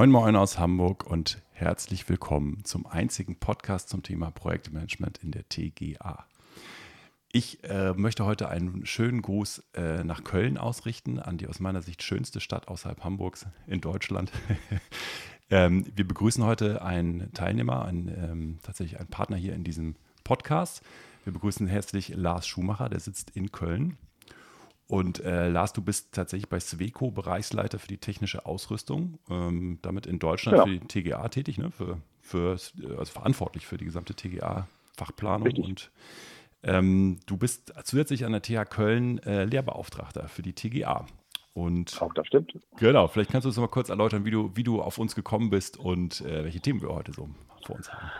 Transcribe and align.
Moin 0.00 0.12
Moin 0.12 0.34
aus 0.34 0.58
Hamburg 0.58 1.04
und 1.04 1.42
herzlich 1.52 2.08
willkommen 2.08 2.64
zum 2.64 2.86
einzigen 2.86 3.36
Podcast 3.36 3.90
zum 3.90 4.02
Thema 4.02 4.30
Projektmanagement 4.30 5.18
in 5.18 5.30
der 5.30 5.46
TGA. 5.46 6.24
Ich 7.30 7.62
äh, 7.64 7.92
möchte 7.92 8.24
heute 8.24 8.48
einen 8.48 8.86
schönen 8.86 9.20
Gruß 9.20 9.62
äh, 9.74 10.02
nach 10.02 10.24
Köln 10.24 10.56
ausrichten, 10.56 11.18
an 11.18 11.36
die 11.36 11.48
aus 11.48 11.60
meiner 11.60 11.82
Sicht 11.82 12.02
schönste 12.02 12.40
Stadt 12.40 12.68
außerhalb 12.68 13.04
Hamburgs 13.04 13.44
in 13.66 13.82
Deutschland. 13.82 14.32
ähm, 15.50 15.84
wir 15.94 16.08
begrüßen 16.08 16.44
heute 16.44 16.80
einen 16.80 17.30
Teilnehmer, 17.34 17.84
einen, 17.84 18.08
ähm, 18.08 18.58
tatsächlich 18.62 18.98
einen 18.98 19.10
Partner 19.10 19.36
hier 19.36 19.52
in 19.52 19.64
diesem 19.64 19.96
Podcast. 20.24 20.80
Wir 21.24 21.34
begrüßen 21.34 21.66
herzlich 21.66 22.08
Lars 22.16 22.46
Schumacher, 22.46 22.88
der 22.88 23.00
sitzt 23.00 23.36
in 23.36 23.52
Köln. 23.52 23.98
Und 24.90 25.24
äh, 25.24 25.48
Lars, 25.48 25.72
du 25.72 25.82
bist 25.82 26.12
tatsächlich 26.16 26.48
bei 26.48 26.58
Sweco 26.58 27.12
Bereichsleiter 27.12 27.78
für 27.78 27.86
die 27.86 27.98
technische 27.98 28.44
Ausrüstung, 28.44 29.20
ähm, 29.30 29.78
damit 29.82 30.04
in 30.04 30.18
Deutschland 30.18 30.58
ja. 30.58 30.64
für 30.64 30.70
die 30.70 30.80
TGA 30.80 31.28
tätig, 31.28 31.58
ne? 31.58 31.70
für, 31.70 31.98
für, 32.20 32.50
also 32.50 33.04
verantwortlich 33.04 33.68
für 33.68 33.76
die 33.76 33.84
gesamte 33.84 34.14
TGA-Fachplanung. 34.14 35.52
Und 35.62 35.92
ähm, 36.64 37.20
du 37.26 37.36
bist 37.36 37.72
zusätzlich 37.84 38.24
an 38.24 38.32
der 38.32 38.42
TH 38.42 38.68
Köln 38.68 39.18
äh, 39.22 39.44
Lehrbeauftragter 39.44 40.26
für 40.26 40.42
die 40.42 40.54
TGA. 40.54 41.06
Und 41.54 42.02
auch 42.02 42.12
das 42.14 42.26
stimmt. 42.26 42.52
Genau, 42.76 43.06
vielleicht 43.06 43.30
kannst 43.30 43.44
du 43.44 43.50
uns 43.50 43.56
noch 43.56 43.62
mal 43.62 43.68
kurz 43.68 43.90
erläutern, 43.90 44.24
wie 44.24 44.32
du, 44.32 44.50
wie 44.56 44.64
du 44.64 44.82
auf 44.82 44.98
uns 44.98 45.14
gekommen 45.14 45.50
bist 45.50 45.78
und 45.78 46.20
äh, 46.22 46.42
welche 46.42 46.58
Themen 46.58 46.82
wir 46.82 46.88
heute 46.88 47.12
so 47.12 47.28
vor 47.64 47.76
uns 47.76 47.92
haben. 47.92 48.10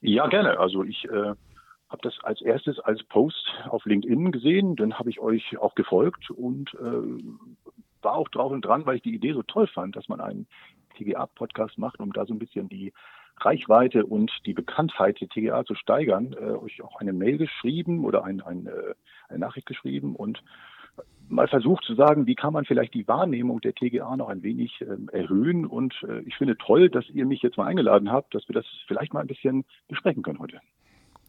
Ja, 0.00 0.26
gerne. 0.26 0.58
Also 0.58 0.82
ich 0.82 1.04
äh, 1.04 1.34
habe 1.88 2.02
das 2.02 2.18
als 2.22 2.42
erstes 2.42 2.78
als 2.80 3.02
Post 3.04 3.54
auf 3.68 3.84
LinkedIn 3.84 4.32
gesehen, 4.32 4.76
dann 4.76 4.98
habe 4.98 5.10
ich 5.10 5.20
euch 5.20 5.56
auch 5.58 5.74
gefolgt 5.74 6.30
und 6.30 6.74
äh, 6.74 8.02
war 8.02 8.14
auch 8.14 8.28
drauf 8.28 8.52
und 8.52 8.64
dran, 8.64 8.86
weil 8.86 8.96
ich 8.96 9.02
die 9.02 9.14
Idee 9.14 9.32
so 9.32 9.42
toll 9.42 9.66
fand, 9.66 9.96
dass 9.96 10.08
man 10.08 10.20
einen 10.20 10.46
TGA-Podcast 10.96 11.78
macht, 11.78 12.00
um 12.00 12.12
da 12.12 12.26
so 12.26 12.34
ein 12.34 12.38
bisschen 12.38 12.68
die 12.68 12.92
Reichweite 13.40 14.04
und 14.04 14.32
die 14.46 14.52
Bekanntheit 14.52 15.20
der 15.20 15.28
TGA 15.28 15.64
zu 15.64 15.74
steigern, 15.74 16.34
äh, 16.34 16.52
euch 16.52 16.82
auch 16.82 17.00
eine 17.00 17.12
Mail 17.12 17.38
geschrieben 17.38 18.04
oder 18.04 18.24
ein, 18.24 18.40
ein, 18.40 18.66
äh, 18.66 18.94
eine 19.28 19.38
Nachricht 19.38 19.66
geschrieben 19.66 20.16
und 20.16 20.42
mal 21.28 21.48
versucht 21.48 21.84
zu 21.84 21.94
sagen, 21.94 22.26
wie 22.26 22.34
kann 22.34 22.52
man 22.52 22.64
vielleicht 22.64 22.94
die 22.94 23.06
Wahrnehmung 23.06 23.60
der 23.60 23.74
TGA 23.74 24.16
noch 24.16 24.28
ein 24.28 24.42
wenig 24.42 24.80
ähm, 24.80 25.08
erhöhen. 25.12 25.66
Und 25.66 25.94
äh, 26.08 26.20
ich 26.20 26.36
finde 26.36 26.56
toll, 26.56 26.88
dass 26.88 27.08
ihr 27.10 27.26
mich 27.26 27.42
jetzt 27.42 27.56
mal 27.56 27.66
eingeladen 27.66 28.10
habt, 28.10 28.34
dass 28.34 28.48
wir 28.48 28.54
das 28.54 28.66
vielleicht 28.86 29.12
mal 29.12 29.20
ein 29.20 29.26
bisschen 29.26 29.64
besprechen 29.88 30.22
können 30.22 30.38
heute. 30.38 30.60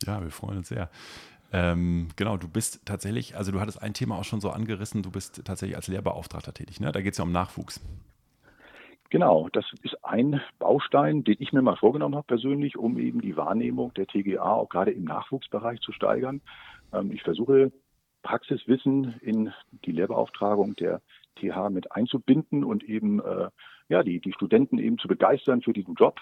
Ja, 0.05 0.22
wir 0.22 0.31
freuen 0.31 0.58
uns 0.58 0.69
sehr. 0.69 0.89
Ähm, 1.52 2.09
genau, 2.16 2.38
du 2.38 2.47
bist 2.47 2.86
tatsächlich, 2.86 3.36
also 3.36 3.52
du 3.52 3.59
hattest 3.59 3.81
ein 3.81 3.94
Thema 3.94 4.17
auch 4.17 4.23
schon 4.23 4.39
so 4.39 4.52
angerissen, 4.52 5.02
du 5.02 5.11
bist 5.11 5.44
tatsächlich 5.45 5.75
als 5.75 5.88
Lehrbeauftragter 5.88 6.53
tätig, 6.53 6.80
ne? 6.80 6.91
Da 6.91 7.02
geht 7.02 7.14
es 7.14 7.17
ja 7.17 7.23
um 7.23 7.31
Nachwuchs. 7.31 7.81
Genau, 9.09 9.50
das 9.53 9.66
ist 9.81 9.97
ein 10.06 10.39
Baustein, 10.59 11.23
den 11.23 11.38
ich 11.39 11.52
mir 11.52 11.64
mal 11.64 11.75
vorgenommen 11.75 12.16
habe 12.16 12.28
persönlich, 12.28 12.78
um 12.78 13.00
eben 13.00 13.22
die 13.22 13.36
Wahrnehmung 13.36 13.91
der 13.95 14.06
TGA 14.06 14.44
auch 14.44 14.69
gerade 14.69 14.91
im 14.91 15.03
Nachwuchsbereich 15.06 15.81
zu 15.81 15.91
steigern. 15.91 16.41
Ähm, 16.94 17.11
ich 17.11 17.23
versuche 17.23 17.72
Praxiswissen 18.22 19.16
in 19.22 19.52
die 19.86 19.91
Lehrbeauftragung 19.91 20.75
der 20.75 21.02
TH 21.38 21.69
mit 21.72 21.91
einzubinden 21.91 22.63
und 22.63 22.84
eben 22.84 23.19
äh, 23.19 23.50
ja 23.88 24.03
die, 24.03 24.19
die 24.19 24.34
Studenten 24.34 24.78
eben 24.78 25.00
zu 25.00 25.08
begeistern 25.08 25.63
für 25.63 25.73
diesen 25.73 25.95
Job, 25.95 26.19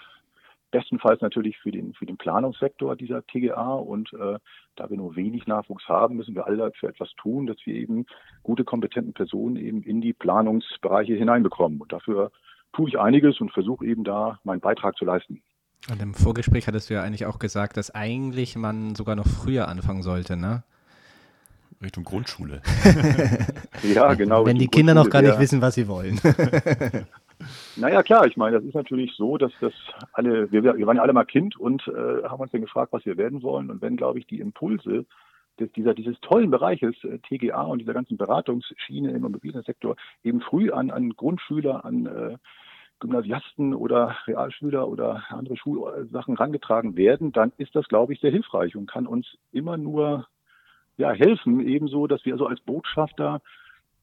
bestenfalls 0.70 1.20
natürlich 1.20 1.58
für 1.58 1.70
den, 1.70 1.94
für 1.94 2.06
den 2.06 2.16
Planungssektor 2.16 2.96
dieser 2.96 3.26
TGA. 3.26 3.74
Und 3.74 4.12
äh, 4.12 4.38
da 4.76 4.90
wir 4.90 4.96
nur 4.96 5.16
wenig 5.16 5.46
Nachwuchs 5.46 5.88
haben, 5.88 6.16
müssen 6.16 6.34
wir 6.34 6.46
alle 6.46 6.56
dafür 6.56 6.90
etwas 6.90 7.10
tun, 7.16 7.46
dass 7.46 7.56
wir 7.64 7.74
eben 7.74 8.06
gute, 8.42 8.64
kompetenten 8.64 9.12
Personen 9.12 9.56
eben 9.56 9.82
in 9.82 10.00
die 10.00 10.12
Planungsbereiche 10.12 11.14
hineinbekommen. 11.14 11.80
Und 11.80 11.92
dafür 11.92 12.30
tue 12.72 12.88
ich 12.88 12.98
einiges 12.98 13.40
und 13.40 13.52
versuche 13.52 13.86
eben 13.86 14.04
da 14.04 14.38
meinen 14.44 14.60
Beitrag 14.60 14.96
zu 14.96 15.04
leisten. 15.04 15.42
Und 15.90 16.02
im 16.02 16.14
Vorgespräch 16.14 16.66
hattest 16.66 16.90
du 16.90 16.94
ja 16.94 17.02
eigentlich 17.02 17.26
auch 17.26 17.38
gesagt, 17.38 17.76
dass 17.76 17.94
eigentlich 17.94 18.56
man 18.56 18.94
sogar 18.94 19.16
noch 19.16 19.26
früher 19.26 19.68
anfangen 19.68 20.02
sollte, 20.02 20.36
ne? 20.36 20.64
Richtung 21.80 22.02
Grundschule. 22.02 22.60
ja, 23.84 24.14
genau. 24.14 24.44
Wenn 24.44 24.58
die 24.58 24.66
Kinder 24.66 24.94
noch 24.94 25.08
gar 25.08 25.22
nicht 25.22 25.38
wissen, 25.38 25.62
was 25.62 25.76
sie 25.76 25.86
wollen. 25.86 26.20
Naja, 27.76 28.02
klar, 28.02 28.26
ich 28.26 28.36
meine, 28.36 28.56
das 28.56 28.64
ist 28.64 28.74
natürlich 28.74 29.14
so, 29.14 29.38
dass 29.38 29.52
das 29.60 29.72
alle, 30.12 30.50
wir, 30.50 30.64
wir 30.64 30.86
waren 30.86 30.96
ja 30.96 31.02
alle 31.02 31.12
mal 31.12 31.24
Kind 31.24 31.56
und 31.56 31.86
äh, 31.88 32.24
haben 32.24 32.40
uns 32.40 32.52
dann 32.52 32.60
gefragt, 32.60 32.92
was 32.92 33.06
wir 33.06 33.16
werden 33.16 33.42
wollen. 33.42 33.70
Und 33.70 33.82
wenn, 33.82 33.96
glaube 33.96 34.18
ich, 34.18 34.26
die 34.26 34.40
Impulse 34.40 35.06
des, 35.60 35.70
dieser, 35.72 35.94
dieses 35.94 36.18
tollen 36.20 36.50
Bereiches 36.50 36.94
äh, 37.04 37.18
TGA 37.18 37.62
und 37.62 37.80
dieser 37.80 37.94
ganzen 37.94 38.16
Beratungsschiene 38.16 39.10
im 39.10 39.16
Immobiliensektor 39.16 39.96
eben 40.24 40.40
früh 40.40 40.70
an, 40.70 40.90
an 40.90 41.10
Grundschüler, 41.10 41.84
an 41.84 42.06
äh, 42.06 42.36
Gymnasiasten 43.00 43.74
oder 43.74 44.16
Realschüler 44.26 44.88
oder 44.88 45.22
andere 45.28 45.56
Schulsachen 45.56 46.36
rangetragen 46.36 46.96
werden, 46.96 47.32
dann 47.32 47.52
ist 47.56 47.74
das, 47.76 47.86
glaube 47.88 48.12
ich, 48.12 48.20
sehr 48.20 48.32
hilfreich 48.32 48.74
und 48.76 48.90
kann 48.90 49.06
uns 49.06 49.38
immer 49.52 49.76
nur 49.76 50.26
ja, 50.96 51.12
helfen, 51.12 51.60
ebenso, 51.60 52.08
dass 52.08 52.24
wir 52.24 52.32
also 52.32 52.46
als 52.46 52.60
Botschafter 52.60 53.40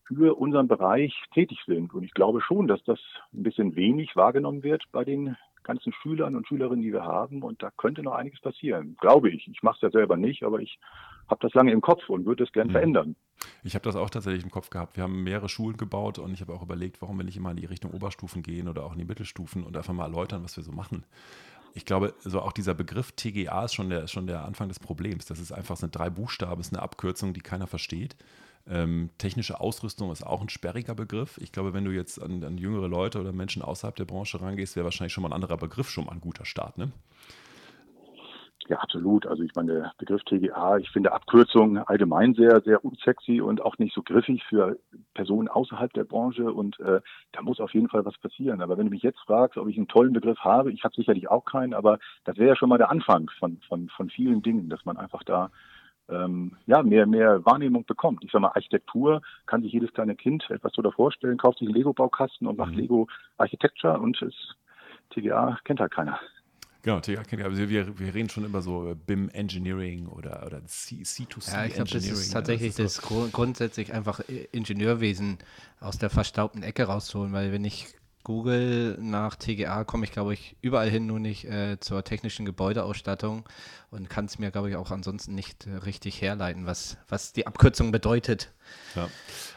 für 0.08 0.36
unseren 0.36 0.68
Bereich 0.68 1.14
tätig 1.34 1.60
sind. 1.66 1.94
Und 1.94 2.04
ich 2.04 2.14
glaube 2.14 2.42
schon, 2.42 2.68
dass 2.68 2.84
das 2.84 3.00
ein 3.34 3.44
bisschen 3.44 3.76
wenig 3.76 4.16
wahrgenommen 4.16 4.64
wird 4.64 4.84
bei 4.92 5.04
den 5.04 5.36
ganzen 5.64 5.92
Schülern 5.94 6.36
und 6.36 6.48
Schülerinnen, 6.48 6.84
die 6.84 6.94
wir 6.94 7.04
haben. 7.04 7.44
Und 7.44 7.62
da 7.62 7.72
könnte 7.76 8.04
noch 8.04 8.14
einiges 8.14 8.40
passieren, 8.40 8.96
glaube 9.02 9.30
ich. 9.30 9.48
Ich 9.48 9.64
mache 9.64 9.76
es 9.76 9.82
ja 9.82 9.90
selber 9.90 10.16
nicht, 10.16 10.44
aber 10.44 10.60
ich 10.60 10.80
habe 11.28 11.42
das 11.42 11.54
lange 11.54 11.72
im 11.72 11.82
Kopf 11.82 12.08
und 12.08 12.26
würde 12.26 12.44
es 12.44 12.52
gern 12.52 12.68
mhm. 12.68 12.72
verändern. 12.72 13.16
Ich 13.64 13.76
habe 13.76 13.84
das 13.84 13.96
auch 13.96 14.10
tatsächlich 14.10 14.44
im 14.44 14.52
Kopf 14.52 14.70
gehabt. 14.70 14.96
Wir 14.96 15.04
haben 15.04 15.24
mehrere 15.24 15.50
Schulen 15.50 15.76
gebaut 15.76 16.20
und 16.20 16.34
ich 16.34 16.42
habe 16.42 16.54
auch 16.54 16.62
überlegt, 16.62 17.02
warum 17.02 17.18
wir 17.18 17.26
nicht 17.26 17.38
immer 17.38 17.52
in 17.52 17.58
die 17.58 17.66
Richtung 17.66 17.92
Oberstufen 17.92 18.44
gehen 18.44 18.70
oder 18.70 18.86
auch 18.86 18.94
in 18.94 19.00
die 19.00 19.06
Mittelstufen 19.06 19.64
und 19.64 19.76
einfach 19.76 19.94
mal 19.94 20.06
erläutern, 20.06 20.44
was 20.44 20.56
wir 20.56 20.64
so 20.64 20.72
machen. 20.72 21.04
Ich 21.74 21.86
glaube, 21.86 22.14
so 22.20 22.40
auch 22.40 22.54
dieser 22.54 22.74
Begriff 22.74 23.12
TGA 23.12 23.66
ist 23.66 23.74
schon 23.74 23.90
der, 23.90 24.08
schon 24.08 24.28
der 24.28 24.46
Anfang 24.46 24.70
des 24.70 24.80
Problems. 24.80 25.26
Das 25.26 25.40
ist 25.40 25.52
einfach, 25.52 25.76
sind 25.76 25.94
drei 25.94 26.10
Buchstaben, 26.10 26.62
ist 26.62 26.74
eine 26.74 26.82
Abkürzung, 26.82 27.34
die 27.34 27.42
keiner 27.42 27.68
versteht. 27.68 28.16
Ähm, 28.68 29.12
technische 29.20 29.60
Ausrüstung 29.60 30.12
ist 30.12 30.26
auch 30.26 30.42
ein 30.42 30.50
sperriger 30.50 30.96
Begriff. 30.96 31.38
Ich 31.42 31.52
glaube, 31.52 31.74
wenn 31.74 31.86
du 31.86 31.92
jetzt 31.92 32.22
an, 32.22 32.44
an 32.44 32.58
jüngere 32.58 32.88
Leute 32.88 33.20
oder 33.20 33.32
Menschen 33.32 33.62
außerhalb 33.62 33.96
der 33.96 34.06
Branche 34.06 34.42
rangehst, 34.42 34.76
wäre 34.76 34.86
wahrscheinlich 34.86 35.14
schon 35.14 35.22
mal 35.22 35.30
ein 35.30 35.34
anderer 35.34 35.58
Begriff 35.58 35.90
schon 35.90 36.06
mal 36.06 36.14
ein 36.14 36.22
guter 36.22 36.46
Start, 36.46 36.78
ne? 36.78 36.92
Ja, 38.68 38.78
absolut. 38.78 39.28
Also 39.28 39.44
ich 39.44 39.54
meine, 39.56 39.74
der 39.74 39.94
Begriff 40.00 40.24
TGA, 40.24 40.78
ich 40.78 40.90
finde 40.90 41.12
Abkürzungen 41.12 41.78
allgemein 41.78 42.34
sehr, 42.34 42.62
sehr 42.62 42.84
unsexy 42.84 43.40
und 43.40 43.62
auch 43.62 43.78
nicht 43.78 43.94
so 43.94 44.02
griffig 44.02 44.44
für 44.50 44.80
Personen 45.14 45.48
außerhalb 45.48 45.94
der 45.94 46.04
Branche 46.04 46.52
und 46.52 46.80
äh, 46.80 47.02
da 47.32 47.42
muss 47.44 47.60
auf 47.60 47.76
jeden 47.76 47.90
Fall 47.90 48.06
was 48.06 48.18
passieren. 48.18 48.62
Aber 48.62 48.78
wenn 48.78 48.88
du 48.88 48.92
mich 48.92 49.04
jetzt 49.04 49.20
fragst, 49.20 49.58
ob 49.58 49.68
ich 49.68 49.78
einen 49.78 49.88
tollen 49.88 50.14
Begriff 50.14 50.40
habe, 50.40 50.72
ich 50.72 50.84
habe 50.84 50.96
sicherlich 50.96 51.30
auch 51.30 51.46
keinen, 51.46 51.76
aber 51.76 52.00
das 52.24 52.38
wäre 52.38 52.50
ja 52.50 52.56
schon 52.56 52.70
mal 52.70 52.80
der 52.80 52.90
Anfang 52.90 53.30
von, 53.38 53.60
von, 53.68 53.88
von 53.90 54.10
vielen 54.10 54.42
Dingen, 54.42 54.68
dass 54.68 54.84
man 54.84 54.98
einfach 54.98 55.22
da 55.24 55.52
ähm, 56.10 56.52
ja, 56.66 56.84
mehr, 56.84 57.06
mehr 57.06 57.44
Wahrnehmung 57.46 57.86
bekommt. 57.86 58.24
Ich 58.24 58.32
sage 58.32 58.44
mal, 58.44 58.50
Architektur 58.50 59.22
kann 59.46 59.62
sich 59.62 59.72
jedes 59.72 59.94
kleine 59.94 60.16
Kind 60.16 60.50
etwas 60.50 60.74
so 60.74 60.92
vorstellen, 60.92 61.38
kauft 61.38 61.60
sich 61.60 61.68
einen 61.68 61.76
Lego-Baukasten 61.76 62.48
und 62.48 62.58
macht 62.58 62.74
mhm. 62.74 62.80
Lego 62.80 63.08
Architecture 63.38 64.00
und 64.00 64.22
es, 64.22 64.34
TGA 65.12 65.58
kennt 65.64 65.80
halt 65.80 65.92
keiner. 65.92 66.20
Genau, 66.84 67.00
TGA 67.00 67.24
kennt 67.24 67.42
ja, 67.42 67.48
also 67.48 67.58
wir, 67.68 68.00
wir 68.00 68.14
reden 68.14 68.30
schon 68.30 68.46
immer 68.46 68.62
so 68.62 68.96
BIM 69.08 69.30
Engineering 69.30 70.08
oder, 70.08 70.44
oder 70.46 70.64
C, 70.66 70.98
C2C 70.98 71.54
Ja, 71.54 71.66
ich 71.66 71.74
glaube, 71.74 71.90
das 71.90 72.06
ist 72.06 72.32
tatsächlich 72.32 72.76
das, 72.76 72.86
ist 72.86 72.98
das 73.02 73.10
so 73.10 73.28
grundsätzlich 73.32 73.92
einfach 73.92 74.20
Ingenieurwesen 74.52 75.40
aus 75.80 75.98
der 75.98 76.12
verstaubten 76.12 76.62
Ecke 76.62 76.84
rauszuholen, 76.84 77.34
weil 77.34 77.52
wenn 77.52 77.66
ich 77.66 77.88
Google 78.26 78.98
nach 79.00 79.36
TGA 79.36 79.84
komme 79.86 80.04
ich, 80.04 80.12
glaube 80.12 80.34
ich, 80.34 80.58
überall 80.62 80.90
hin, 80.90 81.06
nur 81.06 81.20
nicht 81.20 81.46
äh, 81.46 81.80
zur 81.80 82.04
technischen 82.04 82.44
Gebäudeausstattung 82.44 83.48
und 83.92 84.10
kann 84.10 84.26
es 84.26 84.40
mir, 84.40 84.52
glaube 84.52 84.70
ich, 84.70 84.76
auch 84.76 84.92
ansonsten 84.92 85.36
nicht 85.36 85.68
äh, 85.68 85.76
richtig 85.76 86.22
herleiten, 86.22 86.66
was, 86.66 86.98
was 87.08 87.34
die 87.34 87.48
Abkürzung 87.48 87.92
bedeutet. 87.92 88.52
Ja, 88.96 89.08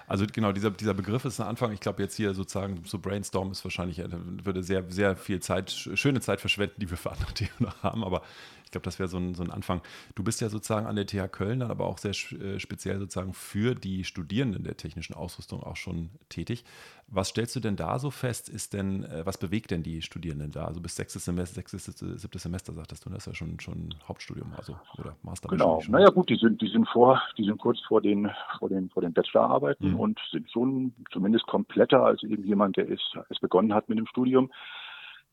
also 0.06 0.26
genau, 0.31 0.53
dieser, 0.53 0.70
dieser 0.70 0.93
Begriff 0.93 1.25
ist 1.25 1.41
ein 1.41 1.47
Anfang. 1.47 1.73
Ich 1.73 1.81
glaube, 1.81 2.03
jetzt 2.03 2.15
hier 2.15 2.35
sozusagen 2.35 2.82
so 2.85 2.99
Brainstorm 2.99 3.50
ist 3.50 3.65
wahrscheinlich, 3.65 4.00
äh, 4.00 4.09
würde 4.44 4.62
sehr, 4.62 4.85
sehr 4.91 5.17
viel 5.17 5.41
Zeit, 5.41 5.71
schöne 5.71 6.21
Zeit 6.21 6.41
verschwenden, 6.41 6.76
die 6.79 6.91
wir 6.91 6.99
für 6.99 7.11
andere 7.11 7.32
Themen 7.32 7.50
noch 7.59 7.82
haben, 7.82 8.05
aber 8.05 8.23
ich 8.69 8.73
glaube, 8.73 8.85
das 8.85 8.99
wäre 8.99 9.09
so 9.09 9.17
ein, 9.17 9.35
so 9.35 9.43
ein 9.43 9.50
Anfang. 9.50 9.81
Du 10.15 10.23
bist 10.23 10.43
ja 10.43 10.50
sozusagen 10.50 10.87
an 10.87 10.94
der 10.94 11.06
TH 11.06 11.32
Köln 11.32 11.61
dann 11.61 11.70
aber 11.70 11.87
auch 11.87 11.97
sehr 11.97 12.11
äh, 12.11 12.61
speziell 12.61 12.99
sozusagen 12.99 13.32
für 13.32 13.75
die 13.75 14.05
Studierenden 14.05 14.62
der 14.62 14.76
technischen 14.76 15.15
Ausrüstung 15.15 15.62
auch 15.62 15.76
schon 15.76 16.11
tätig. 16.29 16.65
Was 17.06 17.29
stellst 17.29 17.56
du 17.56 17.61
denn 17.61 17.76
da 17.76 17.99
so 17.99 18.11
fest? 18.11 18.50
Ist 18.50 18.75
denn, 18.75 19.05
äh, 19.05 19.25
was 19.25 19.38
bewegt 19.38 19.70
denn 19.70 19.82
die 19.82 20.03
Studierenden 20.03 20.50
da? 20.50 20.67
Also 20.67 20.82
bis 20.82 20.97
sechstes 20.97 21.25
Semester, 21.25 21.55
sechstes, 21.55 21.87
siebtes 21.87 22.43
Semester, 22.43 22.75
sagtest 22.75 23.06
du, 23.06 23.11
das 23.11 23.20
ist 23.20 23.26
ja 23.26 23.35
schon, 23.35 23.59
schon 23.59 23.94
Hauptstudium, 24.06 24.53
also 24.55 24.76
oder 24.99 25.17
Master. 25.23 25.49
Genau, 25.49 25.82
naja 25.88 26.11
gut, 26.11 26.29
die 26.29 26.37
sind, 26.37 26.61
die 26.61 26.69
sind 26.69 26.87
vor, 26.91 27.23
die 27.38 27.44
sind 27.44 27.56
kurz 27.56 27.81
vor 27.88 28.03
den, 28.03 28.31
vor 28.59 28.69
den, 28.69 28.91
vor 28.91 29.00
den 29.00 29.14
Bachelorarbeiten 29.14 29.93
mhm. 29.93 30.00
und 30.00 30.21
sind 30.31 30.50
schon 30.50 30.93
zumindest 31.11 31.47
kompletter 31.47 32.05
als 32.05 32.23
irgendjemand, 32.23 32.76
der 32.76 32.91
es, 32.91 33.00
es 33.31 33.38
begonnen 33.38 33.73
hat 33.73 33.88
mit 33.88 33.97
dem 33.97 34.06
Studium. 34.06 34.50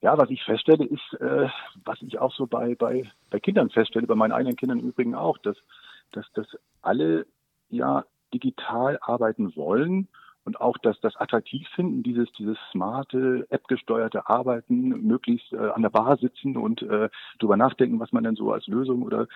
Ja, 0.02 0.18
was 0.18 0.30
ich 0.30 0.44
feststelle, 0.44 0.86
ist, 0.86 1.14
äh, 1.20 1.48
was 1.84 2.02
ich 2.02 2.20
auch 2.20 2.34
so 2.34 2.48
bei, 2.48 2.76
bei, 2.76 3.10
bei 3.30 3.40
Kindern 3.40 3.70
feststelle, 3.70 4.08
bei 4.08 4.16
meinen 4.16 4.34
eigenen 4.34 4.56
Kindern 4.56 4.80
im 4.80 4.90
Übrigen 4.90 5.16
auch, 5.16 5.38
dass, 5.40 5.58
dass, 6.12 6.32
dass 6.34 6.48
alle 6.82 7.26
ja 7.70 8.06
digital 8.34 9.00
arbeiten 9.02 9.56
wollen 9.56 10.08
und 10.44 10.62
auch 10.62 10.78
das, 10.78 11.00
das 11.02 11.16
attraktiv 11.16 11.68
finden, 11.70 12.04
dieses, 12.04 12.32
dieses 12.34 12.58
smarte, 12.72 13.48
App-gesteuerte 13.50 14.30
Arbeiten, 14.30 14.90
möglichst 14.90 15.52
äh, 15.54 15.58
an 15.58 15.82
der 15.82 15.90
Bar 15.90 16.18
sitzen 16.18 16.56
und 16.56 16.84
äh, 16.84 17.10
darüber 17.40 17.58
nachdenken, 17.58 18.00
was 18.00 18.12
man 18.12 18.24
denn 18.24 18.36
so 18.36 18.52
als 18.52 18.68
Lösung 18.68 19.02
oder 19.02 19.28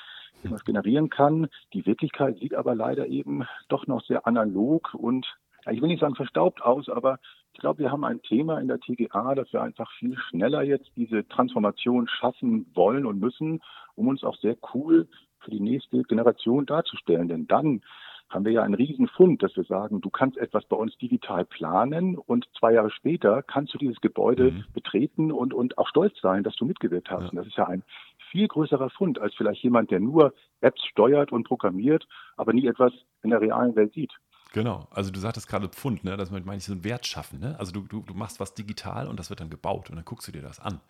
was 0.44 0.64
generieren 0.64 1.10
kann. 1.10 1.48
Die 1.74 1.86
Wirklichkeit 1.86 2.38
sieht 2.38 2.54
aber 2.54 2.76
leider 2.76 3.08
eben 3.08 3.46
doch 3.68 3.88
noch 3.88 4.04
sehr 4.04 4.28
analog 4.28 4.94
und 4.94 5.26
ich 5.70 5.82
will 5.82 5.90
nicht 5.90 6.02
sagen 6.02 6.16
verstaubt 6.16 6.62
aus, 6.62 6.90
aber 6.90 7.20
ich 7.54 7.60
glaube, 7.60 7.80
wir 7.80 7.92
haben 7.92 8.04
ein 8.04 8.22
Thema 8.22 8.60
in 8.60 8.68
der 8.68 8.80
TGA, 8.80 9.36
dass 9.36 9.52
wir 9.52 9.62
einfach 9.62 9.92
viel 10.00 10.18
schneller 10.18 10.62
jetzt 10.62 10.92
diese 10.96 11.28
Transformation 11.28 12.08
schaffen 12.08 12.68
wollen 12.74 13.06
und 13.06 13.20
müssen, 13.20 13.62
um 13.96 14.08
uns 14.08 14.24
auch 14.24 14.38
sehr 14.38 14.56
cool 14.74 15.08
für 15.40 15.52
die 15.52 15.60
nächste 15.60 16.04
Generation 16.04 16.66
darzustellen. 16.66 17.28
Denn 17.28 17.48
dann 17.48 17.82
haben 18.30 18.46
wir 18.46 18.52
ja 18.52 18.64
einen 18.64 18.76
riesen 18.76 19.08
Fund, 19.08 19.42
dass 19.42 19.56
wir 19.56 19.64
sagen, 19.64 20.02
du 20.02 20.10
kannst 20.10 20.38
etwas 20.38 20.64
bei 20.66 20.76
uns 20.76 20.96
digital 20.98 21.46
planen 21.46 22.18
und 22.18 22.48
zwei 22.58 22.74
Jahre 22.74 22.92
später 22.92 23.42
kannst 23.42 23.74
du 23.74 23.78
dieses 23.78 24.00
Gebäude 24.02 24.52
mhm. 24.52 24.66
betreten 24.74 25.32
und, 25.32 25.54
und 25.54 25.78
auch 25.78 25.88
stolz 25.88 26.20
sein, 26.22 26.44
dass 26.44 26.56
du 26.56 26.66
mitgewirkt 26.66 27.10
hast. 27.10 27.24
Ja. 27.24 27.30
Und 27.30 27.36
das 27.38 27.48
ist 27.48 27.58
ja 27.58 27.68
ein 27.68 27.84
viel 28.30 28.48
größerer 28.48 28.92
Fund 28.92 29.20
als 29.20 29.34
vielleicht 29.34 29.64
jemand, 29.64 29.90
der 29.90 30.00
nur 30.00 30.34
Apps 30.62 30.84
steuert 30.86 31.32
und 31.32 31.46
programmiert, 31.46 32.08
aber 32.38 32.54
nie 32.54 32.68
etwas 32.68 32.94
in 33.24 33.32
der 33.32 33.42
realen 33.42 33.76
Welt 33.76 33.94
sieht. 33.94 34.14
Genau, 34.52 34.88
also 34.90 35.12
du 35.12 35.20
sagtest 35.20 35.48
gerade 35.48 35.70
Pfund, 35.70 36.04
ne? 36.04 36.18
das 36.18 36.32
meine 36.32 36.58
ich 36.58 36.66
so 36.66 36.74
ein 36.74 36.84
Wert 36.84 37.06
schaffen. 37.06 37.40
Ne? 37.40 37.56
Also 37.60 37.72
du, 37.72 37.82
du, 37.82 38.02
du 38.02 38.14
machst 38.16 38.40
was 38.40 38.56
digital 38.56 39.08
und 39.08 39.20
das 39.20 39.30
wird 39.30 39.42
dann 39.42 39.50
gebaut 39.50 39.90
und 39.90 39.96
dann 39.96 40.06
guckst 40.06 40.28
du 40.28 40.32
dir 40.32 40.42
das 40.42 40.60
an. 40.60 40.82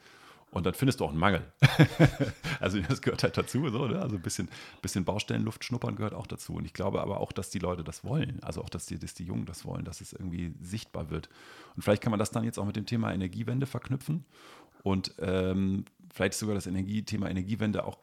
Und 0.52 0.66
dann 0.66 0.74
findest 0.74 1.00
du 1.00 1.06
auch 1.06 1.10
einen 1.10 1.20
Mangel. 1.20 1.44
also 2.60 2.80
das 2.80 3.02
gehört 3.02 3.22
halt 3.22 3.38
dazu, 3.38 3.70
so, 3.70 3.86
ne? 3.86 4.02
Also 4.02 4.16
ein 4.16 4.22
bisschen, 4.22 4.50
bisschen 4.82 5.06
Baustellenluft 5.06 5.64
schnuppern 5.64 5.96
gehört 5.96 6.16
auch 6.16 6.26
dazu. 6.26 6.56
Und 6.56 6.66
ich 6.66 6.74
glaube 6.74 7.02
aber 7.02 7.20
auch, 7.20 7.32
dass 7.32 7.52
die 7.52 7.60
Leute 7.60 7.84
das 7.84 8.04
wollen. 8.04 8.42
Also 8.42 8.64
auch, 8.64 8.70
dass 8.70 8.88
die, 8.88 8.98
dass 8.98 9.14
die 9.14 9.26
Jungen 9.26 9.46
das 9.46 9.64
wollen, 9.66 9.86
dass 9.86 10.02
es 10.02 10.12
irgendwie 10.12 10.56
sichtbar 10.60 11.12
wird. 11.12 11.30
Und 11.76 11.84
vielleicht 11.84 12.02
kann 12.02 12.10
man 12.10 12.20
das 12.20 12.32
dann 12.32 12.44
jetzt 12.46 12.58
auch 12.58 12.66
mit 12.66 12.76
dem 12.76 12.88
Thema 12.88 13.14
Energiewende 13.14 13.68
verknüpfen. 13.68 14.26
Und 14.82 15.14
ähm, 15.20 15.86
vielleicht 16.12 16.34
sogar 16.34 16.56
das 16.56 16.66
Energiethema 16.66 17.30
Energiewende 17.30 17.86
auch 17.86 18.00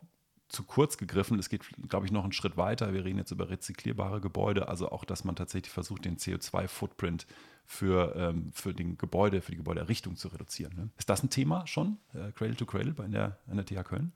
zu 0.48 0.64
kurz 0.64 0.96
gegriffen. 0.98 1.38
Es 1.38 1.48
geht, 1.48 1.62
glaube 1.88 2.06
ich, 2.06 2.12
noch 2.12 2.22
einen 2.22 2.32
Schritt 2.32 2.56
weiter. 2.56 2.93
Wir 2.93 3.04
reden 3.04 3.19
jetzt 3.19 3.31
über 3.31 3.50
rezyklierbare 3.50 4.20
Gebäude, 4.20 4.69
also 4.69 4.90
auch, 4.90 5.04
dass 5.04 5.25
man 5.25 5.37
tatsächlich 5.37 5.72
versucht, 5.72 6.04
den 6.04 6.16
CO2-Footprint 6.16 7.26
für, 7.64 8.14
ähm, 8.16 8.50
für 8.52 8.72
den 8.72 8.96
Gebäude, 8.96 9.40
für 9.40 9.50
die 9.50 9.58
Gebäudeerrichtung 9.58 10.16
zu 10.16 10.28
reduzieren. 10.28 10.75
Ne? 10.76 10.88
Ist 10.98 11.10
das 11.10 11.22
ein 11.22 11.31
Thema 11.31 11.66
schon, 11.66 11.98
äh, 12.14 12.32
Cradle 12.32 12.56
to 12.56 12.66
Cradle 12.66 12.93
bei 12.93 13.06
der, 13.08 13.38
an 13.48 13.56
der 13.56 13.66
TH 13.66 13.84
Köln? 13.84 14.12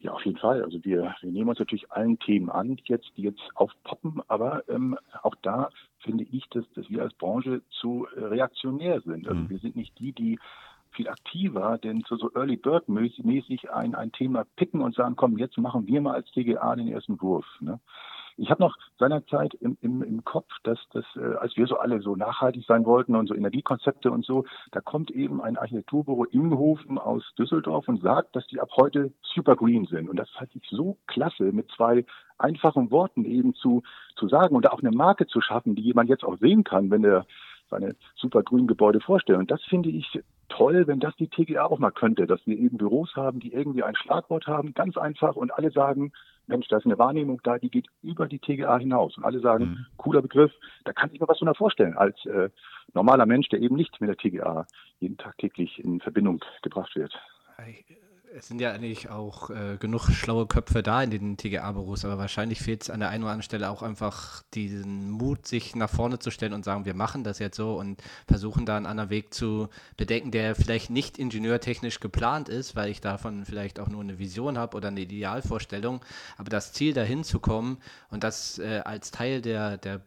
Ja, 0.00 0.12
auf 0.12 0.24
jeden 0.24 0.38
Fall. 0.38 0.64
Also 0.64 0.84
wir, 0.84 1.14
wir 1.20 1.30
nehmen 1.30 1.50
uns 1.50 1.60
natürlich 1.60 1.92
allen 1.92 2.18
Themen 2.18 2.50
an, 2.50 2.74
die 2.74 2.82
jetzt, 2.86 3.12
die 3.16 3.22
jetzt 3.22 3.40
aufpoppen, 3.54 4.20
aber 4.26 4.68
ähm, 4.68 4.98
auch 5.22 5.36
da 5.42 5.70
finde 6.00 6.24
ich, 6.24 6.48
dass, 6.48 6.64
dass 6.74 6.90
wir 6.90 7.02
als 7.02 7.14
Branche 7.14 7.62
zu 7.80 8.08
reaktionär 8.16 9.00
sind. 9.02 9.28
Also 9.28 9.42
mhm. 9.42 9.50
wir 9.50 9.58
sind 9.58 9.76
nicht 9.76 9.96
die, 10.00 10.12
die 10.12 10.40
viel 10.92 11.08
aktiver, 11.08 11.78
denn 11.78 12.02
so, 12.08 12.16
so 12.16 12.30
Early 12.34 12.56
Bird 12.56 12.88
mäßig 12.88 13.70
ein, 13.70 13.94
ein 13.94 14.12
Thema 14.12 14.44
picken 14.56 14.80
und 14.80 14.94
sagen, 14.94 15.16
komm, 15.16 15.38
jetzt 15.38 15.58
machen 15.58 15.86
wir 15.86 16.00
mal 16.00 16.14
als 16.14 16.30
TGA 16.30 16.76
den 16.76 16.88
ersten 16.88 17.20
Wurf. 17.20 17.46
Ne? 17.60 17.80
Ich 18.36 18.50
habe 18.50 18.62
noch 18.62 18.76
seinerzeit 18.98 19.54
im, 19.54 19.76
im, 19.80 20.02
im 20.02 20.24
Kopf, 20.24 20.50
dass 20.62 20.78
das, 20.92 21.04
äh, 21.16 21.34
als 21.36 21.56
wir 21.56 21.66
so 21.66 21.76
alle 21.76 22.00
so 22.00 22.16
nachhaltig 22.16 22.64
sein 22.66 22.84
wollten 22.86 23.14
und 23.14 23.28
so 23.28 23.34
Energiekonzepte 23.34 24.10
und 24.10 24.24
so, 24.24 24.44
da 24.70 24.80
kommt 24.80 25.10
eben 25.10 25.42
ein 25.42 25.56
Architekturbüro 25.56 26.24
Ingenhofen 26.24 26.98
aus 26.98 27.22
Düsseldorf 27.38 27.88
und 27.88 28.02
sagt, 28.02 28.34
dass 28.34 28.46
die 28.46 28.60
ab 28.60 28.70
heute 28.76 29.12
super 29.22 29.56
green 29.56 29.84
sind. 29.86 30.08
Und 30.08 30.16
das 30.16 30.30
fand 30.30 30.54
ich 30.54 30.66
so 30.70 30.96
klasse, 31.06 31.52
mit 31.52 31.70
zwei 31.76 32.04
einfachen 32.38 32.90
Worten 32.90 33.24
eben 33.24 33.54
zu, 33.54 33.82
zu 34.16 34.28
sagen 34.28 34.56
und 34.56 34.70
auch 34.70 34.80
eine 34.80 34.92
Marke 34.92 35.26
zu 35.26 35.40
schaffen, 35.40 35.74
die 35.74 35.82
jemand 35.82 36.08
jetzt 36.08 36.24
auch 36.24 36.38
sehen 36.38 36.64
kann, 36.64 36.90
wenn 36.90 37.04
er 37.04 37.26
seine 37.70 37.94
super 38.16 38.42
grünen 38.42 38.66
Gebäude 38.66 39.00
vorstellt. 39.00 39.38
Und 39.38 39.50
das 39.50 39.62
finde 39.64 39.90
ich 39.90 40.20
toll, 40.56 40.86
wenn 40.86 41.00
das 41.00 41.14
die 41.16 41.28
TGA 41.28 41.64
auch 41.64 41.78
mal 41.78 41.90
könnte, 41.90 42.26
dass 42.26 42.46
wir 42.46 42.56
eben 42.56 42.78
Büros 42.78 43.14
haben, 43.16 43.40
die 43.40 43.52
irgendwie 43.52 43.82
ein 43.82 43.96
Schlagwort 43.96 44.46
haben, 44.46 44.74
ganz 44.74 44.96
einfach, 44.96 45.36
und 45.36 45.52
alle 45.52 45.70
sagen, 45.70 46.12
Mensch, 46.46 46.68
da 46.68 46.78
ist 46.78 46.86
eine 46.86 46.98
Wahrnehmung 46.98 47.40
da, 47.42 47.58
die 47.58 47.70
geht 47.70 47.86
über 48.02 48.26
die 48.26 48.38
TGA 48.38 48.78
hinaus. 48.78 49.16
Und 49.16 49.24
alle 49.24 49.40
sagen, 49.40 49.64
mhm. 49.64 49.86
cooler 49.96 50.22
Begriff, 50.22 50.52
da 50.84 50.92
kann 50.92 51.10
ich 51.12 51.20
mir 51.20 51.28
was 51.28 51.38
drunter 51.38 51.54
vorstellen, 51.54 51.96
als 51.96 52.24
äh, 52.26 52.50
normaler 52.94 53.26
Mensch, 53.26 53.48
der 53.48 53.60
eben 53.60 53.76
nicht 53.76 54.00
mit 54.00 54.08
der 54.08 54.16
TGA 54.16 54.66
jeden 55.00 55.16
Tag 55.16 55.38
täglich 55.38 55.82
in 55.82 56.00
Verbindung 56.00 56.40
gebracht 56.62 56.94
wird 56.96 57.12
es 58.36 58.48
sind 58.48 58.60
ja 58.60 58.72
eigentlich 58.72 59.10
auch 59.10 59.50
äh, 59.50 59.76
genug 59.78 60.08
schlaue 60.10 60.46
Köpfe 60.46 60.82
da 60.82 61.02
in 61.02 61.10
den 61.10 61.36
TGA-Büros, 61.36 62.04
aber 62.04 62.18
wahrscheinlich 62.18 62.60
fehlt 62.60 62.82
es 62.82 62.90
an 62.90 63.00
der 63.00 63.10
einen 63.10 63.24
oder 63.24 63.32
anderen 63.32 63.42
Stelle 63.42 63.70
auch 63.70 63.82
einfach 63.82 64.42
diesen 64.54 65.10
Mut, 65.10 65.46
sich 65.46 65.76
nach 65.76 65.90
vorne 65.90 66.18
zu 66.18 66.30
stellen 66.30 66.52
und 66.52 66.64
sagen, 66.64 66.84
wir 66.84 66.94
machen 66.94 67.24
das 67.24 67.38
jetzt 67.38 67.56
so 67.56 67.74
und 67.78 68.02
versuchen 68.26 68.64
da 68.64 68.76
einen 68.76 68.86
anderen 68.86 69.10
Weg 69.10 69.34
zu 69.34 69.68
bedenken, 69.96 70.30
der 70.30 70.54
vielleicht 70.54 70.90
nicht 70.90 71.18
ingenieurtechnisch 71.18 72.00
geplant 72.00 72.48
ist, 72.48 72.74
weil 72.74 72.90
ich 72.90 73.00
davon 73.00 73.44
vielleicht 73.44 73.78
auch 73.78 73.88
nur 73.88 74.00
eine 74.00 74.18
Vision 74.18 74.58
habe 74.58 74.76
oder 74.76 74.88
eine 74.88 75.00
Idealvorstellung, 75.00 76.00
aber 76.38 76.50
das 76.50 76.72
Ziel 76.72 76.94
dahin 76.94 77.24
zu 77.24 77.40
kommen 77.40 77.78
und 78.10 78.24
das 78.24 78.58
äh, 78.58 78.80
als 78.84 79.10
Teil 79.10 79.42
der, 79.42 79.76
der 79.76 80.00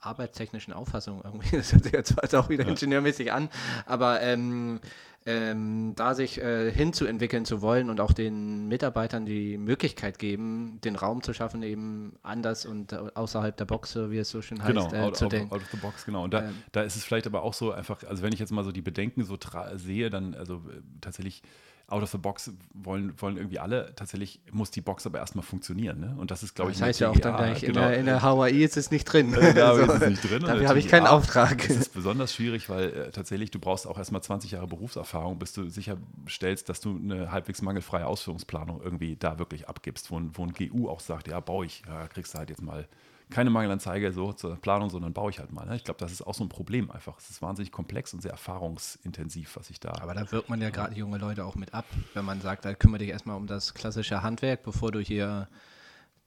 arbeitstechnischen 0.00 0.72
Auffassung 0.72 1.20
irgendwie, 1.24 1.56
das 1.56 1.72
hört 1.72 1.84
sich 1.84 1.92
jetzt 1.92 2.34
auch 2.34 2.48
wieder 2.48 2.66
ingenieurmäßig 2.66 3.32
an, 3.32 3.48
aber 3.86 4.22
ähm, 4.22 4.80
ähm, 5.26 5.94
da 5.96 6.14
sich 6.14 6.40
äh, 6.40 6.70
hinzuentwickeln 6.70 7.44
zu 7.44 7.60
wollen 7.60 7.90
und 7.90 8.00
auch 8.00 8.12
den 8.12 8.68
Mitarbeitern 8.68 9.26
die 9.26 9.58
Möglichkeit 9.58 10.20
geben, 10.20 10.80
den 10.84 10.94
Raum 10.94 11.22
zu 11.22 11.32
schaffen, 11.32 11.64
eben 11.64 12.14
anders 12.22 12.64
und 12.64 12.92
äh, 12.92 12.98
außerhalb 13.14 13.56
der 13.56 13.64
Box, 13.64 13.96
wie 13.96 14.18
es 14.18 14.30
so 14.30 14.40
schön 14.40 14.62
heißt, 14.62 14.72
genau, 14.72 14.92
äh, 14.94 15.00
out, 15.00 15.16
zu 15.16 15.26
denken. 15.26 15.52
Out 15.52 15.62
of 15.62 15.68
the 15.72 15.78
box, 15.78 16.06
genau. 16.06 16.22
Und 16.22 16.32
da, 16.32 16.44
ähm, 16.44 16.54
da 16.70 16.82
ist 16.82 16.94
es 16.94 17.04
vielleicht 17.04 17.26
aber 17.26 17.42
auch 17.42 17.54
so 17.54 17.72
einfach, 17.72 18.04
also 18.04 18.22
wenn 18.22 18.32
ich 18.32 18.38
jetzt 18.38 18.52
mal 18.52 18.62
so 18.62 18.70
die 18.70 18.82
Bedenken 18.82 19.24
so 19.24 19.36
sehe, 19.74 20.10
dann 20.10 20.34
also 20.34 20.56
äh, 20.56 20.80
tatsächlich 21.00 21.42
out 21.88 22.02
of 22.02 22.10
the 22.10 22.18
box 22.18 22.50
wollen, 22.74 23.14
wollen 23.20 23.36
irgendwie 23.36 23.60
alle. 23.60 23.94
Tatsächlich 23.94 24.40
muss 24.50 24.72
die 24.72 24.80
Box 24.80 25.06
aber 25.06 25.18
erstmal 25.18 25.44
funktionieren. 25.44 26.00
Ne? 26.00 26.16
Und 26.18 26.32
das 26.32 26.42
ist, 26.42 26.54
glaube 26.54 26.72
ich, 26.72 26.78
das 26.78 26.88
heißt 26.88 27.00
ja 27.00 27.10
auch 27.10 27.18
dann 27.18 27.36
gleich, 27.36 27.60
genau. 27.60 27.82
in, 27.82 27.88
der, 27.88 27.98
in 27.98 28.06
der 28.06 28.22
Hawaii 28.22 28.64
ist 28.64 28.76
es 28.76 28.90
nicht 28.90 29.04
drin. 29.04 29.32
Ja, 29.32 29.70
also, 29.70 29.82
ist 29.92 30.02
es 30.02 30.08
nicht 30.08 30.30
drin. 30.30 30.42
Dafür 30.42 30.68
habe 30.68 30.80
ich 30.80 30.88
keinen 30.88 31.06
Auftrag. 31.06 31.58
Das 31.68 31.76
ist 31.76 31.94
besonders 31.94 32.34
schwierig, 32.34 32.68
weil 32.68 32.88
äh, 32.88 33.10
tatsächlich 33.12 33.52
du 33.52 33.60
brauchst 33.60 33.86
auch 33.86 33.98
erstmal 33.98 34.20
20 34.20 34.50
Jahre 34.50 34.66
Berufserfahrung, 34.66 35.38
bis 35.38 35.52
du 35.52 35.68
sicherstellst, 35.68 36.68
dass 36.68 36.80
du 36.80 36.96
eine 36.96 37.30
halbwegs 37.30 37.62
mangelfreie 37.62 38.06
Ausführungsplanung 38.06 38.82
irgendwie 38.82 39.14
da 39.14 39.38
wirklich 39.38 39.68
abgibst, 39.68 40.10
wo 40.10 40.18
ein, 40.18 40.30
wo 40.34 40.42
ein 40.42 40.52
GU 40.52 40.88
auch 40.88 41.00
sagt, 41.00 41.28
ja, 41.28 41.38
baue 41.38 41.66
ich, 41.66 41.82
ja, 41.86 42.08
kriegst 42.08 42.34
du 42.34 42.38
halt 42.38 42.50
jetzt 42.50 42.62
mal 42.62 42.88
keine 43.30 43.50
Mangelanzeige 43.50 44.12
so 44.12 44.32
zur 44.32 44.56
Planung, 44.56 44.88
sondern 44.88 45.12
baue 45.12 45.30
ich 45.30 45.38
halt 45.38 45.52
mal. 45.52 45.66
Ne? 45.66 45.76
Ich 45.76 45.84
glaube, 45.84 45.98
das 45.98 46.12
ist 46.12 46.22
auch 46.22 46.34
so 46.34 46.44
ein 46.44 46.48
Problem 46.48 46.90
einfach. 46.90 47.18
Es 47.18 47.28
ist 47.28 47.42
wahnsinnig 47.42 47.72
komplex 47.72 48.14
und 48.14 48.20
sehr 48.20 48.30
erfahrungsintensiv, 48.30 49.56
was 49.56 49.70
ich 49.70 49.80
da. 49.80 49.92
Aber 50.00 50.14
da 50.14 50.30
wirkt 50.30 50.48
man 50.48 50.60
ja 50.60 50.70
gerade 50.70 50.94
junge 50.94 51.18
Leute 51.18 51.44
auch 51.44 51.56
mit 51.56 51.74
ab, 51.74 51.86
wenn 52.14 52.24
man 52.24 52.40
sagt, 52.40 52.64
da 52.64 52.74
kümmere 52.74 52.98
dich 52.98 53.08
erstmal 53.08 53.36
um 53.36 53.46
das 53.46 53.74
klassische 53.74 54.22
Handwerk, 54.22 54.62
bevor 54.62 54.92
du 54.92 55.00
hier 55.00 55.48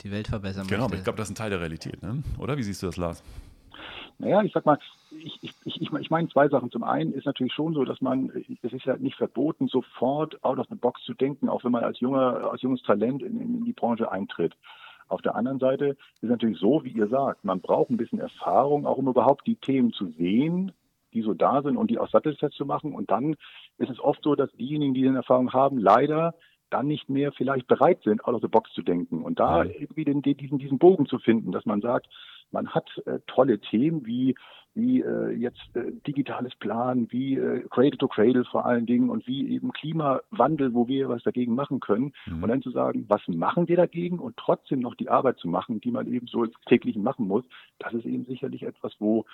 die 0.01 0.11
Welt 0.11 0.27
verbessern 0.27 0.67
genau, 0.67 0.83
möchtest. 0.83 0.91
Genau, 0.91 0.99
ich 0.99 1.03
glaube, 1.05 1.17
das 1.17 1.27
ist 1.29 1.33
ein 1.33 1.35
Teil 1.35 1.49
der 1.49 1.61
Realität, 1.61 2.01
ne? 2.03 2.23
oder? 2.37 2.57
Wie 2.57 2.63
siehst 2.63 2.81
du 2.83 2.87
das, 2.87 2.97
Lars? 2.97 3.23
Naja, 4.17 4.41
ich 4.43 4.51
sag 4.51 4.65
mal, 4.65 4.77
ich, 5.11 5.39
ich, 5.41 5.55
ich, 5.63 5.81
ich 5.81 6.09
meine 6.09 6.27
zwei 6.27 6.49
Sachen. 6.49 6.71
Zum 6.71 6.83
einen 6.83 7.13
ist 7.13 7.25
natürlich 7.25 7.53
schon 7.53 7.73
so, 7.73 7.85
dass 7.85 8.01
man, 8.01 8.31
es 8.61 8.73
ist 8.73 8.85
ja 8.85 8.97
nicht 8.97 9.15
verboten, 9.15 9.69
sofort 9.69 10.43
out 10.43 10.59
of 10.59 10.67
the 10.69 10.75
box 10.75 11.01
zu 11.03 11.13
denken, 11.13 11.47
auch 11.47 11.63
wenn 11.63 11.71
man 11.71 11.85
als 11.85 12.01
junger, 12.01 12.51
als 12.51 12.61
junges 12.61 12.81
Talent 12.83 13.23
in, 13.23 13.39
in 13.39 13.63
die 13.63 13.71
Branche 13.71 14.11
eintritt. 14.11 14.55
Auf 15.09 15.21
der 15.21 15.35
anderen 15.35 15.59
Seite 15.59 15.97
ist 16.21 16.29
natürlich 16.29 16.59
so, 16.59 16.83
wie 16.83 16.91
ihr 16.91 17.07
sagt, 17.07 17.43
man 17.43 17.61
braucht 17.61 17.89
ein 17.89 17.97
bisschen 17.97 18.19
Erfahrung, 18.19 18.85
auch 18.85 18.97
um 18.97 19.07
überhaupt 19.07 19.47
die 19.47 19.55
Themen 19.55 19.91
zu 19.91 20.07
sehen, 20.11 20.71
die 21.13 21.21
so 21.21 21.33
da 21.33 21.61
sind 21.61 21.77
und 21.77 21.89
die 21.89 21.99
auch 21.99 22.09
sattelfest 22.09 22.55
zu 22.55 22.65
machen. 22.65 22.93
Und 22.93 23.09
dann 23.11 23.35
ist 23.77 23.89
es 23.89 23.99
oft 23.99 24.23
so, 24.23 24.35
dass 24.35 24.51
diejenigen, 24.53 24.93
die 24.93 25.01
diese 25.01 25.15
Erfahrung 25.15 25.51
haben, 25.51 25.79
leider 25.79 26.35
dann 26.69 26.87
nicht 26.87 27.09
mehr 27.09 27.31
vielleicht 27.31 27.67
bereit 27.67 28.01
sind, 28.03 28.23
out 28.25 28.35
of 28.35 28.41
the 28.41 28.47
box 28.47 28.71
zu 28.73 28.81
denken. 28.81 29.23
Und 29.23 29.39
da 29.39 29.63
irgendwie 29.63 30.05
den, 30.05 30.21
diesen, 30.21 30.59
diesen 30.59 30.77
Bogen 30.77 31.05
zu 31.05 31.19
finden, 31.19 31.51
dass 31.51 31.65
man 31.65 31.81
sagt, 31.81 32.07
man 32.51 32.69
hat 32.69 32.89
äh, 33.05 33.19
tolle 33.27 33.59
Themen 33.59 34.05
wie 34.05 34.35
wie 34.75 35.01
äh, 35.01 35.31
jetzt 35.31 35.75
äh, 35.75 35.91
digitales 36.07 36.55
Plan, 36.55 37.07
wie 37.11 37.35
äh, 37.35 37.67
Cradle 37.69 37.97
to 37.97 38.07
Cradle 38.07 38.45
vor 38.45 38.65
allen 38.65 38.85
Dingen 38.85 39.09
und 39.09 39.27
wie 39.27 39.49
eben 39.49 39.71
Klimawandel, 39.73 40.73
wo 40.73 40.87
wir 40.87 41.09
was 41.09 41.23
dagegen 41.23 41.55
machen 41.55 41.79
können. 41.79 42.13
Mhm. 42.25 42.43
Und 42.43 42.49
dann 42.49 42.61
zu 42.61 42.71
sagen, 42.71 43.05
was 43.07 43.21
machen 43.27 43.67
wir 43.67 43.77
dagegen 43.77 44.19
und 44.19 44.37
trotzdem 44.37 44.79
noch 44.79 44.95
die 44.95 45.09
Arbeit 45.09 45.37
zu 45.37 45.47
machen, 45.47 45.81
die 45.81 45.91
man 45.91 46.11
eben 46.11 46.27
so 46.27 46.45
täglich 46.67 46.95
machen 46.95 47.27
muss, 47.27 47.43
das 47.79 47.93
ist 47.93 48.05
eben 48.05 48.25
sicherlich 48.25 48.63
etwas, 48.63 48.93
wo 48.99 49.25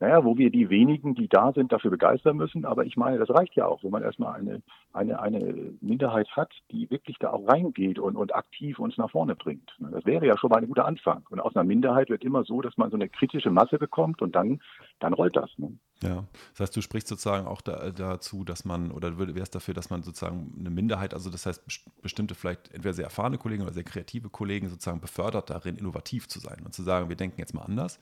naja, 0.00 0.24
wo 0.24 0.38
wir 0.38 0.50
die 0.50 0.70
wenigen, 0.70 1.14
die 1.14 1.28
da 1.28 1.52
sind, 1.52 1.72
dafür 1.72 1.90
begeistern 1.90 2.38
müssen. 2.38 2.64
Aber 2.64 2.86
ich 2.86 2.96
meine, 2.96 3.18
das 3.18 3.28
reicht 3.28 3.54
ja 3.54 3.66
auch, 3.66 3.84
wenn 3.84 3.90
man 3.90 4.02
erstmal 4.02 4.40
eine, 4.40 4.62
eine, 4.94 5.20
eine 5.20 5.74
Minderheit 5.82 6.28
hat, 6.34 6.50
die 6.70 6.90
wirklich 6.90 7.18
da 7.18 7.30
auch 7.30 7.46
reingeht 7.46 7.98
und, 7.98 8.16
und 8.16 8.34
aktiv 8.34 8.78
uns 8.78 8.96
nach 8.96 9.10
vorne 9.10 9.36
bringt. 9.36 9.70
Das 9.78 10.06
wäre 10.06 10.26
ja 10.26 10.38
schon 10.38 10.48
mal 10.48 10.56
ein 10.56 10.68
guter 10.68 10.86
Anfang. 10.86 11.26
Und 11.28 11.40
aus 11.40 11.54
einer 11.54 11.64
Minderheit 11.64 12.08
wird 12.08 12.24
immer 12.24 12.44
so, 12.44 12.62
dass 12.62 12.78
man 12.78 12.90
so 12.90 12.96
eine 12.96 13.10
kritische 13.10 13.50
Masse 13.50 13.78
bekommt 13.78 14.22
und 14.22 14.34
dann, 14.34 14.60
dann 15.00 15.12
rollt 15.12 15.36
das. 15.36 15.50
Ne? 15.58 15.76
Ja, 16.02 16.24
das 16.52 16.60
heißt, 16.60 16.76
du 16.76 16.80
sprichst 16.80 17.08
sozusagen 17.08 17.46
auch 17.46 17.60
da, 17.60 17.90
dazu, 17.90 18.42
dass 18.42 18.64
man, 18.64 18.92
oder 18.92 19.18
wärst 19.18 19.54
dafür, 19.54 19.74
dass 19.74 19.90
man 19.90 20.02
sozusagen 20.02 20.54
eine 20.58 20.70
Minderheit, 20.70 21.12
also 21.12 21.28
das 21.28 21.44
heißt 21.44 21.62
bestimmte 22.00 22.34
vielleicht 22.34 22.72
entweder 22.72 22.94
sehr 22.94 23.04
erfahrene 23.04 23.36
Kollegen 23.36 23.64
oder 23.64 23.74
sehr 23.74 23.84
kreative 23.84 24.30
Kollegen 24.30 24.70
sozusagen 24.70 25.02
befördert 25.02 25.50
darin, 25.50 25.76
innovativ 25.76 26.26
zu 26.26 26.40
sein 26.40 26.62
und 26.64 26.72
zu 26.72 26.82
sagen, 26.82 27.10
wir 27.10 27.16
denken 27.16 27.38
jetzt 27.38 27.52
mal 27.52 27.64
anders 27.64 28.00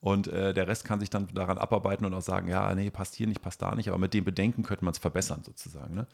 Und 0.00 0.28
äh, 0.28 0.52
der 0.52 0.68
Rest 0.68 0.84
kann 0.84 1.00
sich 1.00 1.10
dann 1.10 1.26
daran 1.32 1.58
abarbeiten 1.58 2.04
und 2.04 2.14
auch 2.14 2.22
sagen, 2.22 2.48
ja, 2.48 2.74
nee, 2.74 2.90
passt 2.90 3.14
hier 3.14 3.26
nicht, 3.26 3.40
passt 3.40 3.62
da 3.62 3.74
nicht, 3.74 3.88
aber 3.88 3.98
mit 3.98 4.14
dem 4.14 4.24
Bedenken 4.24 4.62
könnte 4.62 4.84
man 4.84 4.92
es 4.92 4.98
verbessern 4.98 5.42
sozusagen. 5.42 5.94
Ne? 5.94 6.06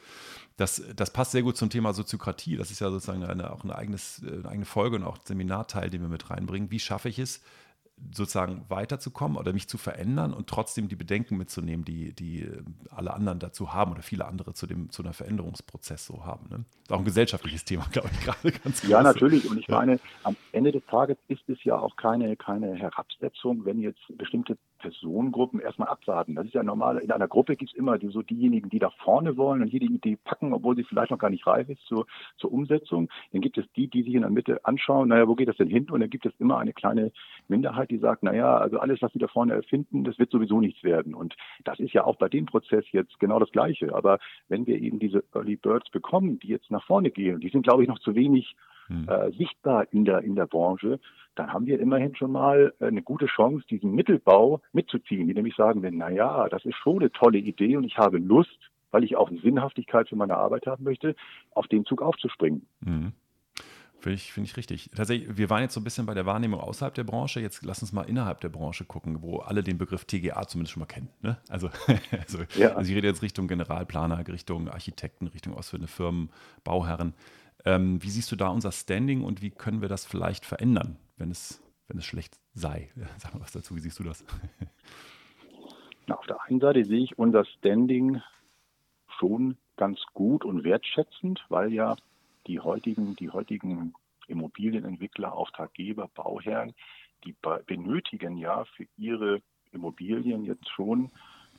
Das, 0.56 0.82
das 0.94 1.12
passt 1.12 1.32
sehr 1.32 1.42
gut 1.42 1.56
zum 1.56 1.68
Thema 1.68 1.92
Soziokratie. 1.92 2.56
Das 2.56 2.70
ist 2.70 2.80
ja 2.80 2.90
sozusagen 2.90 3.24
eine, 3.24 3.52
auch 3.52 3.64
eine, 3.64 3.74
eigenes, 3.74 4.22
eine 4.24 4.48
eigene 4.48 4.64
Folge 4.64 4.96
und 4.96 5.02
auch 5.02 5.18
ein 5.18 5.26
Seminarteil, 5.26 5.90
den 5.90 6.00
wir 6.00 6.08
mit 6.08 6.30
reinbringen. 6.30 6.70
Wie 6.70 6.80
schaffe 6.80 7.08
ich 7.08 7.18
es, 7.18 7.42
sozusagen 8.10 8.64
weiterzukommen 8.68 9.36
oder 9.36 9.52
mich 9.52 9.68
zu 9.68 9.78
verändern 9.78 10.34
und 10.34 10.48
trotzdem 10.48 10.88
die 10.88 10.96
Bedenken 10.96 11.36
mitzunehmen, 11.36 11.84
die, 11.84 12.12
die 12.12 12.48
alle 12.90 13.14
anderen 13.14 13.38
dazu 13.38 13.72
haben 13.72 13.92
oder 13.92 14.02
viele 14.02 14.26
andere 14.26 14.54
zu 14.54 14.66
dem 14.66 14.90
zu 14.90 15.02
einem 15.02 15.14
Veränderungsprozess 15.14 16.06
so 16.06 16.24
haben. 16.24 16.48
Ne? 16.48 16.64
Das 16.66 16.84
ist 16.84 16.92
auch 16.92 16.98
ein 16.98 17.04
gesellschaftliches 17.04 17.64
Thema, 17.64 17.86
glaube 17.92 18.10
ich, 18.12 18.20
gerade 18.20 18.52
ganz 18.52 18.82
Ja, 18.82 19.02
natürlich. 19.02 19.48
Und 19.48 19.58
ich 19.58 19.68
meine, 19.68 20.00
am 20.24 20.36
Ende 20.52 20.72
des 20.72 20.84
Tages 20.86 21.16
ist 21.28 21.48
es 21.48 21.62
ja 21.64 21.78
auch 21.78 21.96
keine, 21.96 22.36
keine 22.36 22.74
Herabsetzung, 22.74 23.64
wenn 23.64 23.80
jetzt 23.80 24.00
bestimmte 24.18 24.58
Personengruppen 24.82 25.60
erstmal 25.60 25.88
abwarten. 25.88 26.34
Das 26.34 26.44
ist 26.44 26.54
ja 26.54 26.62
normal. 26.62 26.98
In 26.98 27.10
einer 27.10 27.28
Gruppe 27.28 27.56
gibt 27.56 27.70
es 27.70 27.76
immer 27.76 27.98
die, 27.98 28.08
so 28.08 28.20
diejenigen, 28.22 28.68
die 28.68 28.78
da 28.78 28.90
vorne 28.90 29.36
wollen 29.36 29.62
und 29.62 29.72
jede 29.72 29.86
Idee 29.86 30.18
packen, 30.22 30.52
obwohl 30.52 30.76
sie 30.76 30.84
vielleicht 30.84 31.10
noch 31.10 31.18
gar 31.18 31.30
nicht 31.30 31.46
reif 31.46 31.68
ist 31.68 31.82
zur, 31.86 32.06
zur 32.36 32.52
Umsetzung. 32.52 33.08
Dann 33.32 33.40
gibt 33.40 33.56
es 33.56 33.64
die, 33.76 33.88
die 33.88 34.02
sich 34.02 34.14
in 34.14 34.22
der 34.22 34.30
Mitte 34.30 34.64
anschauen, 34.64 35.08
naja, 35.08 35.26
wo 35.26 35.34
geht 35.34 35.48
das 35.48 35.56
denn 35.56 35.68
hin? 35.68 35.88
Und 35.88 36.00
dann 36.00 36.10
gibt 36.10 36.26
es 36.26 36.32
immer 36.38 36.58
eine 36.58 36.72
kleine 36.72 37.12
Minderheit, 37.48 37.90
die 37.90 37.98
sagt, 37.98 38.22
naja, 38.22 38.58
also 38.58 38.78
alles, 38.78 39.00
was 39.00 39.12
sie 39.12 39.18
da 39.18 39.28
vorne 39.28 39.54
erfinden, 39.54 40.04
das 40.04 40.18
wird 40.18 40.30
sowieso 40.30 40.60
nichts 40.60 40.82
werden. 40.82 41.14
Und 41.14 41.36
das 41.64 41.80
ist 41.80 41.92
ja 41.92 42.04
auch 42.04 42.16
bei 42.16 42.28
dem 42.28 42.46
Prozess 42.46 42.84
jetzt 42.90 43.18
genau 43.20 43.38
das 43.38 43.52
Gleiche. 43.52 43.94
Aber 43.94 44.18
wenn 44.48 44.66
wir 44.66 44.78
eben 44.80 44.98
diese 44.98 45.24
Early 45.32 45.56
Birds 45.56 45.90
bekommen, 45.90 46.38
die 46.40 46.48
jetzt 46.48 46.70
nach 46.70 46.84
vorne 46.84 47.10
gehen, 47.10 47.40
die 47.40 47.48
sind, 47.48 47.62
glaube 47.62 47.82
ich, 47.82 47.88
noch 47.88 48.00
zu 48.00 48.14
wenig 48.14 48.56
hm. 48.88 49.08
äh, 49.08 49.30
sichtbar 49.32 49.86
in 49.92 50.04
der, 50.04 50.20
in 50.20 50.36
der 50.36 50.46
Branche, 50.46 51.00
dann 51.34 51.52
haben 51.52 51.66
wir 51.66 51.80
immerhin 51.80 52.14
schon 52.14 52.32
mal 52.32 52.74
äh, 52.78 52.86
eine 52.86 53.02
gute 53.02 53.26
Chance, 53.26 53.64
diesen 53.68 53.92
Mittelbau 53.92 54.60
mitzuziehen, 54.72 55.26
die 55.26 55.34
nämlich 55.34 55.56
sagen, 55.56 55.82
wenn, 55.82 55.98
na 55.98 56.10
ja, 56.10 56.48
das 56.48 56.64
ist 56.64 56.76
schon 56.76 57.00
eine 57.00 57.10
tolle 57.12 57.38
Idee 57.38 57.76
und 57.76 57.84
ich 57.84 57.98
habe 57.98 58.18
Lust, 58.18 58.58
weil 58.90 59.04
ich 59.04 59.16
auch 59.16 59.30
Sinnhaftigkeit 59.42 60.08
für 60.08 60.16
meine 60.16 60.36
Arbeit 60.36 60.66
haben 60.66 60.84
möchte, 60.84 61.16
auf 61.52 61.66
den 61.68 61.84
Zug 61.84 62.02
aufzuspringen. 62.02 62.66
Mhm. 62.80 63.12
Finde 64.02 64.16
ich, 64.16 64.32
find 64.32 64.48
ich 64.48 64.56
richtig. 64.56 64.90
Tatsächlich, 64.96 65.38
wir 65.38 65.48
waren 65.48 65.62
jetzt 65.62 65.74
so 65.74 65.80
ein 65.80 65.84
bisschen 65.84 66.06
bei 66.06 66.14
der 66.14 66.26
Wahrnehmung 66.26 66.58
außerhalb 66.58 66.92
der 66.92 67.04
Branche. 67.04 67.38
Jetzt 67.38 67.64
lass 67.64 67.82
uns 67.82 67.92
mal 67.92 68.02
innerhalb 68.02 68.40
der 68.40 68.48
Branche 68.48 68.84
gucken, 68.84 69.22
wo 69.22 69.38
alle 69.38 69.62
den 69.62 69.78
Begriff 69.78 70.04
TGA 70.06 70.48
zumindest 70.48 70.72
schon 70.72 70.80
mal 70.80 70.86
kennen. 70.86 71.08
Ne? 71.20 71.36
Also, 71.48 71.70
also, 72.10 72.38
ja. 72.56 72.72
also 72.74 72.90
ich 72.90 72.96
rede 72.96 73.06
jetzt 73.06 73.22
Richtung 73.22 73.46
Generalplaner, 73.46 74.26
Richtung 74.26 74.68
Architekten, 74.68 75.28
Richtung 75.28 75.54
ausführende 75.54 75.86
Firmen, 75.86 76.30
Bauherren. 76.64 77.14
Ähm, 77.64 78.02
wie 78.02 78.10
siehst 78.10 78.30
du 78.32 78.36
da 78.36 78.48
unser 78.48 78.72
Standing 78.72 79.22
und 79.22 79.42
wie 79.42 79.50
können 79.50 79.82
wir 79.82 79.88
das 79.88 80.04
vielleicht 80.04 80.44
verändern, 80.44 80.96
wenn 81.16 81.30
es, 81.30 81.62
wenn 81.88 81.98
es 81.98 82.04
schlecht 82.04 82.38
sei? 82.54 82.90
Sag 83.18 83.34
mal 83.34 83.40
was 83.40 83.52
dazu, 83.52 83.76
wie 83.76 83.80
siehst 83.80 83.98
du 83.98 84.04
das? 84.04 84.24
Na, 86.06 86.16
auf 86.16 86.26
der 86.26 86.42
einen 86.42 86.60
Seite 86.60 86.84
sehe 86.84 87.04
ich 87.04 87.18
unser 87.18 87.44
Standing 87.44 88.20
schon 89.18 89.56
ganz 89.76 90.00
gut 90.12 90.44
und 90.44 90.64
wertschätzend, 90.64 91.44
weil 91.48 91.72
ja 91.72 91.96
die 92.46 92.58
heutigen, 92.60 93.14
die 93.16 93.30
heutigen 93.30 93.94
Immobilienentwickler, 94.26 95.32
Auftraggeber, 95.32 96.08
Bauherren, 96.08 96.74
die 97.24 97.36
benötigen 97.66 98.36
ja 98.36 98.64
für 98.64 98.86
ihre 98.96 99.42
Immobilien 99.70 100.44
jetzt 100.44 100.68
schon 100.68 101.10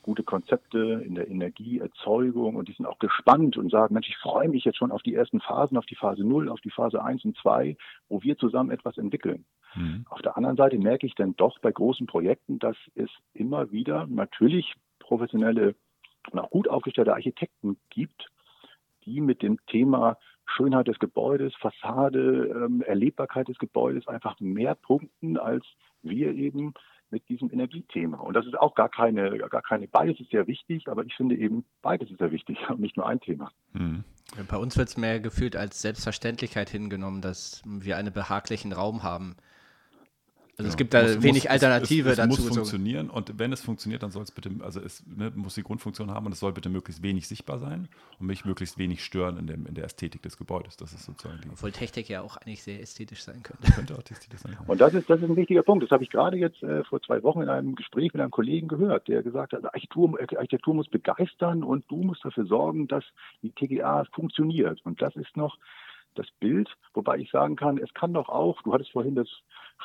gute 0.04 0.22
Konzepte 0.22 1.02
in 1.04 1.14
der 1.14 1.28
Energieerzeugung 1.28 2.56
und 2.56 2.68
die 2.68 2.74
sind 2.74 2.84
auch 2.84 2.98
gespannt 2.98 3.56
und 3.56 3.70
sagen, 3.70 3.94
Mensch, 3.94 4.10
ich 4.10 4.18
freue 4.18 4.50
mich 4.50 4.64
jetzt 4.64 4.76
schon 4.76 4.92
auf 4.92 5.02
die 5.02 5.14
ersten 5.14 5.40
Phasen, 5.40 5.78
auf 5.78 5.86
die 5.86 5.94
Phase 5.94 6.22
0, 6.22 6.50
auf 6.50 6.60
die 6.60 6.70
Phase 6.70 7.02
1 7.02 7.24
und 7.24 7.38
2, 7.38 7.76
wo 8.10 8.22
wir 8.22 8.36
zusammen 8.36 8.70
etwas 8.70 8.98
entwickeln. 8.98 9.46
Mhm. 9.74 10.04
Auf 10.10 10.20
der 10.20 10.36
anderen 10.36 10.58
Seite 10.58 10.78
merke 10.78 11.06
ich 11.06 11.14
dann 11.14 11.34
doch 11.36 11.58
bei 11.58 11.72
großen 11.72 12.06
Projekten, 12.06 12.58
dass 12.58 12.76
es 12.94 13.08
immer 13.32 13.72
wieder 13.72 14.06
natürlich 14.06 14.74
professionelle 14.98 15.74
und 16.30 16.38
auch 16.38 16.50
gut 16.50 16.68
aufgestellte 16.68 17.14
Architekten 17.14 17.78
gibt, 17.88 18.28
die 19.06 19.22
mit 19.22 19.40
dem 19.42 19.58
Thema 19.66 20.18
Schönheit 20.44 20.86
des 20.86 20.98
Gebäudes, 20.98 21.54
Fassade, 21.56 22.48
ähm, 22.54 22.82
Erlebbarkeit 22.82 23.48
des 23.48 23.58
Gebäudes 23.58 24.06
einfach 24.06 24.38
mehr 24.38 24.74
punkten 24.74 25.38
als 25.38 25.64
wir 26.02 26.34
eben 26.34 26.74
mit 27.14 27.28
diesem 27.28 27.50
Energiethema. 27.50 28.18
Und 28.18 28.34
das 28.34 28.44
ist 28.44 28.58
auch 28.58 28.74
gar 28.74 28.88
keine, 28.88 29.38
gar 29.38 29.62
keine, 29.62 29.86
beides 29.86 30.18
ist 30.18 30.30
sehr 30.30 30.48
wichtig, 30.48 30.88
aber 30.88 31.04
ich 31.04 31.14
finde 31.14 31.36
eben, 31.36 31.64
beides 31.80 32.10
ist 32.10 32.18
sehr 32.18 32.32
wichtig 32.32 32.58
und 32.68 32.80
nicht 32.80 32.96
nur 32.96 33.06
ein 33.06 33.20
Thema. 33.20 33.50
Mhm. 33.72 34.02
Bei 34.48 34.56
uns 34.56 34.76
wird 34.76 34.88
es 34.88 34.96
mehr 34.96 35.20
gefühlt 35.20 35.54
als 35.54 35.80
Selbstverständlichkeit 35.80 36.68
hingenommen, 36.68 37.20
dass 37.20 37.62
wir 37.64 37.96
einen 37.96 38.12
behaglichen 38.12 38.72
Raum 38.72 39.04
haben. 39.04 39.36
Also 40.56 40.68
es 40.68 40.76
gibt 40.76 40.94
da 40.94 41.02
muss, 41.02 41.22
wenig 41.22 41.44
muss, 41.44 41.50
Alternative 41.52 42.10
es, 42.10 42.18
es, 42.18 42.24
es 42.24 42.28
dazu. 42.28 42.42
Es 42.42 42.48
muss 42.48 42.56
funktionieren 42.56 43.10
und 43.10 43.38
wenn 43.38 43.52
es 43.52 43.60
funktioniert, 43.60 44.02
dann 44.02 44.10
soll 44.10 44.22
es 44.22 44.30
bitte, 44.30 44.50
also 44.60 44.80
es 44.80 45.04
ne, 45.06 45.32
muss 45.34 45.54
die 45.54 45.62
Grundfunktion 45.62 46.10
haben 46.10 46.26
und 46.26 46.32
es 46.32 46.40
soll 46.40 46.52
bitte 46.52 46.68
möglichst 46.68 47.02
wenig 47.02 47.26
sichtbar 47.26 47.58
sein 47.58 47.88
und 48.20 48.26
mich 48.26 48.44
möglichst 48.44 48.78
wenig 48.78 49.04
stören 49.04 49.36
in, 49.38 49.46
dem, 49.46 49.66
in 49.66 49.74
der 49.74 49.84
Ästhetik 49.84 50.22
des 50.22 50.36
Gebäudes. 50.36 50.76
Das 50.76 50.92
ist 50.92 51.04
sozusagen 51.04 51.40
die 51.42 51.50
Obwohl 51.50 51.72
Technik 51.72 52.08
ja 52.08 52.22
auch 52.22 52.36
eigentlich 52.36 52.62
sehr 52.62 52.80
ästhetisch 52.80 53.22
sein 53.22 53.42
könnte. 53.42 53.72
könnte 53.72 53.94
auch 53.94 54.02
ästhetisch 54.10 54.40
sein. 54.40 54.56
Und 54.66 54.80
das 54.80 54.94
ist, 54.94 55.10
das 55.10 55.20
ist 55.20 55.28
ein 55.28 55.36
wichtiger 55.36 55.62
Punkt. 55.62 55.82
Das 55.82 55.90
habe 55.90 56.04
ich 56.04 56.10
gerade 56.10 56.36
jetzt 56.36 56.62
äh, 56.62 56.84
vor 56.84 57.02
zwei 57.02 57.22
Wochen 57.24 57.42
in 57.42 57.48
einem 57.48 57.74
Gespräch 57.74 58.12
mit 58.12 58.22
einem 58.22 58.30
Kollegen 58.30 58.68
gehört, 58.68 59.08
der 59.08 59.22
gesagt 59.22 59.52
hat, 59.54 59.64
Architektur, 59.64 60.18
Architektur 60.20 60.74
muss 60.74 60.88
begeistern 60.88 61.64
und 61.64 61.84
du 61.90 62.02
musst 62.02 62.24
dafür 62.24 62.46
sorgen, 62.46 62.86
dass 62.86 63.04
die 63.42 63.50
TGA 63.50 64.04
funktioniert. 64.12 64.80
Und 64.84 65.02
das 65.02 65.16
ist 65.16 65.36
noch 65.36 65.58
das 66.14 66.26
Bild, 66.40 66.68
wobei 66.94 67.18
ich 67.18 67.30
sagen 67.30 67.56
kann, 67.56 67.78
es 67.78 67.92
kann 67.94 68.14
doch 68.14 68.28
auch, 68.28 68.60
du 68.62 68.72
hattest 68.72 68.92
vorhin 68.92 69.14
das 69.14 69.28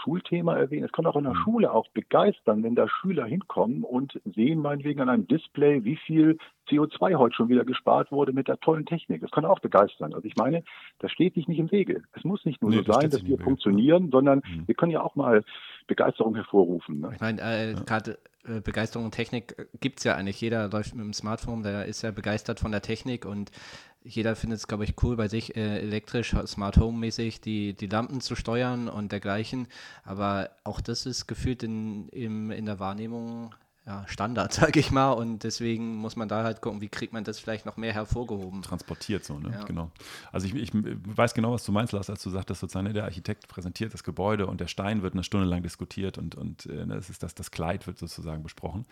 Schulthema 0.03 0.55
erwähnt, 0.55 0.85
es 0.85 0.91
kann 0.91 1.05
auch 1.05 1.15
in 1.15 1.23
der 1.23 1.33
mhm. 1.33 1.43
Schule 1.43 1.71
auch 1.71 1.87
begeistern, 1.89 2.63
wenn 2.63 2.75
da 2.75 2.87
Schüler 2.87 3.25
hinkommen 3.25 3.83
und 3.83 4.19
sehen 4.23 4.61
meinetwegen 4.61 5.01
an 5.01 5.09
einem 5.09 5.27
Display, 5.27 5.83
wie 5.83 5.97
viel 5.97 6.37
CO2 6.69 7.15
heute 7.15 7.35
schon 7.35 7.49
wieder 7.49 7.65
gespart 7.65 8.11
wurde 8.11 8.31
mit 8.31 8.47
der 8.47 8.59
tollen 8.59 8.85
Technik. 8.85 9.21
Das 9.21 9.31
kann 9.31 9.45
auch 9.45 9.59
begeistern. 9.59 10.13
Also 10.13 10.25
ich 10.25 10.35
meine, 10.35 10.63
das 10.99 11.11
steht 11.11 11.33
sich 11.33 11.47
nicht 11.47 11.59
im 11.59 11.71
Wege. 11.71 12.03
Es 12.13 12.23
muss 12.23 12.45
nicht 12.45 12.61
nur 12.61 12.71
nee, 12.71 12.83
so 12.85 12.93
sein, 12.93 13.09
dass 13.09 13.25
wir 13.25 13.39
funktionieren, 13.39 14.09
sondern 14.11 14.39
mhm. 14.39 14.67
wir 14.67 14.75
können 14.75 14.91
ja 14.91 15.01
auch 15.01 15.15
mal 15.15 15.43
Begeisterung 15.87 16.35
hervorrufen. 16.35 17.01
Ne? 17.01 17.11
Ich 17.13 17.21
meine, 17.21 17.41
äh, 17.41 17.71
ja. 17.73 17.79
gerade 17.81 18.19
äh, 18.45 18.61
Begeisterung 18.61 19.05
und 19.05 19.11
Technik 19.13 19.55
äh, 19.57 19.65
gibt 19.79 19.99
es 19.99 20.05
ja 20.05 20.15
eigentlich. 20.15 20.39
Jeder 20.39 20.69
läuft 20.69 20.95
mit 20.95 21.03
dem 21.03 21.13
Smartphone, 21.13 21.63
der 21.63 21.85
ist 21.85 22.01
ja 22.01 22.11
begeistert 22.11 22.59
von 22.59 22.71
der 22.71 22.81
Technik 22.81 23.25
und 23.25 23.51
jeder 24.01 24.35
findet 24.35 24.59
es, 24.59 24.67
glaube 24.67 24.85
ich, 24.85 24.95
cool, 25.03 25.15
bei 25.15 25.27
sich 25.27 25.55
äh, 25.55 25.79
elektrisch, 25.79 26.35
Smart 26.45 26.77
Home-mäßig 26.77 27.41
die, 27.41 27.73
die 27.73 27.87
Lampen 27.87 28.21
zu 28.21 28.35
steuern 28.35 28.87
und 28.87 29.11
dergleichen. 29.11 29.67
Aber 30.03 30.51
auch 30.63 30.81
das 30.81 31.05
ist 31.05 31.27
gefühlt 31.27 31.63
in, 31.63 32.07
in, 32.09 32.51
in 32.51 32.65
der 32.65 32.79
Wahrnehmung 32.79 33.53
ja, 33.89 34.05
Standard, 34.07 34.53
sage 34.53 34.79
ich 34.79 34.91
mal. 34.91 35.11
Und 35.13 35.43
deswegen 35.43 35.95
muss 35.95 36.15
man 36.15 36.29
da 36.29 36.43
halt 36.43 36.61
gucken, 36.61 36.79
wie 36.79 36.89
kriegt 36.89 37.11
man 37.11 37.23
das 37.23 37.39
vielleicht 37.39 37.65
noch 37.65 37.75
mehr 37.75 37.91
hervorgehoben. 37.91 38.61
Transportiert 38.61 39.25
so, 39.25 39.39
ne? 39.39 39.49
Ja. 39.51 39.63
Genau. 39.65 39.91
Also 40.31 40.45
ich, 40.45 40.53
ich, 40.53 40.71
weiß 40.73 41.33
genau, 41.33 41.53
was 41.53 41.65
du 41.65 41.71
meinst, 41.71 41.91
Lars, 41.91 42.09
als 42.09 42.21
du 42.21 42.29
sagtest, 42.29 42.61
sozusagen, 42.61 42.85
ne, 42.85 42.93
der 42.93 43.05
Architekt 43.05 43.47
präsentiert 43.47 43.93
das 43.93 44.03
Gebäude 44.03 44.45
und 44.45 44.61
der 44.61 44.67
Stein 44.67 45.01
wird 45.01 45.13
eine 45.13 45.23
Stunde 45.23 45.47
lang 45.47 45.63
diskutiert 45.63 46.19
und, 46.19 46.35
und 46.35 46.67
äh, 46.67 46.85
ne, 46.85 46.95
das 46.95 47.09
ist 47.09 47.23
das, 47.23 47.33
das 47.33 47.49
Kleid 47.49 47.87
wird 47.87 47.97
sozusagen 47.97 48.43
besprochen. 48.43 48.85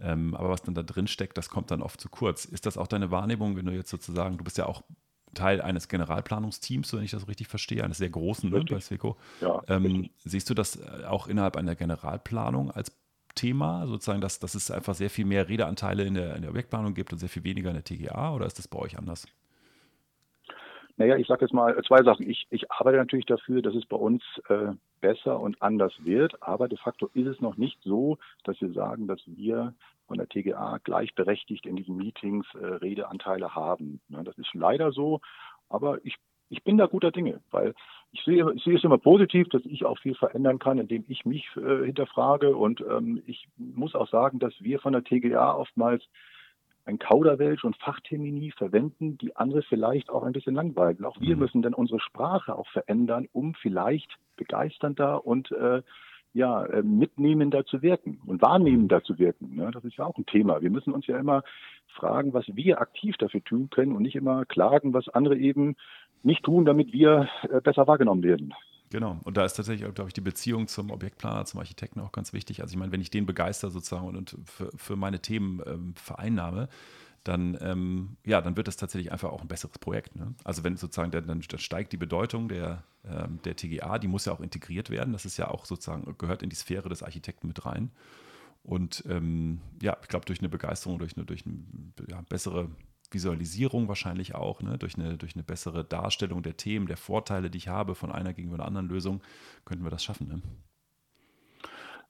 Ähm, 0.00 0.34
aber 0.34 0.50
was 0.50 0.62
dann 0.62 0.74
da 0.74 0.82
drin 0.82 1.06
steckt, 1.06 1.38
das 1.38 1.48
kommt 1.48 1.70
dann 1.70 1.80
oft 1.80 2.00
zu 2.00 2.08
kurz. 2.08 2.44
Ist 2.44 2.66
das 2.66 2.76
auch 2.76 2.88
deine 2.88 3.12
Wahrnehmung, 3.12 3.56
wenn 3.56 3.66
du 3.66 3.72
jetzt 3.72 3.90
sozusagen, 3.90 4.38
du 4.38 4.44
bist 4.44 4.58
ja 4.58 4.66
auch 4.66 4.82
Teil 5.34 5.62
eines 5.62 5.88
Generalplanungsteams, 5.88 6.92
wenn 6.92 7.04
ich 7.04 7.12
das 7.12 7.28
richtig 7.28 7.46
verstehe, 7.46 7.84
eines 7.84 7.98
sehr 7.98 8.10
großen 8.10 8.50
ne, 8.50 8.64
bei 8.68 8.80
Sweco. 8.80 9.16
Ja, 9.40 9.62
ähm, 9.68 10.10
siehst 10.18 10.50
du 10.50 10.54
das 10.54 10.76
äh, 10.76 11.04
auch 11.06 11.28
innerhalb 11.28 11.56
einer 11.56 11.76
Generalplanung 11.76 12.70
als 12.72 12.92
Thema, 13.34 13.86
sozusagen, 13.86 14.20
dass, 14.20 14.38
dass 14.38 14.54
es 14.54 14.70
einfach 14.70 14.94
sehr 14.94 15.10
viel 15.10 15.24
mehr 15.24 15.48
Redeanteile 15.48 16.04
in 16.04 16.14
der, 16.14 16.36
in 16.36 16.42
der 16.42 16.50
Objektplanung 16.50 16.94
gibt 16.94 17.12
und 17.12 17.18
sehr 17.18 17.28
viel 17.28 17.44
weniger 17.44 17.70
in 17.70 17.76
der 17.76 17.84
TGA 17.84 18.34
oder 18.34 18.46
ist 18.46 18.58
das 18.58 18.68
bei 18.68 18.78
euch 18.78 18.98
anders? 18.98 19.26
Naja, 20.96 21.16
ich 21.16 21.26
sage 21.26 21.44
jetzt 21.44 21.54
mal 21.54 21.74
zwei 21.86 22.02
Sachen. 22.02 22.28
Ich, 22.28 22.46
ich 22.50 22.70
arbeite 22.70 22.98
natürlich 22.98 23.26
dafür, 23.26 23.62
dass 23.62 23.74
es 23.74 23.86
bei 23.86 23.96
uns 23.96 24.22
äh, 24.48 24.72
besser 25.00 25.40
und 25.40 25.60
anders 25.62 25.92
wird, 26.04 26.42
aber 26.42 26.68
de 26.68 26.78
facto 26.78 27.08
ist 27.14 27.26
es 27.26 27.40
noch 27.40 27.56
nicht 27.56 27.78
so, 27.82 28.18
dass 28.44 28.60
wir 28.60 28.72
sagen, 28.72 29.08
dass 29.08 29.20
wir 29.26 29.74
von 30.06 30.18
der 30.18 30.28
TGA 30.28 30.78
gleichberechtigt 30.84 31.64
in 31.66 31.76
diesen 31.76 31.96
Meetings 31.96 32.46
äh, 32.54 32.66
Redeanteile 32.66 33.54
haben. 33.54 34.00
Ja, 34.08 34.22
das 34.22 34.36
ist 34.36 34.52
leider 34.52 34.92
so, 34.92 35.20
aber 35.68 35.98
ich 36.04 36.16
ich 36.52 36.62
bin 36.62 36.76
da 36.76 36.86
guter 36.86 37.10
Dinge, 37.10 37.40
weil 37.50 37.74
ich 38.12 38.22
sehe, 38.24 38.52
ich 38.54 38.62
sehe 38.62 38.76
es 38.76 38.84
immer 38.84 38.98
positiv, 38.98 39.48
dass 39.48 39.64
ich 39.64 39.84
auch 39.84 39.98
viel 39.98 40.14
verändern 40.14 40.58
kann, 40.58 40.78
indem 40.78 41.04
ich 41.08 41.24
mich 41.24 41.48
äh, 41.56 41.86
hinterfrage. 41.86 42.54
Und 42.54 42.84
ähm, 42.88 43.22
ich 43.26 43.48
muss 43.56 43.94
auch 43.94 44.08
sagen, 44.08 44.38
dass 44.38 44.52
wir 44.60 44.80
von 44.80 44.92
der 44.92 45.02
TGA 45.02 45.54
oftmals 45.54 46.02
ein 46.84 46.98
Kauderwelsch 46.98 47.64
und 47.64 47.76
Fachtermini 47.76 48.52
verwenden, 48.56 49.16
die 49.18 49.34
andere 49.36 49.62
vielleicht 49.62 50.10
auch 50.10 50.24
ein 50.24 50.32
bisschen 50.32 50.54
langweilen. 50.54 51.04
Auch 51.04 51.20
wir 51.20 51.36
mhm. 51.36 51.42
müssen 51.42 51.62
dann 51.62 51.74
unsere 51.74 52.00
Sprache 52.00 52.54
auch 52.54 52.68
verändern, 52.68 53.28
um 53.32 53.54
vielleicht 53.54 54.18
begeisternder 54.36 55.24
und 55.24 55.50
äh, 55.52 55.82
ja, 56.34 56.64
äh, 56.64 56.82
mitnehmender 56.82 57.64
zu 57.64 57.82
wirken 57.82 58.20
und 58.26 58.40
wahrnehmender 58.42 59.02
zu 59.02 59.18
wirken. 59.18 59.54
Ne? 59.54 59.70
Das 59.72 59.84
ist 59.84 59.96
ja 59.96 60.06
auch 60.06 60.16
ein 60.16 60.26
Thema. 60.26 60.62
Wir 60.62 60.70
müssen 60.70 60.92
uns 60.92 61.06
ja 61.06 61.18
immer 61.18 61.42
fragen, 61.88 62.32
was 62.32 62.44
wir 62.48 62.80
aktiv 62.80 63.16
dafür 63.18 63.44
tun 63.44 63.68
können 63.70 63.94
und 63.94 64.02
nicht 64.02 64.16
immer 64.16 64.46
klagen, 64.46 64.94
was 64.94 65.08
andere 65.08 65.36
eben 65.36 65.76
nicht 66.24 66.44
tun, 66.44 66.64
damit 66.64 66.92
wir 66.92 67.28
äh, 67.50 67.60
besser 67.60 67.86
wahrgenommen 67.86 68.22
werden. 68.22 68.54
Genau. 68.90 69.18
Und 69.24 69.38
da 69.38 69.44
ist 69.44 69.54
tatsächlich, 69.54 69.92
glaube 69.94 70.08
ich, 70.08 70.14
die 70.14 70.20
Beziehung 70.20 70.68
zum 70.68 70.90
Objektplaner, 70.90 71.46
zum 71.46 71.60
Architekten 71.60 72.00
auch 72.00 72.12
ganz 72.12 72.34
wichtig. 72.34 72.60
Also 72.60 72.74
ich 72.74 72.78
meine, 72.78 72.92
wenn 72.92 73.00
ich 73.00 73.10
den 73.10 73.24
begeister 73.24 73.70
sozusagen 73.70 74.06
und 74.06 74.36
für, 74.44 74.70
für 74.76 74.96
meine 74.96 75.20
Themen 75.20 75.62
ähm, 75.66 75.94
vereinnahme, 75.96 76.68
dann, 77.24 77.56
ähm, 77.62 78.16
ja, 78.26 78.40
dann 78.40 78.56
wird 78.56 78.68
das 78.68 78.76
tatsächlich 78.76 79.10
einfach 79.12 79.30
auch 79.30 79.40
ein 79.40 79.48
besseres 79.48 79.78
Projekt. 79.78 80.16
Ne? 80.16 80.34
Also 80.44 80.62
wenn 80.64 80.76
sozusagen, 80.76 81.10
dann, 81.10 81.26
dann, 81.26 81.42
steigt 81.42 81.92
die 81.92 81.96
Bedeutung 81.96 82.48
der, 82.48 82.82
ähm, 83.04 83.38
der 83.44 83.56
TGA, 83.56 83.98
die 83.98 84.08
muss 84.08 84.26
ja 84.26 84.32
auch 84.32 84.40
integriert 84.40 84.90
werden. 84.90 85.12
Das 85.12 85.24
ist 85.24 85.36
ja 85.36 85.48
auch 85.48 85.64
sozusagen, 85.64 86.14
gehört 86.18 86.42
in 86.42 86.50
die 86.50 86.56
Sphäre 86.56 86.88
des 86.88 87.02
Architekten 87.02 87.46
mit 87.46 87.64
rein. 87.64 87.90
Und 88.64 89.04
ähm, 89.08 89.60
ja, 89.80 89.96
ich 90.02 90.08
glaube, 90.08 90.26
durch 90.26 90.40
eine 90.40 90.48
Begeisterung, 90.48 90.98
durch 90.98 91.16
eine, 91.16 91.24
durch 91.24 91.44
eine 91.46 91.62
ja, 92.08 92.22
bessere 92.28 92.68
Visualisierung 93.14 93.88
wahrscheinlich 93.88 94.34
auch, 94.34 94.62
ne? 94.62 94.78
durch, 94.78 94.96
eine, 94.96 95.16
durch 95.16 95.34
eine 95.34 95.44
bessere 95.44 95.84
Darstellung 95.84 96.42
der 96.42 96.56
Themen, 96.56 96.86
der 96.86 96.96
Vorteile, 96.96 97.50
die 97.50 97.58
ich 97.58 97.68
habe 97.68 97.94
von 97.94 98.12
einer 98.12 98.32
gegenüber 98.32 98.56
einer 98.56 98.66
anderen 98.66 98.88
Lösung, 98.88 99.22
könnten 99.64 99.84
wir 99.84 99.90
das 99.90 100.04
schaffen. 100.04 100.28
Ne? 100.28 100.42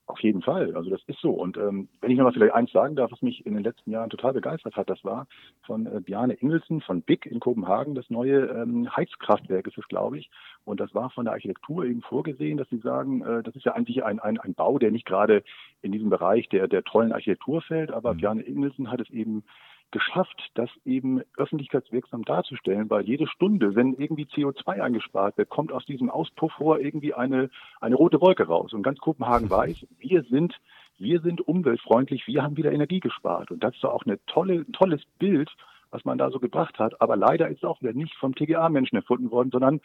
Auf 0.05 0.19
jeden 0.19 0.41
Fall, 0.41 0.75
also 0.75 0.89
das 0.89 1.01
ist 1.07 1.21
so. 1.21 1.31
Und 1.31 1.55
ähm, 1.55 1.87
wenn 2.01 2.11
ich 2.11 2.17
nochmal 2.17 2.33
vielleicht 2.33 2.53
eins 2.53 2.71
sagen 2.73 2.97
darf, 2.97 3.09
was 3.13 3.21
mich 3.21 3.45
in 3.45 3.53
den 3.53 3.63
letzten 3.63 3.89
Jahren 3.89 4.09
total 4.09 4.33
begeistert 4.33 4.75
hat, 4.75 4.89
das 4.89 5.01
war 5.05 5.27
von 5.65 5.85
äh, 5.85 6.01
Bjarne 6.01 6.33
Ingelsen 6.33 6.81
von 6.81 7.01
BIC 7.03 7.25
in 7.25 7.39
Kopenhagen, 7.39 7.95
das 7.95 8.09
neue 8.09 8.47
ähm, 8.47 8.93
Heizkraftwerk 8.93 9.65
ist 9.65 9.77
es, 9.77 9.87
glaube 9.87 10.19
ich. 10.19 10.29
Und 10.65 10.81
das 10.81 10.93
war 10.93 11.09
von 11.09 11.23
der 11.23 11.33
Architektur 11.33 11.85
eben 11.85 12.01
vorgesehen, 12.01 12.57
dass 12.57 12.67
sie 12.69 12.79
sagen, 12.79 13.23
äh, 13.23 13.43
das 13.43 13.55
ist 13.55 13.63
ja 13.63 13.75
eigentlich 13.75 14.03
ein, 14.03 14.19
ein, 14.19 14.37
ein 14.41 14.53
Bau, 14.53 14.77
der 14.77 14.91
nicht 14.91 15.05
gerade 15.05 15.41
in 15.81 15.93
diesem 15.93 16.09
Bereich 16.09 16.49
der, 16.49 16.67
der 16.67 16.83
tollen 16.83 17.13
Architektur 17.13 17.61
fällt, 17.61 17.89
aber 17.89 18.13
mhm. 18.13 18.17
Bjarne 18.17 18.41
Ingelsen 18.41 18.91
hat 18.91 18.99
es 18.99 19.09
eben 19.09 19.45
geschafft, 19.93 20.51
das 20.55 20.69
eben 20.83 21.21
öffentlichkeitswirksam 21.37 22.25
darzustellen, 22.25 22.89
weil 22.89 23.03
jede 23.03 23.27
Stunde, 23.27 23.75
wenn 23.75 23.93
irgendwie 23.93 24.25
CO2 24.25 24.81
eingespart 24.81 25.37
wird, 25.37 25.49
kommt 25.49 25.71
aus 25.71 25.85
diesem 25.85 26.09
Auspuffrohr 26.09 26.79
irgendwie 26.79 27.13
eine, 27.13 27.49
eine 27.79 27.95
rote 27.95 28.19
Wolke 28.19 28.43
raus. 28.43 28.73
Und 28.73 28.83
ganz 28.83 28.99
Kopenhagen 28.99 29.49
weiß, 29.51 29.85
wir 29.99 30.23
sind, 30.23 30.59
wir 30.97 31.21
sind 31.21 31.47
umweltfreundlich, 31.47 32.27
wir 32.27 32.43
haben 32.43 32.57
wieder 32.57 32.73
Energie 32.73 32.99
gespart. 32.99 33.51
Und 33.51 33.63
das 33.63 33.75
ist 33.75 33.83
doch 33.83 33.93
auch 33.93 34.05
ein 34.05 34.17
tolle, 34.27 34.69
tolles 34.73 35.01
Bild, 35.19 35.49
was 35.91 36.03
man 36.03 36.17
da 36.17 36.31
so 36.31 36.39
gebracht 36.39 36.79
hat. 36.79 36.99
Aber 36.99 37.15
leider 37.15 37.47
ist 37.47 37.59
es 37.59 37.63
auch 37.63 37.79
wieder 37.81 37.93
nicht 37.93 38.15
vom 38.15 38.35
TGA-Menschen 38.35 38.97
erfunden 38.97 39.31
worden, 39.31 39.51
sondern 39.51 39.79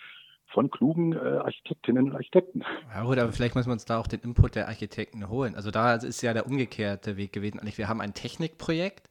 von 0.47 0.71
klugen 0.71 1.13
äh, 1.13 1.19
Architektinnen 1.19 2.07
und 2.07 2.15
Architekten. 2.15 2.65
Ja 2.95 3.05
gut, 3.05 3.19
aber 3.19 3.33
vielleicht 3.33 3.55
müssen 3.55 3.69
wir 3.69 3.75
uns 3.75 3.85
da 3.85 3.99
auch 3.99 4.07
den 4.07 4.21
Input 4.21 4.55
der 4.55 4.69
Architekten 4.69 5.29
holen. 5.29 5.55
Also 5.55 5.71
da 5.71 5.95
ist 5.97 6.23
ja 6.23 6.33
der 6.33 6.47
umgekehrte 6.47 7.19
Weg 7.19 7.35
gewesen. 7.35 7.61
Wir 7.63 7.89
haben 7.89 8.01
ein 8.01 8.15
Technikprojekt, 8.15 9.11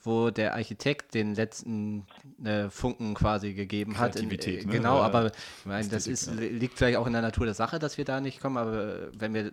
wo 0.00 0.30
der 0.30 0.54
Architekt 0.54 1.14
den 1.14 1.34
letzten 1.34 2.06
äh, 2.44 2.70
Funken 2.70 3.14
quasi 3.14 3.54
gegeben 3.54 3.98
hat. 3.98 4.16
In, 4.16 4.30
äh, 4.30 4.64
ne? 4.64 4.64
Genau, 4.64 5.00
aber 5.00 5.26
ich 5.26 5.66
meine, 5.66 5.88
das 5.88 6.06
ist, 6.06 6.30
liegt 6.34 6.78
vielleicht 6.78 6.98
auch 6.98 7.06
in 7.06 7.12
der 7.12 7.22
Natur 7.22 7.46
der 7.46 7.54
Sache, 7.54 7.78
dass 7.78 7.98
wir 7.98 8.04
da 8.04 8.20
nicht 8.20 8.40
kommen, 8.40 8.56
aber 8.56 9.08
wenn 9.12 9.34
wir 9.34 9.52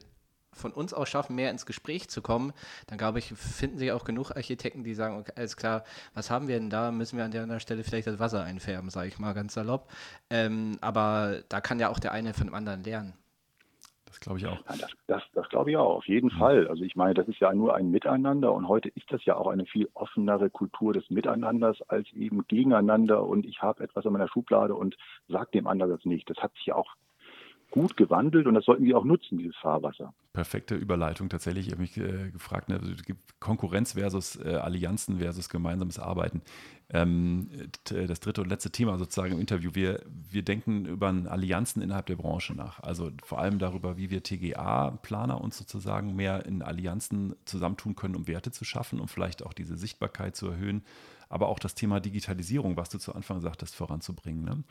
von 0.56 0.72
uns 0.72 0.94
aus 0.94 1.10
schaffen, 1.10 1.36
mehr 1.36 1.52
ins 1.52 1.66
Gespräch 1.66 2.10
zu 2.10 2.22
kommen, 2.22 2.54
dann 2.88 2.98
glaube 2.98 3.20
ich, 3.20 3.34
finden 3.34 3.78
sich 3.78 3.92
auch 3.92 4.06
genug 4.06 4.32
Architekten, 4.32 4.84
die 4.84 4.96
sagen, 4.96 5.18
okay, 5.18 5.34
alles 5.36 5.58
klar, 5.58 5.84
was 6.14 6.30
haben 6.30 6.48
wir 6.48 6.58
denn 6.58 6.70
da? 6.70 6.92
Müssen 6.92 7.18
wir 7.18 7.26
an 7.26 7.32
der 7.32 7.60
Stelle 7.60 7.84
vielleicht 7.84 8.08
das 8.08 8.20
Wasser 8.20 8.44
einfärben, 8.44 8.90
sage 8.90 9.10
ich 9.10 9.20
mal 9.20 9.34
ganz 9.34 9.54
salopp. 9.54 9.92
Ähm, 10.30 10.78
aber 10.82 11.44
da 11.50 11.60
kann 11.60 11.80
ja 11.80 11.90
auch 11.90 12.00
der 12.00 12.14
eine 12.14 12.34
von 12.34 12.48
dem 12.48 12.56
anderen 12.56 12.84
lernen. 12.84 13.14
Das 14.16 14.22
glaube 14.22 14.40
ich 14.40 14.48
auch. 14.48 14.58
Ja, 14.70 14.78
das, 14.80 14.92
das, 15.08 15.24
das 15.34 15.50
glaube 15.50 15.72
ich 15.72 15.78
auch, 15.78 15.98
auf 15.98 16.08
jeden 16.08 16.34
mhm. 16.34 16.40
Fall. 16.40 16.68
Also 16.70 16.84
ich 16.84 16.96
meine, 16.96 17.14
das 17.14 17.28
ist 17.28 17.40
ja 17.40 17.54
nur 17.54 17.76
ein 17.76 17.92
Miteinander 17.92 18.54
und 18.54 18.68
heute 18.68 18.88
ist 18.90 19.12
das 19.12 19.24
ja 19.26 19.36
auch 19.36 19.48
eine 19.48 19.66
viel 19.66 19.90
offenere 19.94 20.50
Kultur 20.50 20.94
des 20.94 21.10
Miteinanders 21.10 21.82
als 21.90 22.12
eben 22.14 22.48
gegeneinander 22.48 23.26
und 23.26 23.46
ich 23.46 23.62
habe 23.62 23.84
etwas 23.84 24.06
in 24.06 24.14
meiner 24.14 24.30
Schublade 24.30 24.74
und 24.74 24.96
sage 25.28 25.50
dem 25.54 25.68
anderen 25.68 25.92
das 25.92 26.06
nicht. 26.06 26.30
Das 26.30 26.38
hat 26.38 26.54
sich 26.54 26.68
ja 26.68 26.76
auch 26.76 26.96
gut 27.72 27.98
gewandelt 27.98 28.48
und 28.48 28.54
das 28.54 28.66
sollten 28.66 28.86
wir 28.86 28.98
auch 28.98 29.04
nutzen, 29.04 29.38
dieses 29.38 29.56
Fahrwasser. 29.58 30.14
Perfekte 30.34 30.76
Überleitung 30.76 31.30
tatsächlich. 31.30 31.68
Ich 31.68 31.74
habe 31.74 31.82
mich 31.82 31.98
äh, 31.98 32.30
gefragt, 32.32 32.70
ne, 32.70 32.80
also, 32.80 32.94
Konkurrenz 33.40 33.94
versus 33.94 34.38
äh, 34.38 34.56
Allianzen 34.56 35.20
versus 35.20 35.50
gemeinsames 35.50 36.00
Arbeiten. 36.00 36.42
Ähm, 36.90 37.50
das 37.84 38.20
dritte 38.20 38.42
und 38.42 38.50
letzte 38.50 38.70
Thema 38.70 38.98
sozusagen 38.98 39.34
im 39.34 39.40
Interview. 39.40 39.72
Wir, 39.74 40.02
wir 40.08 40.44
denken 40.44 40.86
über 40.86 41.08
Allianzen 41.08 41.82
innerhalb 41.82 42.06
der 42.06 42.16
Branche 42.16 42.54
nach. 42.54 42.80
Also 42.82 43.12
vor 43.24 43.40
allem 43.40 43.60
darüber, 43.60 43.98
wie 43.98 44.10
wir 44.10 44.24
TGA-Planer 44.24 45.42
uns 45.42 45.58
sozusagen 45.58 46.16
mehr 46.16 46.46
in 46.46 46.62
Allianzen 46.62 47.36
zusammentun 47.46 47.96
können, 47.96 48.16
um 48.16 48.28
Werte 48.28 48.52
zu 48.52 48.66
schaffen, 48.66 49.00
um 49.00 49.08
vielleicht 49.08 49.44
auch 49.44 49.54
diese 49.54 49.78
Sichtbarkeit 49.78 50.36
zu 50.36 50.48
erhöhen. 50.48 50.84
Aber 51.28 51.50
auch 51.50 51.60
das 51.60 51.74
Thema 51.74 52.00
Digitalisierung, 52.00 52.78
was 52.78 52.90
du 52.90 53.00
zu 53.00 53.16
Anfang 53.16 53.42
sagtest, 53.42 53.76
voranzubringen. 53.76 54.46
Ne? 54.46 54.64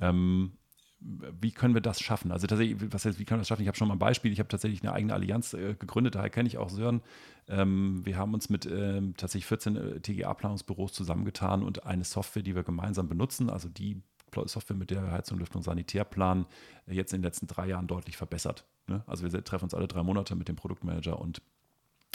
Ähm, 0.00 0.52
wie 1.00 1.52
können 1.52 1.74
wir 1.74 1.80
das 1.80 2.00
schaffen? 2.00 2.32
Also 2.32 2.46
tatsächlich, 2.46 2.92
was 2.92 3.04
heißt, 3.04 3.18
wie 3.18 3.24
können 3.24 3.38
wir 3.38 3.42
das 3.42 3.48
schaffen? 3.48 3.62
Ich 3.62 3.68
habe 3.68 3.76
schon 3.76 3.88
mal 3.88 3.94
ein 3.94 4.00
Beispiel. 4.00 4.32
Ich 4.32 4.40
habe 4.40 4.48
tatsächlich 4.48 4.82
eine 4.82 4.92
eigene 4.92 5.14
Allianz 5.14 5.54
äh, 5.54 5.74
gegründet, 5.74 6.16
daher 6.16 6.30
kenne 6.30 6.48
ich 6.48 6.58
auch 6.58 6.70
Sören. 6.70 7.02
Ähm, 7.46 8.04
wir 8.04 8.16
haben 8.16 8.34
uns 8.34 8.50
mit 8.50 8.66
ähm, 8.66 9.14
tatsächlich 9.16 9.46
14 9.46 9.76
äh, 9.76 10.00
TGA-Planungsbüros 10.00 10.92
zusammengetan 10.92 11.62
und 11.62 11.86
eine 11.86 12.04
Software, 12.04 12.42
die 12.42 12.54
wir 12.54 12.64
gemeinsam 12.64 13.08
benutzen, 13.08 13.48
also 13.48 13.68
die 13.68 14.02
Software, 14.44 14.76
mit 14.76 14.90
der 14.90 15.02
wir 15.02 15.12
Heizung, 15.12 15.38
Lüftung, 15.38 15.62
Sanitär 15.62 16.04
planen, 16.04 16.46
äh, 16.86 16.94
jetzt 16.94 17.12
in 17.12 17.20
den 17.20 17.24
letzten 17.24 17.46
drei 17.46 17.68
Jahren 17.68 17.86
deutlich 17.86 18.16
verbessert. 18.16 18.64
Ne? 18.88 19.02
Also 19.06 19.30
wir 19.30 19.44
treffen 19.44 19.64
uns 19.64 19.74
alle 19.74 19.88
drei 19.88 20.02
Monate 20.02 20.34
mit 20.34 20.48
dem 20.48 20.56
Produktmanager 20.56 21.18
und 21.18 21.42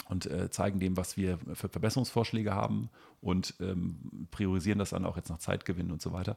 und 0.06 0.26
äh, 0.26 0.50
zeigen 0.50 0.80
dem, 0.80 0.98
was 0.98 1.16
wir 1.16 1.38
für 1.54 1.70
Verbesserungsvorschläge 1.70 2.54
haben 2.54 2.90
und 3.22 3.54
ähm, 3.60 4.28
priorisieren 4.30 4.78
das 4.78 4.90
dann 4.90 5.06
auch 5.06 5.16
jetzt 5.16 5.30
nach 5.30 5.38
Zeitgewinn 5.38 5.90
und 5.90 6.02
so 6.02 6.12
weiter. 6.12 6.36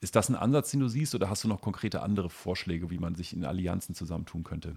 Ist 0.00 0.16
das 0.16 0.28
ein 0.28 0.36
Ansatz, 0.36 0.70
den 0.70 0.80
du 0.80 0.88
siehst, 0.88 1.14
oder 1.14 1.28
hast 1.28 1.44
du 1.44 1.48
noch 1.48 1.60
konkrete 1.60 2.02
andere 2.02 2.30
Vorschläge, 2.30 2.90
wie 2.90 2.98
man 2.98 3.14
sich 3.14 3.32
in 3.32 3.44
Allianzen 3.44 3.94
zusammentun 3.94 4.44
könnte? 4.44 4.76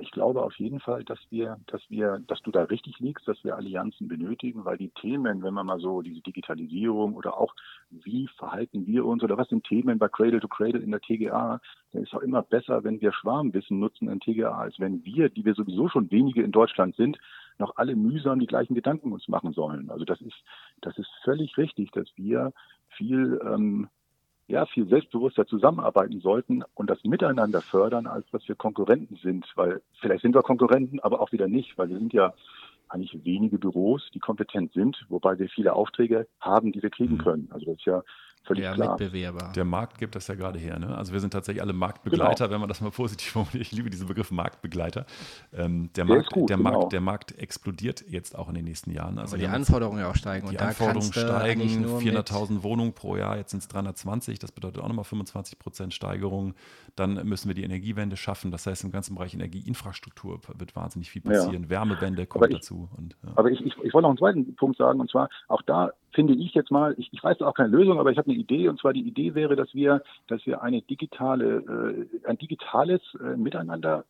ich 0.00 0.10
glaube 0.10 0.42
auf 0.42 0.54
jeden 0.56 0.80
Fall, 0.80 1.04
dass 1.04 1.18
wir, 1.30 1.58
dass 1.66 1.82
wir, 1.88 2.22
dass 2.26 2.40
du 2.42 2.50
da 2.50 2.62
richtig 2.64 2.98
liegst, 2.98 3.28
dass 3.28 3.42
wir 3.44 3.56
Allianzen 3.56 4.08
benötigen, 4.08 4.64
weil 4.64 4.78
die 4.78 4.88
Themen, 4.88 5.42
wenn 5.42 5.54
man 5.54 5.66
mal 5.66 5.80
so 5.80 6.00
diese 6.02 6.22
Digitalisierung 6.22 7.14
oder 7.14 7.38
auch 7.38 7.54
wie 7.90 8.28
verhalten 8.38 8.86
wir 8.86 9.04
uns 9.04 9.22
oder 9.22 9.36
was 9.36 9.48
sind 9.48 9.64
Themen 9.64 9.98
bei 9.98 10.08
Cradle 10.08 10.40
to 10.40 10.48
Cradle 10.48 10.80
in 10.80 10.90
der 10.90 11.00
TGA, 11.00 11.60
dann 11.92 12.02
ist 12.02 12.14
auch 12.14 12.20
immer 12.20 12.42
besser, 12.42 12.84
wenn 12.84 13.00
wir 13.00 13.12
Schwarmwissen 13.12 13.78
nutzen 13.78 14.08
in 14.08 14.20
TGA, 14.20 14.56
als 14.56 14.78
wenn 14.80 15.04
wir, 15.04 15.28
die 15.28 15.44
wir 15.44 15.54
sowieso 15.54 15.88
schon 15.88 16.10
wenige 16.10 16.42
in 16.42 16.52
Deutschland 16.52 16.96
sind, 16.96 17.18
noch 17.62 17.76
alle 17.76 17.96
mühsam 17.96 18.40
die 18.40 18.46
gleichen 18.46 18.74
Gedanken 18.74 19.12
uns 19.12 19.28
machen 19.28 19.52
sollen. 19.52 19.90
Also 19.90 20.04
das 20.04 20.20
ist, 20.20 20.36
das 20.80 20.98
ist 20.98 21.10
völlig 21.24 21.56
richtig, 21.56 21.90
dass 21.92 22.08
wir 22.16 22.52
viel 22.88 23.40
ähm, 23.44 23.88
ja, 24.48 24.66
viel 24.66 24.86
selbstbewusster 24.86 25.46
zusammenarbeiten 25.46 26.20
sollten 26.20 26.62
und 26.74 26.90
das 26.90 27.02
Miteinander 27.04 27.62
fördern, 27.62 28.06
als 28.06 28.28
dass 28.32 28.46
wir 28.48 28.54
Konkurrenten 28.54 29.16
sind. 29.16 29.46
Weil 29.54 29.80
vielleicht 30.00 30.22
sind 30.22 30.34
wir 30.34 30.42
Konkurrenten, 30.42 31.00
aber 31.00 31.20
auch 31.20 31.32
wieder 31.32 31.48
nicht, 31.48 31.78
weil 31.78 31.88
wir 31.88 31.98
sind 31.98 32.12
ja 32.12 32.34
eigentlich 32.88 33.24
wenige 33.24 33.58
Büros, 33.58 34.10
die 34.12 34.18
kompetent 34.18 34.72
sind, 34.72 35.06
wobei 35.08 35.38
wir 35.38 35.48
viele 35.48 35.72
Aufträge 35.72 36.26
haben, 36.40 36.72
die 36.72 36.82
wir 36.82 36.90
kriegen 36.90 37.14
mhm. 37.14 37.22
können. 37.22 37.48
Also 37.50 37.66
das 37.66 37.76
ist 37.76 37.86
ja 37.86 38.02
Völlig 38.44 38.64
ja, 38.64 38.74
klar. 38.74 38.98
Mitbewerber. 38.98 39.52
Der 39.54 39.64
Markt 39.64 39.98
gibt 39.98 40.16
das 40.16 40.26
ja 40.26 40.34
gerade 40.34 40.58
her. 40.58 40.76
Ne? 40.78 40.96
Also 40.96 41.12
wir 41.12 41.20
sind 41.20 41.32
tatsächlich 41.32 41.62
alle 41.62 41.72
Marktbegleiter, 41.72 42.46
genau. 42.46 42.54
wenn 42.54 42.60
man 42.60 42.68
das 42.68 42.80
mal 42.80 42.90
positiv 42.90 43.28
formuliert. 43.32 43.62
Ich 43.62 43.72
liebe 43.72 43.88
diesen 43.88 44.08
Begriff 44.08 44.32
Marktbegleiter. 44.32 45.06
Ähm, 45.52 45.90
der, 45.94 46.04
der, 46.04 46.16
Markt, 46.16 46.32
gut, 46.32 46.50
der, 46.50 46.56
genau. 46.56 46.70
Markt, 46.70 46.92
der 46.92 47.00
Markt 47.00 47.38
explodiert 47.38 48.04
jetzt 48.08 48.36
auch 48.36 48.48
in 48.48 48.56
den 48.56 48.64
nächsten 48.64 48.90
Jahren. 48.90 49.18
Also 49.18 49.36
die 49.36 49.46
Anforderungen 49.46 50.04
auch 50.04 50.16
steigen. 50.16 50.50
Die 50.50 50.58
Anforderungen 50.58 51.12
steigen, 51.12 51.86
400.000 51.86 52.64
Wohnungen 52.64 52.94
pro 52.94 53.16
Jahr, 53.16 53.36
jetzt 53.36 53.52
sind 53.52 53.60
es 53.60 53.68
320. 53.68 54.40
Das 54.40 54.50
bedeutet 54.50 54.82
auch 54.82 54.88
nochmal 54.88 55.04
25 55.04 55.60
Prozent 55.60 55.94
Steigerung. 55.94 56.54
Dann 56.96 57.24
müssen 57.26 57.46
wir 57.46 57.54
die 57.54 57.62
Energiewende 57.62 58.16
schaffen. 58.16 58.50
Das 58.50 58.66
heißt, 58.66 58.82
im 58.82 58.90
ganzen 58.90 59.14
Bereich 59.14 59.34
Energieinfrastruktur 59.34 60.40
wird 60.58 60.74
wahnsinnig 60.74 61.10
viel 61.10 61.22
passieren. 61.22 61.64
Ja. 61.64 61.70
Wärmewende 61.70 62.26
kommt 62.26 62.46
ich, 62.46 62.56
dazu. 62.56 62.88
Und, 62.96 63.16
ja. 63.22 63.32
Aber 63.36 63.52
ich, 63.52 63.60
ich, 63.60 63.76
ich 63.84 63.94
wollte 63.94 64.02
noch 64.02 64.08
einen 64.10 64.18
zweiten 64.18 64.56
Punkt 64.56 64.76
sagen, 64.76 64.98
und 64.98 65.10
zwar 65.10 65.28
auch 65.46 65.62
da 65.62 65.92
finde 66.12 66.34
ich 66.34 66.54
jetzt 66.54 66.70
mal, 66.70 66.94
ich, 66.98 67.08
ich 67.12 67.22
weiß 67.22 67.40
auch 67.42 67.54
keine 67.54 67.70
Lösung, 67.70 67.98
aber 67.98 68.10
ich 68.10 68.18
habe 68.18 68.30
eine 68.30 68.38
Idee 68.38 68.68
und 68.68 68.78
zwar 68.78 68.92
die 68.92 69.06
Idee 69.06 69.34
wäre, 69.34 69.56
dass 69.56 69.74
wir, 69.74 70.02
dass 70.28 70.44
wir 70.46 70.62
eine 70.62 70.82
digitale, 70.82 72.08
äh, 72.24 72.28
ein 72.28 72.38
digitales 72.38 73.00
äh, 73.20 73.36
Miteinander 73.36 74.04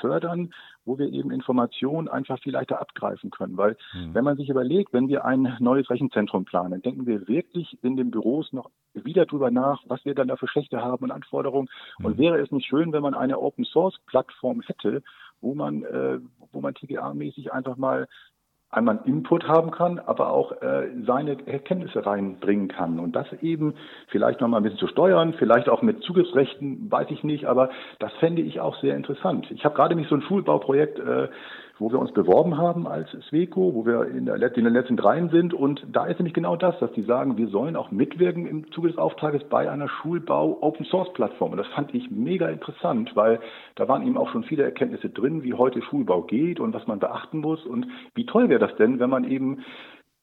fördern, 0.00 0.52
wo 0.84 0.98
wir 0.98 1.12
eben 1.12 1.30
Informationen 1.30 2.08
einfach 2.08 2.38
viel 2.40 2.52
leichter 2.52 2.80
abgreifen 2.80 3.30
können. 3.30 3.56
Weil 3.56 3.76
mhm. 3.94 4.14
wenn 4.14 4.24
man 4.24 4.36
sich 4.36 4.48
überlegt, 4.48 4.92
wenn 4.92 5.08
wir 5.08 5.24
ein 5.24 5.56
neues 5.60 5.88
Rechenzentrum 5.90 6.44
planen, 6.44 6.82
denken 6.82 7.06
wir 7.06 7.28
wirklich 7.28 7.78
in 7.82 7.96
den 7.96 8.10
Büros 8.10 8.52
noch 8.52 8.70
wieder 8.94 9.26
drüber 9.26 9.50
nach, 9.50 9.82
was 9.86 10.04
wir 10.04 10.14
dann 10.14 10.28
da 10.28 10.36
für 10.36 10.48
Schächte 10.48 10.82
haben 10.82 11.04
und 11.04 11.10
Anforderungen. 11.10 11.68
Mhm. 11.98 12.04
Und 12.04 12.18
wäre 12.18 12.40
es 12.40 12.50
nicht 12.50 12.66
schön, 12.66 12.92
wenn 12.92 13.02
man 13.02 13.14
eine 13.14 13.38
Open 13.38 13.64
Source 13.64 13.98
Plattform 14.06 14.62
hätte, 14.62 15.02
wo 15.40 15.54
man, 15.54 15.84
äh, 15.84 16.20
wo 16.52 16.60
man 16.60 16.74
TGA-mäßig 16.74 17.52
einfach 17.52 17.76
mal 17.76 18.08
einmal 18.74 18.98
einen 18.98 19.06
Input 19.06 19.48
haben 19.48 19.70
kann, 19.70 19.98
aber 19.98 20.30
auch 20.30 20.52
äh, 20.62 20.88
seine 21.06 21.36
Erkenntnisse 21.46 22.04
reinbringen 22.04 22.68
kann. 22.68 22.98
Und 22.98 23.16
das 23.16 23.26
eben 23.40 23.74
vielleicht 24.08 24.40
nochmal 24.40 24.60
ein 24.60 24.64
bisschen 24.64 24.78
zu 24.78 24.88
steuern, 24.88 25.34
vielleicht 25.38 25.68
auch 25.68 25.82
mit 25.82 26.02
Zugriffsrechten, 26.02 26.90
weiß 26.90 27.10
ich 27.10 27.24
nicht, 27.24 27.46
aber 27.46 27.70
das 27.98 28.12
fände 28.14 28.42
ich 28.42 28.60
auch 28.60 28.78
sehr 28.80 28.96
interessant. 28.96 29.50
Ich 29.50 29.64
habe 29.64 29.74
gerade 29.74 29.94
mich 29.94 30.08
so 30.08 30.14
ein 30.14 30.22
Schulbauprojekt 30.22 30.98
äh, 30.98 31.28
wo 31.78 31.90
wir 31.90 31.98
uns 31.98 32.12
beworben 32.12 32.56
haben 32.56 32.86
als 32.86 33.10
Sweco, 33.28 33.74
wo 33.74 33.84
wir 33.84 34.06
in, 34.06 34.26
der, 34.26 34.36
in 34.56 34.64
den 34.64 34.72
letzten 34.72 34.96
dreien 34.96 35.28
sind. 35.30 35.52
Und 35.52 35.84
da 35.90 36.06
ist 36.06 36.18
nämlich 36.18 36.34
genau 36.34 36.56
das, 36.56 36.78
dass 36.78 36.92
die 36.92 37.02
sagen, 37.02 37.36
wir 37.36 37.48
sollen 37.48 37.74
auch 37.74 37.90
mitwirken 37.90 38.46
im 38.46 38.70
Zuge 38.70 38.88
des 38.88 38.98
Auftrages 38.98 39.42
bei 39.44 39.70
einer 39.70 39.88
Schulbau-Open-Source-Plattform. 39.88 41.52
Und 41.52 41.58
das 41.58 41.66
fand 41.68 41.92
ich 41.94 42.10
mega 42.10 42.48
interessant, 42.48 43.16
weil 43.16 43.40
da 43.74 43.88
waren 43.88 44.06
eben 44.06 44.16
auch 44.16 44.30
schon 44.30 44.44
viele 44.44 44.62
Erkenntnisse 44.62 45.10
drin, 45.10 45.42
wie 45.42 45.54
heute 45.54 45.82
Schulbau 45.82 46.22
geht 46.22 46.60
und 46.60 46.72
was 46.74 46.86
man 46.86 47.00
beachten 47.00 47.38
muss. 47.38 47.64
Und 47.64 47.88
wie 48.14 48.26
toll 48.26 48.48
wäre 48.48 48.60
das 48.60 48.76
denn, 48.76 49.00
wenn 49.00 49.10
man 49.10 49.24
eben 49.24 49.64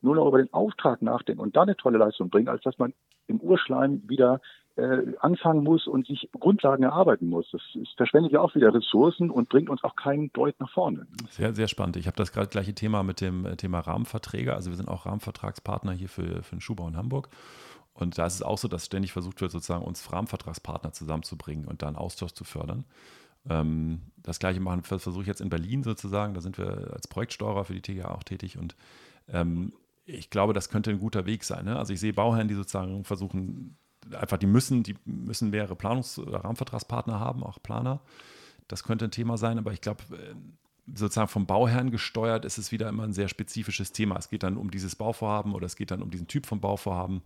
nur 0.01 0.15
noch 0.15 0.27
über 0.27 0.37
den 0.37 0.51
Auftrag 0.53 1.01
nachdenkt 1.01 1.41
und 1.41 1.55
da 1.55 1.63
eine 1.63 1.75
tolle 1.75 1.97
Leistung 1.97 2.29
bringt, 2.29 2.49
als 2.49 2.63
dass 2.63 2.79
man 2.79 2.93
im 3.27 3.39
Urschleim 3.39 4.01
wieder 4.07 4.41
äh, 4.75 5.13
anfangen 5.19 5.63
muss 5.63 5.87
und 5.87 6.07
sich 6.07 6.29
Grundlagen 6.39 6.83
erarbeiten 6.83 7.27
muss. 7.27 7.49
Das, 7.51 7.61
das 7.73 7.89
verschwendet 7.97 8.31
ja 8.31 8.41
auch 8.41 8.55
wieder 8.55 8.73
Ressourcen 8.73 9.29
und 9.29 9.49
bringt 9.49 9.69
uns 9.69 9.83
auch 9.83 9.95
keinen 9.95 10.31
Deut 10.33 10.59
nach 10.59 10.71
vorne. 10.71 11.07
Sehr, 11.29 11.53
sehr 11.53 11.67
spannend. 11.67 11.97
Ich 11.97 12.07
habe 12.07 12.17
das 12.17 12.31
gerade 12.31 12.47
gleiche 12.47 12.73
Thema 12.73 13.03
mit 13.03 13.21
dem 13.21 13.45
äh, 13.45 13.55
Thema 13.55 13.79
Rahmenverträge. 13.79 14.53
Also 14.53 14.69
wir 14.69 14.77
sind 14.77 14.89
auch 14.89 15.05
Rahmenvertragspartner 15.05 15.91
hier 15.93 16.09
für, 16.09 16.43
für 16.43 16.55
den 16.55 16.61
Schuhbau 16.61 16.87
in 16.87 16.97
Hamburg. 16.97 17.29
Und 17.93 18.17
da 18.17 18.25
ist 18.25 18.35
es 18.35 18.41
auch 18.41 18.57
so, 18.57 18.67
dass 18.67 18.85
ständig 18.85 19.11
versucht 19.11 19.41
wird, 19.41 19.51
sozusagen 19.51 19.83
uns 19.83 20.11
Rahmenvertragspartner 20.11 20.93
zusammenzubringen 20.93 21.65
und 21.65 21.81
da 21.81 21.87
einen 21.87 21.97
Austausch 21.97 22.31
zu 22.31 22.43
fördern. 22.43 22.85
Ähm, 23.49 24.01
das 24.17 24.39
gleiche 24.39 24.59
machen, 24.59 24.83
versuche 24.83 25.21
ich 25.21 25.27
jetzt 25.27 25.41
in 25.41 25.49
Berlin 25.49 25.83
sozusagen. 25.83 26.33
Da 26.33 26.41
sind 26.41 26.57
wir 26.57 26.91
als 26.93 27.07
Projektsteuerer 27.07 27.65
für 27.65 27.73
die 27.73 27.81
TGA 27.81 28.11
auch 28.11 28.23
tätig 28.23 28.57
und 28.57 28.75
ähm, 29.27 29.73
ich 30.05 30.29
glaube, 30.29 30.53
das 30.53 30.69
könnte 30.69 30.89
ein 30.89 30.99
guter 30.99 31.25
Weg 31.25 31.43
sein. 31.43 31.65
Ne? 31.65 31.77
Also 31.77 31.93
ich 31.93 31.99
sehe 31.99 32.13
Bauherren, 32.13 32.47
die 32.47 32.55
sozusagen 32.55 33.03
versuchen, 33.03 33.77
einfach, 34.13 34.37
die 34.37 34.47
müssen, 34.47 34.83
die 34.83 34.95
müssen 35.05 35.49
mehrere 35.49 35.75
Planungs- 35.75 36.19
oder 36.19 36.43
Rahmenvertragspartner 36.43 37.19
haben, 37.19 37.43
auch 37.43 37.61
Planer. 37.61 38.01
Das 38.67 38.83
könnte 38.83 39.05
ein 39.05 39.11
Thema 39.11 39.37
sein, 39.37 39.57
aber 39.57 39.73
ich 39.73 39.81
glaube, 39.81 40.03
äh, 40.11 40.35
sozusagen 40.93 41.27
vom 41.27 41.45
Bauherrn 41.45 41.91
gesteuert 41.91 42.45
ist 42.45 42.57
es 42.57 42.71
wieder 42.71 42.89
immer 42.89 43.03
ein 43.03 43.13
sehr 43.13 43.27
spezifisches 43.27 43.91
Thema. 43.91 44.17
Es 44.17 44.29
geht 44.29 44.43
dann 44.43 44.57
um 44.57 44.71
dieses 44.71 44.95
Bauvorhaben 44.95 45.53
oder 45.53 45.65
es 45.65 45.75
geht 45.75 45.91
dann 45.91 46.01
um 46.01 46.09
diesen 46.09 46.27
Typ 46.27 46.45
von 46.45 46.59
Bauvorhaben. 46.59 47.21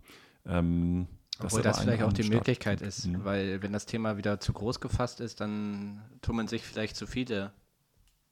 Ähm, 0.46 1.08
das 1.40 1.54
Obwohl 1.54 1.64
das 1.64 1.82
vielleicht 1.82 2.04
auch 2.04 2.14
die 2.14 2.30
Möglichkeit 2.30 2.82
ist, 2.82 3.08
mhm. 3.08 3.26
weil 3.26 3.62
wenn 3.62 3.74
das 3.74 3.86
Thema 3.86 4.18
wieder 4.18 4.40
zu 4.40 4.54
groß 4.54 4.80
gefasst 4.80 5.20
ist, 5.20 5.42
dann 5.42 6.02
tummeln 6.22 6.48
sich 6.48 6.64
vielleicht 6.64 6.96
zu 6.96 7.08
viele 7.08 7.52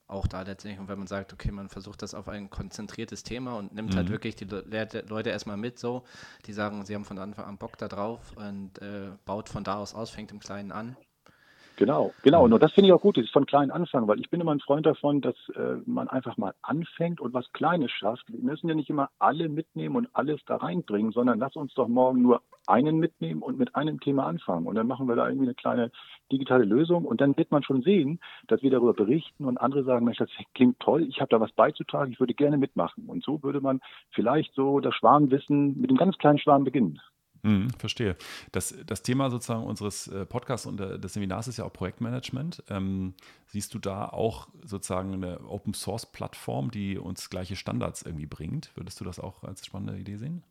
auch 0.08 0.28
da 0.28 0.42
letztendlich. 0.42 0.80
Und 0.80 0.88
wenn 0.88 0.98
man 0.98 1.08
sagt, 1.08 1.34
okay, 1.34 1.52
man 1.52 1.70
versucht 1.70 2.02
das 2.02 2.14
auf 2.14 2.28
ein 2.28 2.50
konzentriertes 2.50 3.24
Thema 3.24 3.56
und 3.58 3.74
nimmt 3.74 3.90
halt 3.90 4.06
mhm. 4.06 4.10
halt 4.10 4.10
wirklich 4.10 4.36
die 4.36 4.46
Le 4.46 5.04
Leute 5.08 5.30
erstmal 5.30 5.58
mit, 5.58 5.80
so, 5.80 6.04
die 6.46 6.54
sagen, 6.54 6.86
sie 6.86 6.96
haben 6.96 7.06
von 7.06 7.18
Anfang 7.18 7.46
an 7.46 7.58
Bock 7.58 7.78
da 7.78 7.88
drauf 7.88 8.34
und 8.36 8.80
äh, 8.82 9.12
baut 9.26 9.50
von 9.50 9.64
da 9.64 9.76
aus 9.76 9.94
aus, 9.94 10.10
fängt 10.10 10.32
im 10.32 10.40
Kleinen 10.40 10.72
an. 10.72 10.96
Genau, 11.76 12.14
genau. 12.22 12.44
Und 12.44 12.62
das 12.62 12.72
finde 12.72 12.88
ich 12.88 12.94
auch 12.94 13.02
gut, 13.02 13.18
das 13.18 13.26
ist 13.26 13.34
von 13.34 13.48
klein 13.48 13.72
anfangen, 13.72 14.08
weil 14.08 14.20
ich 14.20 14.30
bin 14.30 14.40
immer 14.40 14.54
ein 14.54 14.60
Freund 14.60 14.86
davon, 14.86 15.22
dass 15.22 15.36
äh, 15.56 15.78
man 15.86 16.08
einfach 16.08 16.38
mal 16.38 16.54
anfängt 16.62 17.20
und 17.20 17.34
was 17.34 17.52
Kleines 17.52 17.92
schafft. 17.92 18.26
Wir 18.28 18.40
müssen 18.40 18.70
ja 18.70 18.76
nicht 18.76 18.90
immer 18.90 19.10
alle 19.18 19.50
mitnehmen 19.50 19.96
und 19.96 20.08
alles 20.14 20.40
da 20.46 20.58
reinbringen, 20.58 21.12
sondern 21.12 21.40
lass 21.40 21.56
uns 21.56 21.74
doch 21.74 21.88
morgen 21.88 22.22
nur 22.22 22.42
einen 22.68 23.00
mitnehmen 23.00 23.42
und 23.42 23.58
mit 23.58 23.76
einem 23.76 24.00
Thema 24.00 24.28
anfangen. 24.28 24.68
Und 24.68 24.76
dann 24.76 24.88
machen 24.88 25.08
wir 25.08 25.16
da 25.16 25.28
irgendwie 25.28 25.48
eine 25.48 25.56
kleine 25.56 25.92
digitale 26.32 26.64
Lösung 26.64 27.06
und 27.06 27.22
dann 27.22 27.36
wird 27.38 27.52
man 27.52 27.64
schon 27.64 27.82
sehen, 27.82 28.20
dass 28.48 28.62
wir 28.62 28.70
darüber 28.70 28.94
berichten 28.94 29.46
und 29.46 29.58
andere 29.58 29.84
sagen, 29.84 30.06
Mensch, 30.06 30.20
das 30.20 30.30
klingt 30.54 30.80
toll, 30.80 31.04
ich 31.04 31.22
habe 31.22 31.30
da 31.30 31.40
was 31.40 31.52
beizutragen, 31.54 32.12
ich 32.12 32.20
würde 32.20 32.36
gerne 32.36 32.58
mitmachen. 32.58 33.06
Und 33.08 33.24
so 33.24 33.42
würde 33.42 33.62
man 33.62 33.82
vielleicht 34.12 34.54
so 34.54 34.80
das 34.80 34.94
Schwarmwissen 34.94 35.80
mit 35.80 35.90
einem 35.90 35.98
ganz 35.98 36.18
kleinen 36.20 36.38
Schwarm 36.38 36.64
beginnen. 36.64 37.00
Mhm, 37.44 37.72
verstehe. 37.72 38.16
Das, 38.54 38.74
das 38.86 39.04
Thema 39.04 39.30
sozusagen 39.30 39.66
unseres 39.66 40.08
äh, 40.08 40.26
Podcasts 40.26 40.66
und 40.66 40.78
des 40.78 41.14
Seminars 41.14 41.50
ist 41.50 41.58
ja 41.58 41.66
auch 41.66 41.74
Projektmanagement. 41.74 42.64
Ähm, 42.70 43.16
siehst 43.48 43.74
du 43.74 43.80
da 43.80 44.08
auch 44.08 44.48
sozusagen 44.64 45.14
eine 45.14 45.42
Open 45.42 45.74
Source 45.74 46.06
Plattform, 46.06 46.72
die 46.72 46.98
uns 46.98 47.30
gleiche 47.30 47.58
Standards 47.58 48.04
irgendwie 48.04 48.28
bringt? 48.28 48.76
Würdest 48.78 49.02
du 49.02 49.04
das 49.04 49.20
auch 49.20 49.44
als 49.44 49.66
spannende 49.66 50.00
Idee 50.00 50.16
sehen? 50.16 50.42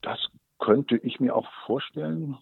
Das 0.00 0.18
könnte 0.58 0.96
ich 0.96 1.20
mir 1.20 1.36
auch 1.36 1.46
vorstellen, 1.64 2.36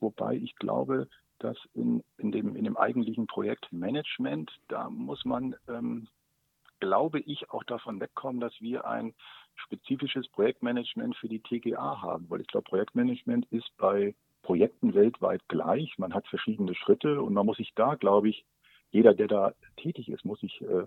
wobei 0.00 0.36
ich 0.36 0.56
glaube, 0.56 1.08
dass 1.38 1.56
in, 1.72 2.04
in, 2.18 2.32
dem, 2.32 2.54
in 2.54 2.64
dem 2.64 2.76
eigentlichen 2.76 3.26
Projektmanagement, 3.26 4.50
da 4.68 4.90
muss 4.90 5.24
man, 5.24 5.56
ähm, 5.68 6.08
glaube 6.80 7.20
ich, 7.20 7.48
auch 7.50 7.64
davon 7.64 7.98
wegkommen, 7.98 8.40
dass 8.40 8.52
wir 8.60 8.86
ein 8.86 9.14
spezifisches 9.58 10.28
Projektmanagement 10.28 11.16
für 11.16 11.28
die 11.28 11.40
TGA 11.40 12.02
haben, 12.02 12.26
weil 12.28 12.40
ich 12.40 12.46
glaube, 12.46 12.68
Projektmanagement 12.68 13.46
ist 13.50 13.70
bei 13.76 14.14
Projekten 14.42 14.94
weltweit 14.94 15.42
gleich. 15.48 15.98
Man 15.98 16.14
hat 16.14 16.26
verschiedene 16.28 16.74
Schritte 16.74 17.20
und 17.22 17.34
man 17.34 17.46
muss 17.46 17.58
sich 17.58 17.72
da, 17.74 17.96
glaube 17.96 18.28
ich, 18.28 18.44
jeder, 18.90 19.14
der 19.14 19.28
da 19.28 19.52
tätig 19.76 20.08
ist, 20.08 20.24
muss 20.24 20.40
sich 20.40 20.62
äh, 20.62 20.86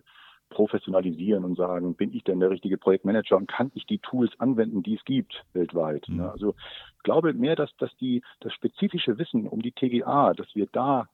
professionalisieren 0.49 1.43
und 1.45 1.55
sagen, 1.55 1.95
bin 1.95 2.13
ich 2.13 2.23
denn 2.23 2.39
der 2.39 2.49
richtige 2.49 2.77
Projektmanager 2.77 3.37
und 3.37 3.47
kann 3.47 3.71
ich 3.73 3.85
die 3.85 3.99
Tools 3.99 4.31
anwenden, 4.39 4.83
die 4.83 4.95
es 4.95 5.05
gibt 5.05 5.43
weltweit. 5.53 6.07
Mhm. 6.07 6.21
Also 6.21 6.55
ich 6.97 7.03
glaube 7.03 7.33
mehr, 7.33 7.55
dass, 7.55 7.75
dass 7.77 7.95
die, 7.97 8.21
das 8.39 8.53
spezifische 8.53 9.17
Wissen 9.17 9.47
um 9.47 9.61
die 9.61 9.71
TGA, 9.71 10.33
dass 10.33 10.53
wir 10.53 10.67
da 10.71 11.07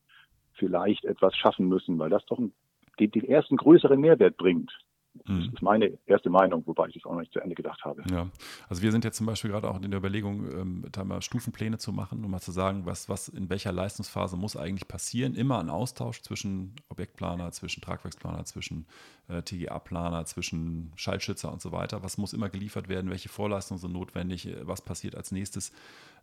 vielleicht 0.54 1.06
etwas 1.06 1.36
schaffen 1.36 1.68
müssen, 1.68 2.00
weil 2.00 2.10
das 2.10 2.26
doch 2.26 2.40
einen, 2.40 2.54
den, 3.00 3.12
den 3.12 3.26
ersten 3.26 3.58
größeren 3.58 4.00
Mehrwert 4.00 4.38
bringt. 4.38 4.72
Das 5.26 5.36
mhm. 5.36 5.52
ist 5.54 5.62
meine 5.62 5.98
erste 6.06 6.30
Meinung, 6.30 6.64
wobei 6.66 6.88
ich 6.88 6.96
das 6.96 7.06
auch 7.06 7.14
noch 7.14 7.20
nicht 7.20 7.34
zu 7.34 7.40
Ende 7.40 7.56
gedacht 7.56 7.84
habe. 7.84 8.04
Ja, 8.10 8.28
also 8.70 8.82
wir 8.82 8.92
sind 8.92 9.04
jetzt 9.04 9.18
zum 9.18 9.26
Beispiel 9.26 9.52
gerade 9.52 9.70
auch 9.70 9.82
in 9.82 9.90
der 9.90 10.00
Überlegung, 10.00 10.52
ähm, 10.52 10.86
da 10.92 11.04
mal 11.04 11.22
Stufenpläne 11.22 11.78
zu 11.78 11.92
machen, 11.92 12.24
um 12.24 12.32
mal 12.32 12.42
zu 12.42 12.52
sagen, 12.52 12.86
was, 12.86 13.10
was 13.10 13.28
in 13.30 13.50
welcher 13.50 13.72
Leistungsphase 13.72 14.38
muss 14.38 14.56
eigentlich 14.56 14.88
passieren. 14.88 15.36
Immer 15.36 15.60
ein 15.60 15.70
Austausch 15.70 16.22
zwischen 16.22 16.76
Objektplaner, 16.90 17.52
zwischen 17.52 17.82
Tragwerksplaner, 17.82 18.46
zwischen 18.46 18.86
äh, 19.28 19.42
TGA-Planer, 19.42 20.26
zwischen 20.26 20.92
Schaltschützer 20.96 21.52
und 21.52 21.62
so 21.62 21.72
weiter. 21.72 22.04
Was 22.04 22.18
muss 22.18 22.34
immer 22.34 22.50
geliefert 22.50 22.90
werden? 22.90 23.10
Welche 23.10 23.30
Vorleistungen 23.30 23.80
sind 23.80 23.94
notwendig? 23.94 24.50
Was 24.64 24.82
passiert 24.82 25.16
als 25.16 25.32
nächstes? 25.32 25.72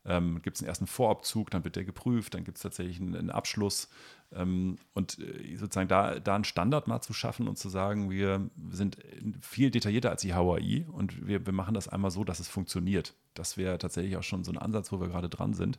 Ähm, 0.07 0.43
gibt 0.43 0.57
es 0.57 0.63
einen 0.63 0.69
ersten 0.69 0.87
Vorabzug, 0.87 1.51
dann 1.51 1.65
wird 1.65 1.77
der 1.77 1.85
geprüft, 1.85 2.35
dann 2.35 2.45
gibt 2.45 2.59
es 2.59 2.63
tatsächlich 2.63 3.01
einen, 3.01 3.17
einen 3.17 3.31
Abschluss. 3.31 3.89
Ähm, 4.33 4.77
und 4.93 5.19
äh, 5.19 5.57
sozusagen 5.57 5.89
da, 5.89 6.19
da 6.19 6.35
einen 6.35 6.45
Standard 6.45 6.89
mal 6.89 7.01
zu 7.01 7.13
schaffen 7.13 7.49
und 7.49 7.57
zu 7.57 7.69
sagen, 7.69 8.11
wir 8.11 8.49
sind 8.71 8.99
viel 9.41 9.71
detaillierter 9.71 10.11
als 10.11 10.23
die 10.23 10.35
HAI 10.35 10.87
und 10.93 11.27
wir, 11.27 11.47
wir 11.47 11.53
machen 11.53 11.75
das 11.75 11.89
einmal 11.89 12.11
so, 12.11 12.25
dass 12.25 12.41
es 12.41 12.49
funktioniert. 12.49 13.15
Das 13.35 13.57
wäre 13.57 13.79
tatsächlich 13.79 14.17
auch 14.17 14.23
schon 14.23 14.45
so 14.45 14.53
ein 14.53 14.59
Ansatz, 14.59 14.93
wo 14.93 15.01
wir 15.01 15.09
gerade 15.09 15.29
dran 15.29 15.55
sind. 15.55 15.79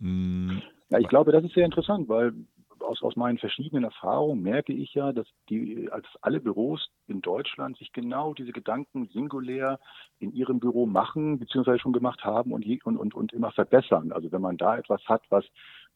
Mhm. 0.00 0.62
Ja, 0.90 0.98
ich 0.98 1.08
glaube, 1.08 1.32
das 1.32 1.44
ist 1.44 1.54
sehr 1.54 1.64
interessant, 1.64 2.08
weil 2.08 2.32
aus, 2.84 3.02
aus 3.02 3.16
meinen 3.16 3.38
verschiedenen 3.38 3.84
Erfahrungen 3.84 4.42
merke 4.42 4.72
ich 4.72 4.94
ja, 4.94 5.12
dass 5.12 5.26
die, 5.48 5.88
als 5.90 6.06
alle 6.20 6.40
Büros 6.40 6.90
in 7.06 7.20
Deutschland 7.20 7.76
sich 7.78 7.92
genau 7.92 8.34
diese 8.34 8.52
Gedanken 8.52 9.08
singulär 9.12 9.80
in 10.18 10.32
ihrem 10.32 10.60
Büro 10.60 10.86
machen, 10.86 11.38
beziehungsweise 11.38 11.78
schon 11.78 11.92
gemacht 11.92 12.24
haben 12.24 12.52
und, 12.52 12.64
und, 12.84 12.96
und, 12.96 13.14
und 13.14 13.32
immer 13.32 13.50
verbessern. 13.52 14.12
Also 14.12 14.30
wenn 14.32 14.42
man 14.42 14.56
da 14.56 14.78
etwas 14.78 15.02
hat, 15.06 15.22
was 15.30 15.44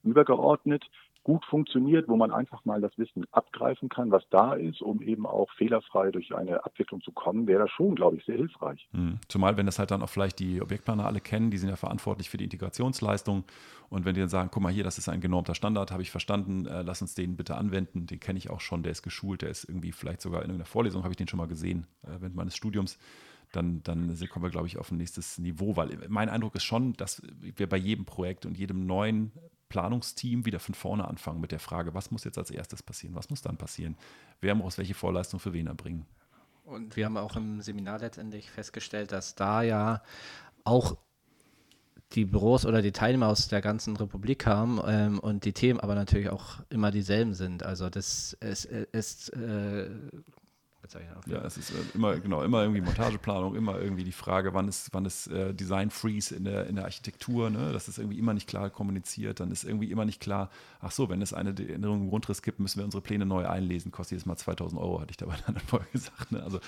übergeordnet 0.03 0.85
gut 1.29 1.45
funktioniert, 1.45 2.09
wo 2.09 2.17
man 2.17 2.33
einfach 2.33 2.65
mal 2.65 2.81
das 2.81 2.97
Wissen 2.97 3.27
abgreifen 3.33 3.91
kann, 3.91 4.11
was 4.11 4.23
da 4.31 4.55
ist, 4.55 4.81
um 4.81 5.03
eben 5.03 5.27
auch 5.27 5.51
fehlerfrei 5.59 6.11
durch 6.11 6.35
eine 6.35 6.65
Abwicklung 6.65 7.03
zu 7.03 7.13
kommen, 7.13 7.47
wäre 7.47 7.61
das 7.61 7.71
schon, 7.71 7.97
glaube 7.97 8.17
ich, 8.17 8.25
sehr 8.25 8.37
hilfreich. 8.37 8.89
Mhm. 8.93 9.19
Zumal, 9.29 9.59
wenn 9.59 9.67
das 9.67 9.79
halt 9.79 9.91
dann 9.91 10.01
auch 10.01 10.09
vielleicht 10.09 10.39
die 10.39 10.63
Objektplaner 10.63 11.05
alle 11.05 11.21
kennen, 11.21 11.51
die 11.51 11.59
sind 11.59 11.69
ja 11.69 11.77
verantwortlich 11.77 12.31
für 12.31 12.39
die 12.39 12.45
Integrationsleistung. 12.45 13.45
Und 13.91 14.07
wenn 14.07 14.15
die 14.15 14.21
dann 14.21 14.31
sagen, 14.31 14.49
guck 14.51 14.63
mal 14.63 14.73
hier, 14.73 14.85
das 14.85 14.97
ist 14.97 15.11
ein 15.11 15.21
genormter 15.21 15.55
Standard, 15.55 15.93
habe 15.93 16.01
ich 16.01 16.11
verstanden, 16.11 16.65
äh, 16.65 16.81
lass 16.81 17.03
uns 17.03 17.15
den 17.15 17.37
bitte 17.37 17.57
anwenden, 17.57 18.07
den 18.07 18.21
kenne 18.21 18.39
ich 18.39 18.49
auch 18.49 18.63
schon, 18.63 18.83
der 18.83 18.93
ist 18.93 19.03
geschult, 19.03 19.43
der 19.43 19.51
ist 19.51 19.65
irgendwie 19.65 19.93
vielleicht 19.93 20.23
sogar 20.23 20.41
in 20.41 20.49
irgendeiner 20.49 20.65
Vorlesung, 20.65 21.03
habe 21.03 21.13
ich 21.13 21.19
den 21.19 21.29
schon 21.29 21.39
mal 21.39 21.47
gesehen, 21.47 21.87
äh, 22.05 22.21
während 22.21 22.37
meines 22.37 22.57
Studiums 22.57 22.99
dann, 23.53 23.83
dann 23.83 24.17
kommen 24.31 24.45
wir, 24.47 24.51
glaube 24.51 24.67
ich, 24.67 24.79
auf 24.79 24.91
ein 24.91 24.97
nächstes 24.97 25.39
Niveau. 25.39 25.77
Weil 25.77 25.99
mein 26.09 26.31
Eindruck 26.31 26.55
ist 26.55 26.65
schon, 26.65 26.95
dass 26.95 27.23
wir 27.39 27.69
bei 27.69 27.77
jedem 27.77 28.07
Projekt 28.07 28.47
und 28.47 28.57
jedem 28.57 28.87
neuen 28.87 29.33
Planungsteam 29.69 30.47
wieder 30.47 30.61
von 30.61 30.75
vorne 30.75 31.07
anfangen 31.07 31.41
mit 31.41 31.53
der 31.53 31.61
Frage, 31.61 31.95
was 31.95 32.11
muss 32.11 32.25
jetzt 32.25 32.39
als 32.39 32.51
erstes 32.51 32.83
passieren, 32.83 33.15
was 33.15 33.31
muss 33.31 33.43
dann 33.43 33.57
passieren, 33.57 33.97
wer 34.41 34.55
muss 34.55 34.79
welche 34.79 34.95
Vorleistung 34.95 35.41
für 35.41 35.53
wen 35.53 35.67
erbringen. 35.67 36.07
Und 36.65 36.97
wir 36.97 37.07
haben 37.07 37.17
auch 37.17 37.37
im 37.37 37.63
Seminar 37.63 37.99
letztendlich 37.99 38.51
festgestellt, 38.51 39.13
dass 39.13 39.35
da 39.35 39.63
ja 39.63 40.03
auch 40.65 40.97
die 42.13 42.25
Büros 42.25 42.65
oder 42.65 42.83
die 42.83 42.93
Teilnehmer 42.93 43.29
aus 43.29 43.49
der 43.49 43.61
ganzen 43.61 43.97
Republik 43.97 44.47
haben 44.47 44.81
ähm, 44.87 45.19
und 45.19 45.45
die 45.45 45.53
Themen 45.53 45.81
aber 45.81 45.95
natürlich 45.95 46.31
auch 46.31 46.61
immer 46.71 46.91
dieselben 46.91 47.35
sind. 47.35 47.63
Also 47.63 47.91
das 47.91 48.35
ist, 48.41 48.65
ist 48.65 49.31
äh, 49.35 49.91
bezeichnen. 50.89 51.17
Ja, 51.27 51.45
es 51.45 51.57
ist 51.57 51.71
äh, 51.71 51.75
immer, 51.95 52.19
genau, 52.19 52.43
immer 52.43 52.63
irgendwie 52.63 52.81
Montageplanung, 52.81 53.55
immer 53.55 53.79
irgendwie 53.81 54.05
die 54.05 54.13
Frage, 54.13 54.55
wann 54.55 54.69
ist, 54.69 54.89
wann 54.93 55.05
ist 55.05 55.27
äh, 55.29 55.55
Design 55.55 55.91
Freeze 55.91 56.35
in 56.35 56.45
der, 56.45 56.67
in 56.67 56.77
der 56.77 56.85
Architektur, 56.85 57.51
ne? 57.51 57.73
das 57.73 57.89
ist 57.89 57.99
irgendwie 57.99 58.19
immer 58.19 58.35
nicht 58.35 58.49
klar 58.49 58.71
kommuniziert, 58.71 59.41
dann 59.41 59.51
ist 59.51 59.65
irgendwie 59.65 59.91
immer 59.91 60.05
nicht 60.05 60.21
klar, 60.21 60.51
ach 60.81 60.91
so, 60.91 61.09
wenn 61.09 61.23
es 61.23 61.33
eine 61.33 61.51
Änderung 61.51 62.03
im 62.03 62.09
Grundriss 62.09 62.43
gibt, 62.43 62.61
müssen 62.61 62.79
wir 62.79 62.85
unsere 62.85 63.03
Pläne 63.03 63.27
neu 63.27 63.47
einlesen, 63.47 63.93
kostet 63.93 64.13
jedes 64.13 64.27
Mal 64.27 64.37
2000 64.37 64.81
Euro, 64.81 65.01
hatte 65.01 65.11
ich 65.11 65.17
dabei 65.17 65.37
dann 65.47 65.57
vorher 65.67 65.89
gesagt. 65.93 66.33
Ne? 66.33 66.43
Also 66.43 66.61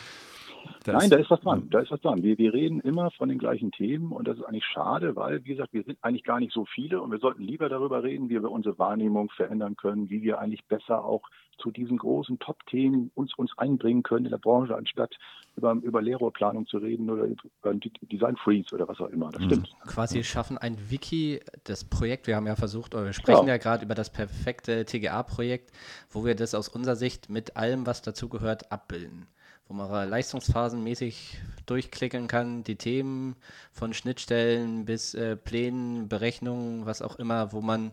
Das 0.84 0.94
Nein, 0.94 1.10
da 1.10 1.16
ist 1.16 1.30
was 1.30 1.40
dran. 1.40 1.68
Da 1.70 1.80
ist 1.80 1.90
was 1.90 2.00
dran. 2.00 2.22
Wir, 2.22 2.38
wir 2.38 2.54
reden 2.54 2.80
immer 2.80 3.10
von 3.12 3.28
den 3.28 3.38
gleichen 3.38 3.70
Themen 3.70 4.12
und 4.12 4.26
das 4.26 4.38
ist 4.38 4.44
eigentlich 4.44 4.64
schade, 4.64 5.14
weil, 5.16 5.44
wie 5.44 5.50
gesagt, 5.50 5.72
wir 5.72 5.82
sind 5.82 5.98
eigentlich 6.02 6.24
gar 6.24 6.40
nicht 6.40 6.52
so 6.52 6.64
viele 6.64 7.00
und 7.00 7.10
wir 7.10 7.18
sollten 7.18 7.42
lieber 7.42 7.68
darüber 7.68 8.02
reden, 8.02 8.28
wie 8.28 8.40
wir 8.40 8.50
unsere 8.50 8.78
Wahrnehmung 8.78 9.30
verändern 9.30 9.76
können, 9.76 10.08
wie 10.10 10.22
wir 10.22 10.38
eigentlich 10.38 10.64
besser 10.64 11.04
auch 11.04 11.22
zu 11.58 11.70
diesen 11.70 11.98
großen 11.98 12.38
Top-Themen 12.38 13.10
uns, 13.14 13.34
uns 13.34 13.52
einbringen 13.58 14.02
können 14.02 14.24
in 14.24 14.30
der 14.30 14.38
Branche, 14.38 14.74
anstatt 14.74 15.14
über, 15.56 15.72
über 15.72 16.00
Lehrrohrplanung 16.00 16.66
zu 16.66 16.78
reden 16.78 17.10
oder 17.10 17.24
über 17.24 17.74
Design 18.10 18.36
Freeze 18.36 18.74
oder 18.74 18.88
was 18.88 18.98
auch 19.00 19.08
immer. 19.08 19.30
Das 19.30 19.42
mhm. 19.42 19.46
stimmt. 19.46 19.76
Quasi 19.86 20.24
schaffen 20.24 20.56
ein 20.56 20.78
Wiki, 20.90 21.40
das 21.64 21.84
Projekt, 21.84 22.26
wir 22.26 22.36
haben 22.36 22.46
ja 22.46 22.56
versucht, 22.56 22.94
oder 22.94 23.04
wir 23.04 23.12
sprechen 23.12 23.46
ja, 23.46 23.54
ja 23.54 23.58
gerade 23.58 23.84
über 23.84 23.94
das 23.94 24.10
perfekte 24.10 24.86
TGA-Projekt, 24.86 25.72
wo 26.10 26.24
wir 26.24 26.34
das 26.34 26.54
aus 26.54 26.68
unserer 26.68 26.96
Sicht 26.96 27.28
mit 27.28 27.56
allem, 27.56 27.86
was 27.86 28.00
dazugehört, 28.00 28.72
abbilden 28.72 29.26
wo 29.70 29.74
man 29.74 30.08
leistungsphasenmäßig 30.08 31.38
durchklicken 31.66 32.26
kann, 32.26 32.64
die 32.64 32.74
Themen 32.74 33.36
von 33.72 33.94
Schnittstellen 33.94 34.84
bis 34.84 35.14
äh, 35.14 35.36
Plänen, 35.36 36.08
Berechnungen, 36.08 36.86
was 36.86 37.02
auch 37.02 37.16
immer, 37.16 37.52
wo 37.52 37.60
man 37.60 37.92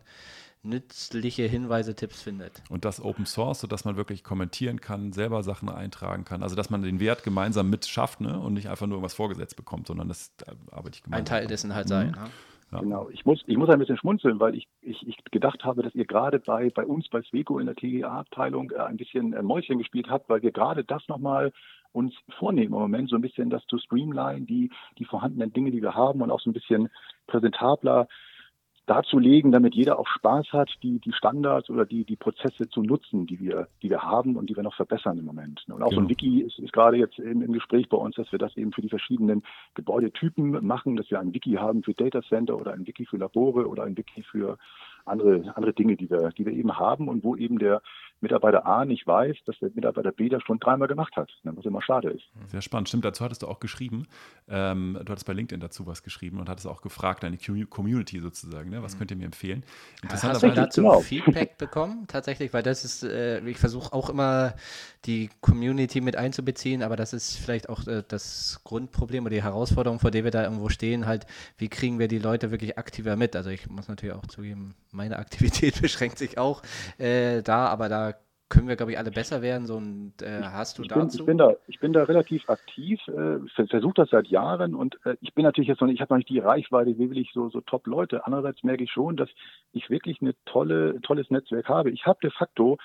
nützliche 0.64 1.44
Hinweise, 1.44 1.94
Tipps 1.94 2.24
findet. 2.24 2.64
Und 2.70 2.84
das 2.84 3.00
Open 3.00 3.28
Source, 3.28 3.60
sodass 3.60 3.86
man 3.86 3.96
wirklich 3.96 4.24
kommentieren 4.24 4.82
kann, 4.82 5.14
selber 5.14 5.44
Sachen 5.44 5.70
eintragen 5.70 6.26
kann. 6.26 6.42
Also 6.42 6.56
dass 6.56 6.72
man 6.72 6.82
den 6.82 7.00
Wert 7.00 7.24
gemeinsam 7.24 7.70
mit 7.70 7.86
schafft 7.86 8.22
ne? 8.22 8.40
und 8.40 8.56
nicht 8.56 8.70
einfach 8.70 8.88
nur 8.88 8.96
irgendwas 8.96 9.14
vorgesetzt 9.14 9.56
bekommt, 9.56 9.86
sondern 9.86 10.08
das 10.08 10.32
arbeite 10.72 10.96
ich 10.96 11.04
gemeinsam. 11.04 11.22
Ein 11.22 11.26
Teil 11.26 11.48
dessen 11.48 11.76
halt 11.76 11.88
sein. 11.88 12.08
Mhm. 12.08 12.14
Ne? 12.14 12.30
Ja. 12.72 12.80
Genau. 12.80 13.10
Ich 13.10 13.26
muss, 13.26 13.42
ich 13.48 13.58
muss 13.58 13.70
ein 13.70 13.80
bisschen 13.80 13.98
schmunzeln, 13.98 14.40
weil 14.40 14.56
ich, 14.56 14.68
ich, 14.82 15.08
ich 15.08 15.18
gedacht 15.32 15.64
habe, 15.64 15.84
dass 15.84 15.96
ihr 15.96 16.06
gerade 16.06 16.40
bei, 16.40 16.70
bei 16.70 16.86
uns 16.86 17.08
bei 17.08 17.22
Sweco 17.22 17.60
in 17.60 17.66
der 17.66 17.76
TGA-Abteilung 17.76 18.72
äh, 18.72 18.80
ein 18.80 18.98
bisschen 18.98 19.34
äh, 19.34 19.42
Mäuschen 19.42 19.78
gespielt 19.78 20.10
habt, 20.10 20.30
weil 20.30 20.42
wir 20.42 20.52
gerade 20.52 20.84
das 20.84 21.08
nochmal 21.08 21.54
uns 21.94 22.14
vornehmen 22.38 22.74
im 22.74 22.80
Moment, 22.80 23.10
so 23.10 23.16
ein 23.16 23.22
bisschen 23.22 23.50
das 23.50 23.66
zu 23.68 23.78
streamline, 23.78 24.46
die, 24.46 24.70
die 24.98 25.06
vorhandenen 25.06 25.54
Dinge, 25.54 25.72
die 25.72 25.82
wir 25.82 25.96
haben 25.96 26.22
und 26.22 26.30
auch 26.30 26.42
so 26.42 26.50
ein 26.50 26.54
bisschen 26.54 26.90
präsentabler 27.28 28.08
darzulegen, 28.88 29.52
damit 29.52 29.76
jeder 29.76 30.00
auch 30.00 30.08
Spaß 30.08 30.48
hat, 30.54 30.70
die, 30.82 31.00
die 31.00 31.12
Standards 31.12 31.70
oder 31.70 31.86
die, 31.86 32.06
die 32.06 32.16
Prozesse 32.16 32.70
zu 32.70 32.82
nutzen, 32.82 33.28
die 33.28 33.40
wir, 33.40 33.68
die 33.84 33.90
wir 33.90 34.02
haben 34.02 34.38
und 34.38 34.50
die 34.50 34.56
wir 34.56 34.64
noch 34.64 34.76
verbessern 34.76 35.20
im 35.20 35.26
Moment. 35.26 35.64
Und 35.68 35.84
auch 35.84 35.90
genau. 35.90 35.90
so 35.90 35.98
ein 35.98 36.08
genau. 36.08 36.10
Wiki 36.10 36.42
ist, 36.42 36.58
ist 36.58 36.74
gerade 36.74 36.98
jetzt 36.98 37.20
im, 37.20 37.42
im 37.42 37.52
Gespräch 37.52 37.90
bei 37.90 37.98
uns, 37.98 38.16
dass 38.16 38.32
wir 38.32 38.40
das 38.40 38.56
eben 38.56 38.72
für 38.72 38.82
die 38.82 38.90
verschiedenen 38.90 39.44
Gebäudetypen 39.76 40.66
machen, 40.66 40.96
dass 40.96 41.12
wir 41.12 41.20
ein 41.20 41.34
Wiki 41.34 41.54
haben 41.54 41.84
für 41.84 41.94
Data 41.94 42.22
Center 42.24 42.58
oder 42.58 42.74
ein 42.74 42.88
Wiki 42.88 43.06
für 43.06 43.18
Labore 43.18 43.68
oder 43.68 43.84
ein 43.84 43.98
Wiki 43.98 44.24
für 44.24 44.58
andere, 45.06 45.54
andere 45.56 45.74
Dinge, 45.74 45.98
die 45.98 46.10
wir, 46.10 46.30
die 46.38 46.46
wir 46.46 46.54
eben 46.54 46.78
haben 46.78 47.10
und 47.10 47.24
wo 47.24 47.36
eben 47.36 47.60
der 47.60 47.82
Mitarbeiter 48.22 48.66
A 48.66 48.86
nicht 48.86 49.06
weiß, 49.06 49.38
dass 49.46 49.58
der 49.60 49.70
Mitarbeiter 49.74 50.12
B 50.12 50.30
das 50.30 50.42
schon 50.44 50.60
dreimal 50.60 50.88
gemacht 50.88 51.16
hat, 51.16 51.30
ne, 51.44 51.52
was 51.56 51.66
immer 51.66 51.82
schade 51.82 52.10
ist. 52.10 52.24
Sehr 52.48 52.62
spannend. 52.62 52.88
Stimmt, 52.88 53.06
dazu 53.06 53.24
hattest 53.24 53.44
du 53.44 53.48
auch 53.48 53.60
geschrieben. 53.60 54.08
Ähm, 54.48 54.98
du 55.04 55.12
hattest 55.12 55.28
bei 55.28 55.34
LinkedIn 55.34 55.60
dazu 55.60 55.86
was 55.86 56.04
geschrieben 56.04 56.40
und 56.40 56.50
hattest 56.50 56.68
auch 56.68 56.82
gefragt, 56.82 57.24
deine 57.24 57.38
Community 57.38 58.20
sozusagen, 58.20 58.70
ne? 58.70 58.82
was 58.82 58.96
mhm. 58.96 59.00
könnt 59.00 59.12
ihr 59.12 59.18
mir 59.18 59.26
empfehlen? 59.26 59.64
Hast 60.10 60.44
du 60.44 60.50
dazu 60.52 60.82
genau. 60.82 61.00
Feedback 61.02 61.58
bekommen, 61.58 62.06
tatsächlich? 62.08 62.54
Weil 62.54 62.64
das 62.64 62.84
ist, 62.84 63.04
äh, 63.04 63.40
ich 63.48 63.58
versuche 63.58 63.94
auch 63.94 64.10
immer 64.10 64.56
die 65.06 65.30
Community 65.42 66.02
mit 66.02 66.16
einzubeziehen, 66.16 66.84
aber 66.84 66.96
das 66.96 67.14
ist 67.14 67.38
vielleicht 67.38 67.70
auch 67.70 67.86
äh, 67.88 68.04
das 68.08 68.62
Grundproblem 68.64 69.26
oder 69.26 69.36
die 69.36 69.44
Herausforderung, 69.44 70.00
vor 70.00 70.12
der 70.12 70.24
wir 70.24 70.32
da 70.32 70.44
irgendwo 70.44 70.70
stehen, 70.70 71.06
halt, 71.06 71.26
wie 71.58 71.70
kriegen 71.70 72.00
wir 72.00 72.08
die 72.08 72.20
Leute 72.20 72.52
wirklich 72.52 72.78
aktiver 72.78 73.16
mit? 73.16 73.36
Also 73.36 73.50
ich 73.50 73.70
muss 73.70 73.88
natürlich 73.88 74.16
auch 74.16 74.26
zugeben, 74.26 74.76
meine 74.92 75.18
Aktivität 75.20 75.82
beschränkt 75.82 76.18
sich 76.18 76.38
auch 76.38 76.62
äh, 76.98 77.42
da, 77.44 77.68
aber 77.68 77.90
da 77.90 78.14
können 78.50 78.68
wir, 78.68 78.76
glaube 78.76 78.94
ich, 78.94 78.98
alle 78.98 79.12
besser 79.12 79.42
werden. 79.42 79.66
So, 79.66 79.76
und 79.76 80.14
äh, 80.22 80.42
hast 80.44 80.78
du 80.78 80.84
ich 80.84 80.88
dazu? 80.88 81.00
Bin, 81.00 81.10
ich, 81.20 81.26
bin 81.26 81.38
da, 81.38 81.56
ich 81.68 81.80
bin 81.80 81.94
da 81.94 82.04
relativ 82.04 82.50
aktiv, 82.50 83.00
äh, 83.08 83.66
versuche 83.68 83.94
das 83.96 84.10
seit 84.10 84.28
Jahren 84.28 84.76
und 84.76 84.98
äh, 85.06 85.18
ich 85.22 85.34
bin 85.34 85.44
natürlich 85.44 85.68
jetzt 85.68 85.82
noch 85.82 85.88
nicht, 85.88 85.96
ich 85.96 86.02
habe 86.02 86.14
noch 86.14 86.18
nicht 86.18 86.30
die 86.30 86.40
Reichweite, 86.40 86.98
wie 86.98 87.10
will 87.10 87.18
ich 87.18 87.32
so, 87.34 87.50
so 87.50 87.62
Top-Leute. 87.62 88.26
Andererseits 88.26 88.64
merke 88.64 88.84
ich 88.84 88.92
schon, 88.92 89.18
dass 89.18 89.30
ich 89.74 89.90
wirklich 89.90 90.22
ein 90.22 90.34
tolle, 90.46 91.00
tolles 91.02 91.30
Netzwerk 91.30 91.68
habe. 91.68 91.92
Ich 91.92 92.06
habe 92.06 92.20
de 92.22 92.32
facto 92.32 92.78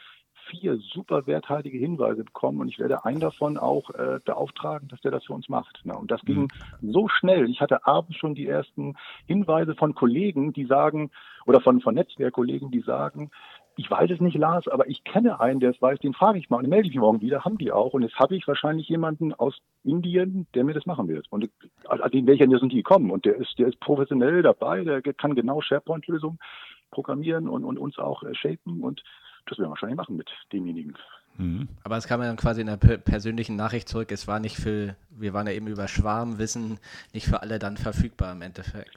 vier 0.50 0.76
super 0.76 1.26
werthaltige 1.26 1.78
Hinweise 1.78 2.24
bekommen 2.24 2.60
und 2.60 2.68
ich 2.68 2.78
werde 2.78 3.04
einen 3.04 3.20
davon 3.20 3.58
auch 3.58 3.90
äh, 3.90 4.18
beauftragen, 4.24 4.88
dass 4.88 5.00
der 5.00 5.10
das 5.10 5.24
für 5.24 5.32
uns 5.32 5.48
macht. 5.48 5.80
Na, 5.84 5.94
und 5.94 6.10
das 6.10 6.20
ging 6.22 6.48
mhm. 6.80 6.92
so 6.92 7.08
schnell. 7.08 7.48
Ich 7.48 7.60
hatte 7.60 7.86
abends 7.86 8.16
schon 8.16 8.34
die 8.34 8.48
ersten 8.48 8.96
Hinweise 9.26 9.74
von 9.74 9.94
Kollegen, 9.94 10.52
die 10.52 10.66
sagen, 10.66 11.10
oder 11.46 11.60
von, 11.60 11.80
von 11.80 11.94
Netzwerkkollegen, 11.94 12.70
die 12.70 12.80
sagen, 12.80 13.30
ich 13.76 13.90
weiß 13.90 14.10
es 14.10 14.20
nicht, 14.20 14.36
Lars, 14.36 14.68
aber 14.68 14.88
ich 14.88 15.02
kenne 15.04 15.40
einen, 15.40 15.60
der 15.60 15.70
es 15.70 15.80
weiß, 15.80 15.98
den 16.00 16.12
frage 16.12 16.38
ich 16.38 16.50
mal 16.50 16.58
und 16.58 16.68
melde 16.68 16.88
ich 16.88 16.94
mich 16.94 17.00
morgen 17.00 17.20
wieder, 17.20 17.44
haben 17.44 17.58
die 17.58 17.72
auch. 17.72 17.94
Und 17.94 18.02
jetzt 18.02 18.18
habe 18.18 18.36
ich 18.36 18.46
wahrscheinlich 18.46 18.88
jemanden 18.88 19.32
aus 19.32 19.58
Indien, 19.82 20.46
der 20.54 20.64
mir 20.64 20.74
das 20.74 20.86
machen 20.86 21.08
wird. 21.08 21.26
Und 21.30 21.50
also 21.88 22.04
den 22.08 22.26
welcher 22.26 22.46
sind 22.58 22.72
die 22.72 22.82
kommen. 22.82 23.10
Und 23.10 23.24
der 23.24 23.36
ist, 23.36 23.58
der 23.58 23.68
ist 23.68 23.80
professionell 23.80 24.42
dabei, 24.42 24.84
der 24.84 25.00
kann 25.02 25.34
genau 25.34 25.60
SharePoint-Lösungen 25.60 26.38
programmieren 26.90 27.48
und, 27.48 27.64
und 27.64 27.78
uns 27.78 27.98
auch 27.98 28.22
äh, 28.22 28.34
shapen. 28.34 28.82
Und 28.82 29.02
das 29.46 29.58
werden 29.58 29.68
wir 29.68 29.70
wahrscheinlich 29.70 29.96
machen 29.96 30.16
mit 30.16 30.30
demjenigen. 30.52 30.94
Mhm. 31.38 31.68
Aber 31.82 31.96
es 31.96 32.06
kam 32.06 32.20
ja 32.20 32.26
dann 32.26 32.36
quasi 32.36 32.60
in 32.60 32.66
der 32.66 32.76
persönlichen 32.76 33.56
Nachricht 33.56 33.88
zurück. 33.88 34.12
Es 34.12 34.28
war 34.28 34.38
nicht 34.38 34.56
für, 34.56 34.96
wir 35.10 35.32
waren 35.32 35.46
ja 35.46 35.54
eben 35.54 35.66
über 35.66 35.88
Schwarmwissen, 35.88 36.78
nicht 37.14 37.26
für 37.26 37.42
alle 37.42 37.58
dann 37.58 37.76
verfügbar 37.76 38.32
im 38.32 38.42
Endeffekt. 38.42 38.96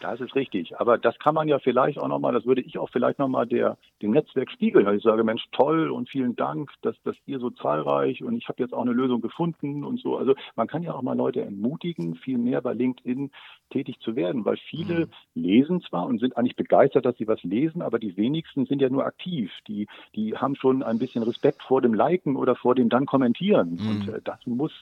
Das 0.00 0.20
ist 0.20 0.34
richtig. 0.34 0.78
Aber 0.78 0.98
das 0.98 1.18
kann 1.18 1.34
man 1.34 1.48
ja 1.48 1.58
vielleicht 1.58 1.98
auch 1.98 2.08
nochmal, 2.08 2.32
das 2.32 2.46
würde 2.46 2.60
ich 2.60 2.78
auch 2.78 2.90
vielleicht 2.90 3.18
nochmal 3.18 3.46
der, 3.46 3.76
dem 4.02 4.10
Netzwerk 4.10 4.50
spiegeln. 4.50 4.86
Ich 4.96 5.02
sage, 5.02 5.24
Mensch, 5.24 5.44
toll 5.52 5.90
und 5.90 6.08
vielen 6.08 6.36
Dank, 6.36 6.70
dass, 6.82 6.94
dass 7.02 7.16
ihr 7.26 7.38
so 7.38 7.50
zahlreich 7.50 8.22
und 8.22 8.36
ich 8.36 8.48
habe 8.48 8.62
jetzt 8.62 8.74
auch 8.74 8.82
eine 8.82 8.92
Lösung 8.92 9.20
gefunden 9.20 9.84
und 9.84 10.00
so. 10.00 10.16
Also 10.16 10.34
man 10.54 10.66
kann 10.66 10.82
ja 10.82 10.94
auch 10.94 11.02
mal 11.02 11.16
Leute 11.16 11.40
ermutigen, 11.42 12.14
viel 12.16 12.38
mehr 12.38 12.60
bei 12.60 12.74
LinkedIn 12.74 13.30
tätig 13.70 13.98
zu 14.00 14.16
werden, 14.16 14.44
weil 14.44 14.56
viele 14.56 15.06
mhm. 15.06 15.10
lesen 15.34 15.80
zwar 15.82 16.06
und 16.06 16.20
sind 16.20 16.36
eigentlich 16.36 16.56
begeistert, 16.56 17.04
dass 17.04 17.16
sie 17.16 17.26
was 17.26 17.42
lesen, 17.42 17.82
aber 17.82 17.98
die 17.98 18.16
wenigsten 18.16 18.66
sind 18.66 18.80
ja 18.80 18.88
nur 18.88 19.06
aktiv. 19.06 19.50
Die, 19.66 19.86
die 20.14 20.36
haben 20.36 20.56
schon 20.56 20.82
ein 20.82 20.98
bisschen 20.98 21.22
Respekt 21.22 21.62
vor 21.62 21.80
dem 21.82 21.94
Liken 21.94 22.36
oder 22.36 22.54
vor 22.54 22.74
dem 22.74 22.88
dann 22.88 23.06
kommentieren. 23.06 23.78
Mhm. 23.80 23.90
Und 23.90 24.08
äh, 24.08 24.20
das 24.22 24.38
muss 24.46 24.72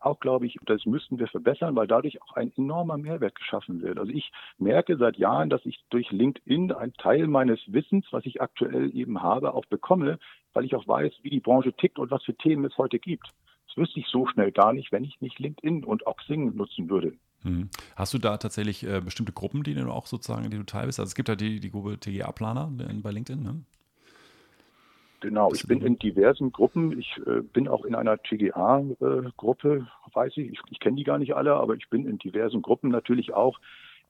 auch, 0.00 0.20
glaube 0.20 0.46
ich, 0.46 0.58
das 0.66 0.84
müssten 0.86 1.18
wir 1.18 1.28
verbessern, 1.28 1.76
weil 1.76 1.86
dadurch 1.86 2.22
auch 2.22 2.34
ein 2.34 2.52
enormer 2.56 2.96
Mehrwert 2.96 3.34
geschaffen 3.34 3.80
wird. 3.82 3.98
Also 3.98 4.12
ich 4.12 4.30
merke 4.58 4.96
seit 4.96 5.16
Jahren, 5.16 5.50
dass 5.50 5.64
ich 5.66 5.80
durch 5.90 6.10
LinkedIn 6.10 6.72
einen 6.72 6.94
Teil 6.94 7.26
meines 7.26 7.60
Wissens, 7.66 8.06
was 8.10 8.26
ich 8.26 8.40
aktuell 8.40 8.94
eben 8.94 9.22
habe, 9.22 9.54
auch 9.54 9.66
bekomme, 9.66 10.18
weil 10.52 10.64
ich 10.64 10.74
auch 10.74 10.86
weiß, 10.86 11.12
wie 11.22 11.30
die 11.30 11.40
Branche 11.40 11.72
tickt 11.72 11.98
und 11.98 12.10
was 12.10 12.24
für 12.24 12.34
Themen 12.34 12.64
es 12.64 12.76
heute 12.78 12.98
gibt. 12.98 13.28
Das 13.68 13.76
wüsste 13.76 14.00
ich 14.00 14.06
so 14.06 14.26
schnell 14.26 14.50
gar 14.50 14.72
nicht, 14.72 14.90
wenn 14.90 15.04
ich 15.04 15.20
nicht 15.20 15.38
LinkedIn 15.38 15.84
und 15.84 16.06
auch 16.06 16.16
Xing 16.16 16.56
nutzen 16.56 16.90
würde. 16.90 17.12
Mhm. 17.42 17.70
Hast 17.96 18.12
du 18.12 18.18
da 18.18 18.36
tatsächlich 18.36 18.84
äh, 18.84 19.00
bestimmte 19.00 19.32
Gruppen, 19.32 19.62
die 19.62 19.74
du 19.74 19.90
auch 19.90 20.06
sozusagen, 20.06 20.50
die 20.50 20.56
du 20.56 20.64
teil 20.64 20.86
bist? 20.86 20.98
Also 20.98 21.08
es 21.08 21.14
gibt 21.14 21.28
ja 21.28 21.36
die, 21.36 21.60
die 21.60 21.70
Gruppe 21.70 21.98
TGA-Planer 21.98 22.70
bei 23.02 23.10
LinkedIn, 23.10 23.42
ne? 23.42 23.64
Genau, 25.20 25.52
ich 25.52 25.66
bin 25.66 25.82
in 25.82 25.98
diversen 25.98 26.50
Gruppen. 26.50 26.98
Ich 26.98 27.20
äh, 27.26 27.42
bin 27.42 27.68
auch 27.68 27.84
in 27.84 27.94
einer 27.94 28.22
TGA-Gruppe, 28.22 29.86
äh, 29.86 30.14
weiß 30.14 30.36
ich. 30.38 30.52
Ich, 30.52 30.60
ich 30.70 30.80
kenne 30.80 30.96
die 30.96 31.04
gar 31.04 31.18
nicht 31.18 31.34
alle, 31.34 31.54
aber 31.54 31.74
ich 31.74 31.88
bin 31.90 32.06
in 32.06 32.18
diversen 32.18 32.62
Gruppen 32.62 32.90
natürlich 32.90 33.34
auch 33.34 33.58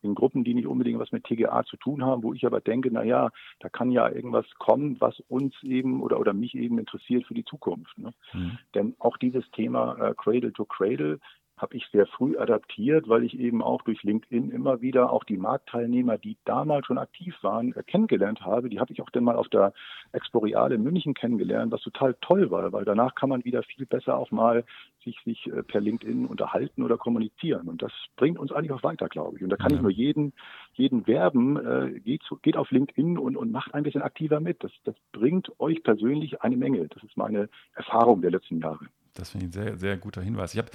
in 0.03 0.15
Gruppen, 0.15 0.45
die 0.45 0.55
nicht 0.55 0.67
unbedingt 0.67 0.99
was 0.99 1.13
mit 1.13 1.25
TGA 1.25 1.65
zu 1.65 1.77
tun 1.77 2.05
haben, 2.05 2.23
wo 2.23 2.33
ich 2.33 2.47
aber 2.47 2.61
denke, 2.61 2.91
na 2.91 3.03
ja, 3.03 3.31
da 3.59 3.69
kann 3.69 3.91
ja 3.91 4.09
irgendwas 4.09 4.47
kommen, 4.59 4.97
was 5.01 5.21
uns 5.29 5.55
eben 5.63 6.03
oder, 6.03 6.19
oder 6.19 6.33
mich 6.33 6.55
eben 6.55 6.79
interessiert 6.79 7.27
für 7.27 7.35
die 7.35 7.45
Zukunft. 7.45 7.97
Ne? 7.99 8.13
Mhm. 8.33 8.59
Denn 8.75 8.95
auch 8.99 9.17
dieses 9.17 9.49
Thema 9.51 9.97
äh, 9.99 10.15
Cradle 10.17 10.53
to 10.53 10.65
Cradle 10.65 11.19
habe 11.61 11.77
ich 11.77 11.87
sehr 11.93 12.07
früh 12.07 12.39
adaptiert, 12.39 13.09
weil 13.09 13.25
ich 13.25 13.39
eben 13.39 13.63
auch 13.63 13.83
durch 13.83 14.03
LinkedIn 14.03 14.51
immer 14.51 14.81
wieder 14.81 15.13
auch 15.13 15.25
die 15.25 15.37
Marktteilnehmer, 15.37 16.19
die 16.19 16.37
damals 16.45 16.87
schon 16.87 16.99
aktiv 16.99 17.37
waren, 17.43 17.75
äh, 17.75 17.83
kennengelernt 17.83 18.41
habe. 18.43 18.69
Die 18.69 18.81
habe 18.81 18.93
ich 18.93 19.03
auch 19.03 19.11
dann 19.11 19.25
mal 19.25 19.37
auf 19.37 19.49
der 19.49 19.73
Exporeale 20.13 20.75
in 20.75 20.83
München 20.83 21.15
kennengelernt, 21.15 21.73
was 21.73 21.83
total 21.83 22.17
toll 22.21 22.51
war, 22.51 22.73
weil 22.73 22.85
danach 22.85 23.15
kann 23.15 23.29
man 23.29 23.45
wieder 23.45 23.63
viel 23.63 23.87
besser 23.87 24.17
auch 24.17 24.31
mal 24.31 24.65
sich, 25.05 25.19
sich 25.25 25.47
äh, 25.47 25.63
per 25.63 25.81
LinkedIn 25.81 26.27
unterhalten 26.27 26.83
oder 26.83 26.97
kommunizieren. 26.97 27.69
Und 27.69 27.83
das 27.83 27.93
bringt 28.17 28.39
uns 28.39 28.53
eigentlich 28.53 28.73
auch 28.73 28.83
weiter, 28.83 29.09
glaube 29.09 29.37
ich. 29.37 29.43
Und 29.45 29.51
da 29.51 29.57
kann 29.57 29.71
ja. 29.71 29.77
ich 29.77 29.83
nur 29.83 29.91
jeden, 29.91 30.33
jeden 30.75 31.07
werben, 31.07 31.57
äh, 31.57 32.01
geht, 32.01 32.23
zu, 32.23 32.37
geht 32.37 32.57
auf 32.57 32.71
LinkedIn 32.71 33.19
und, 33.19 33.37
und 33.37 33.53
macht 33.53 33.75
ein 33.75 33.83
bisschen 33.83 34.03
aktiver 34.03 34.41
mit. 34.41 34.63
Das, 34.65 34.73
das 34.85 34.95
bringt 35.13 35.51
euch 35.61 35.83
persönlich 35.83 36.43
eine 36.43 36.57
Menge. 36.57 36.89
Das 36.89 37.03
ist 37.03 37.17
meine 37.17 37.49
Erfahrung 37.75 38.23
der 38.23 38.31
letzten 38.31 38.61
Jahre. 38.61 38.87
Das 39.21 39.31
finde 39.31 39.47
ich 39.47 39.51
ein 39.51 39.53
sehr, 39.53 39.79
sehr 39.79 39.97
guter 39.97 40.23
Hinweis. 40.23 40.55
Ich 40.55 40.59
hab, 40.59 40.71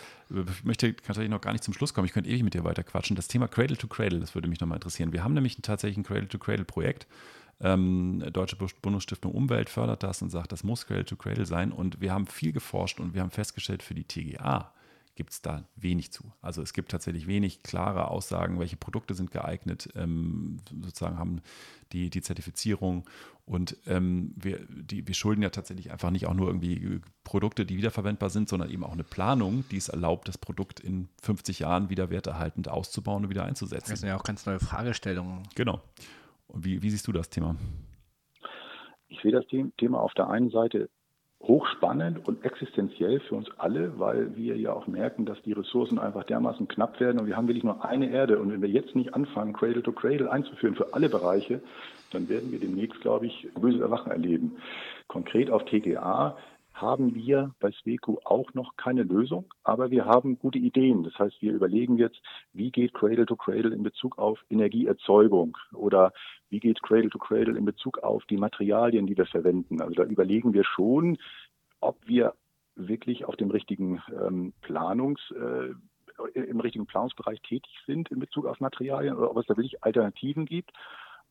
möchte 0.64 0.96
tatsächlich 0.96 1.30
noch 1.30 1.42
gar 1.42 1.52
nicht 1.52 1.64
zum 1.64 1.74
Schluss 1.74 1.94
kommen. 1.94 2.06
Ich 2.06 2.14
könnte 2.14 2.30
ewig 2.30 2.44
mit 2.44 2.54
dir 2.54 2.64
weiter 2.64 2.84
quatschen. 2.84 3.16
Das 3.16 3.28
Thema 3.28 3.48
Cradle 3.48 3.78
to 3.78 3.88
Cradle, 3.88 4.20
das 4.20 4.36
würde 4.36 4.48
mich 4.48 4.60
nochmal 4.60 4.78
interessieren. 4.78 5.14
Wir 5.14 5.24
haben 5.24 5.34
nämlich 5.34 5.58
tatsächlich 5.62 5.98
ein 5.98 6.04
Cradle 6.04 6.28
to 6.28 6.38
Cradle 6.38 6.66
Projekt. 6.66 7.08
Ähm, 7.62 8.24
Deutsche 8.32 8.58
Bundesstiftung 8.82 9.32
Umwelt 9.32 9.70
fördert 9.70 10.04
das 10.04 10.22
und 10.22 10.30
sagt, 10.30 10.52
das 10.52 10.64
muss 10.64 10.86
Cradle 10.86 11.06
to 11.06 11.16
Cradle 11.16 11.46
sein. 11.46 11.72
Und 11.72 12.02
wir 12.02 12.14
haben 12.14 12.28
viel 12.28 12.52
geforscht 12.52 13.00
und 13.00 13.14
wir 13.14 13.22
haben 13.22 13.32
festgestellt, 13.32 13.82
für 13.82 13.96
die 13.96 14.04
TGA 14.04 14.72
gibt 15.16 15.32
es 15.32 15.42
da 15.42 15.64
wenig 15.78 16.12
zu. 16.12 16.32
Also 16.42 16.62
es 16.62 16.74
gibt 16.74 16.92
tatsächlich 16.92 17.26
wenig 17.26 17.64
klare 17.64 18.10
Aussagen, 18.10 18.60
welche 18.60 18.76
Produkte 18.76 19.14
sind 19.14 19.32
geeignet, 19.32 19.90
ähm, 19.96 20.58
sozusagen 20.84 21.18
haben 21.18 21.42
die, 21.94 22.10
die 22.10 22.22
Zertifizierung 22.22 23.06
und 23.46 23.78
ähm, 23.86 24.34
wir, 24.36 24.60
die, 24.70 25.08
wir 25.08 25.14
schulden 25.14 25.44
ja 25.44 25.50
tatsächlich 25.50 25.92
einfach 25.92 26.10
nicht 26.10 26.26
auch 26.26 26.34
nur 26.34 26.48
irgendwie 26.48 27.00
Produkte, 27.24 27.66
die 27.66 27.78
wiederverwendbar 27.78 28.32
sind, 28.32 28.50
sondern 28.50 28.72
eben 28.72 28.84
auch 28.84 28.94
eine 28.94 29.04
Planung, 29.04 29.64
die 29.70 29.78
es 29.78 29.88
erlaubt, 29.88 30.28
das 30.28 30.40
Produkt 30.40 30.80
in 30.80 31.10
50 31.22 31.60
Jahren 31.60 31.90
wieder 31.92 32.10
werterhaltend 32.10 32.70
auszubauen 32.70 33.26
und 33.26 33.30
wieder 33.30 33.46
einzusetzen. 33.46 33.92
Das 33.92 34.00
sind 34.00 34.10
ja 34.10 34.18
auch 34.18 34.24
ganz 34.24 34.48
neue 34.48 34.60
Fragestellungen. 34.60 35.44
Genau. 35.54 35.80
Und 36.48 36.66
wie, 36.66 36.82
wie 36.82 36.90
siehst 36.90 37.08
du 37.08 37.12
das 37.12 37.30
Thema? 37.30 37.56
Ich 39.10 39.22
sehe 39.22 39.32
das 39.32 39.46
Thema 39.78 40.00
auf 40.00 40.14
der 40.16 40.28
einen 40.30 40.50
Seite 40.50 40.90
hochspannend 41.44 42.28
und 42.28 42.44
existenziell 42.44 43.20
für 43.20 43.36
uns 43.36 43.48
alle, 43.58 44.00
weil 44.00 44.36
wir 44.36 44.58
ja 44.58 44.74
auch 44.74 44.88
merken, 44.88 45.26
dass 45.26 45.40
die 45.44 45.54
Ressourcen 45.54 46.00
einfach 46.00 46.24
dermaßen 46.24 46.68
knapp 46.68 47.00
werden 47.00 47.20
und 47.20 47.28
wir 47.28 47.38
haben 47.38 47.48
wirklich 47.48 47.64
nur 47.64 47.86
eine 47.86 48.10
Erde. 48.10 48.40
Und 48.40 48.52
wenn 48.52 48.64
wir 48.64 48.70
jetzt 48.70 48.96
nicht 48.96 49.14
anfangen, 49.14 49.54
Cradle 49.54 49.84
to 49.84 49.92
Cradle 49.92 50.32
einzuführen 50.32 50.76
für 50.76 50.94
alle 50.96 51.10
Bereiche, 51.10 51.62
dann 52.16 52.30
werden 52.30 52.52
wir 52.52 52.60
demnächst, 52.60 53.00
glaube 53.02 53.28
ich, 53.28 53.48
böse 53.60 53.82
Erwachen 53.82 54.12
erleben. 54.12 54.58
Konkret 55.08 55.50
auf 55.50 55.66
TGA 55.66 56.38
haben 56.74 57.16
wir 57.16 57.56
bei 57.62 57.72
Sweco 57.72 58.20
auch 58.26 58.54
noch 58.54 58.76
keine 58.76 59.04
Lösung, 59.04 59.46
aber 59.64 59.92
wir 59.92 60.06
haben 60.06 60.38
gute 60.38 60.60
Ideen. 60.60 61.04
Das 61.04 61.18
heißt, 61.18 61.42
wir 61.42 61.54
überlegen 61.54 61.98
jetzt, 61.98 62.22
wie 62.52 62.70
geht 62.70 62.94
Cradle 62.94 63.26
to 63.26 63.38
Cradle 63.38 63.74
in 63.74 63.82
Bezug 63.82 64.18
auf 64.18 64.40
Energieerzeugung 64.50 65.58
oder 65.74 66.12
wie 66.50 66.60
geht 66.60 66.84
Cradle 66.84 67.10
to 67.10 67.18
Cradle 67.18 67.58
in 67.58 67.64
Bezug 67.64 68.00
auf 68.00 68.26
die 68.26 68.38
Materialien, 68.38 69.08
die 69.08 69.18
wir 69.18 69.26
verwenden. 69.26 69.82
Also 69.82 69.96
da 69.96 70.04
überlegen 70.04 70.54
wir 70.54 70.66
schon, 70.66 71.18
ob 71.80 71.98
wir 72.08 72.34
wirklich 72.76 73.24
auf 73.24 73.38
dem 73.38 73.52
richtigen 73.52 74.02
ähm, 74.12 74.54
Planungs 74.62 75.22
äh, 75.32 75.74
im 76.34 76.60
richtigen 76.60 76.86
Planungsbereich 76.86 77.42
tätig 77.42 77.72
sind 77.86 78.10
in 78.10 78.20
Bezug 78.20 78.46
auf 78.46 78.60
Materialien 78.60 79.16
oder 79.16 79.32
ob 79.32 79.38
es 79.38 79.46
da 79.48 79.58
wirklich 79.58 79.84
Alternativen 79.84 80.46
gibt. 80.46 80.72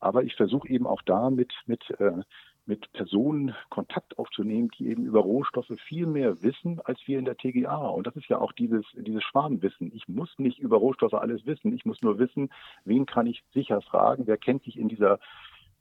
Aber 0.05 0.23
ich 0.23 0.35
versuche 0.35 0.69
eben 0.69 0.87
auch 0.87 1.03
da 1.03 1.31
mit, 1.31 1.53
mit 1.67 1.91
äh, 1.99 2.23
mit 2.67 2.91
Personen 2.93 3.55
Kontakt 3.69 4.19
aufzunehmen, 4.19 4.71
die 4.79 4.89
eben 4.89 5.05
über 5.05 5.21
Rohstoffe 5.21 5.73
viel 5.87 6.07
mehr 6.07 6.43
wissen 6.43 6.81
als 6.85 6.99
wir 7.07 7.19
in 7.19 7.25
der 7.25 7.37
TGA. 7.37 7.77
Und 7.77 8.07
das 8.07 8.17
ist 8.17 8.29
ja 8.29 8.39
auch 8.39 8.53
dieses, 8.53 8.87
dieses 8.95 9.23
Schwarmwissen. 9.23 9.93
Ich 9.95 10.09
muss 10.09 10.31
nicht 10.39 10.59
über 10.59 10.79
Rohstoffe 10.79 11.15
alles 11.15 11.45
wissen. 11.47 11.75
Ich 11.75 11.85
muss 11.85 12.01
nur 12.03 12.19
wissen, 12.19 12.51
wen 12.85 13.07
kann 13.07 13.27
ich 13.27 13.45
sicher 13.53 13.83
fragen, 13.83 14.27
wer 14.27 14.39
kennt 14.39 14.65
sich 14.65 14.79
in 14.79 14.89
dieser 14.89 15.19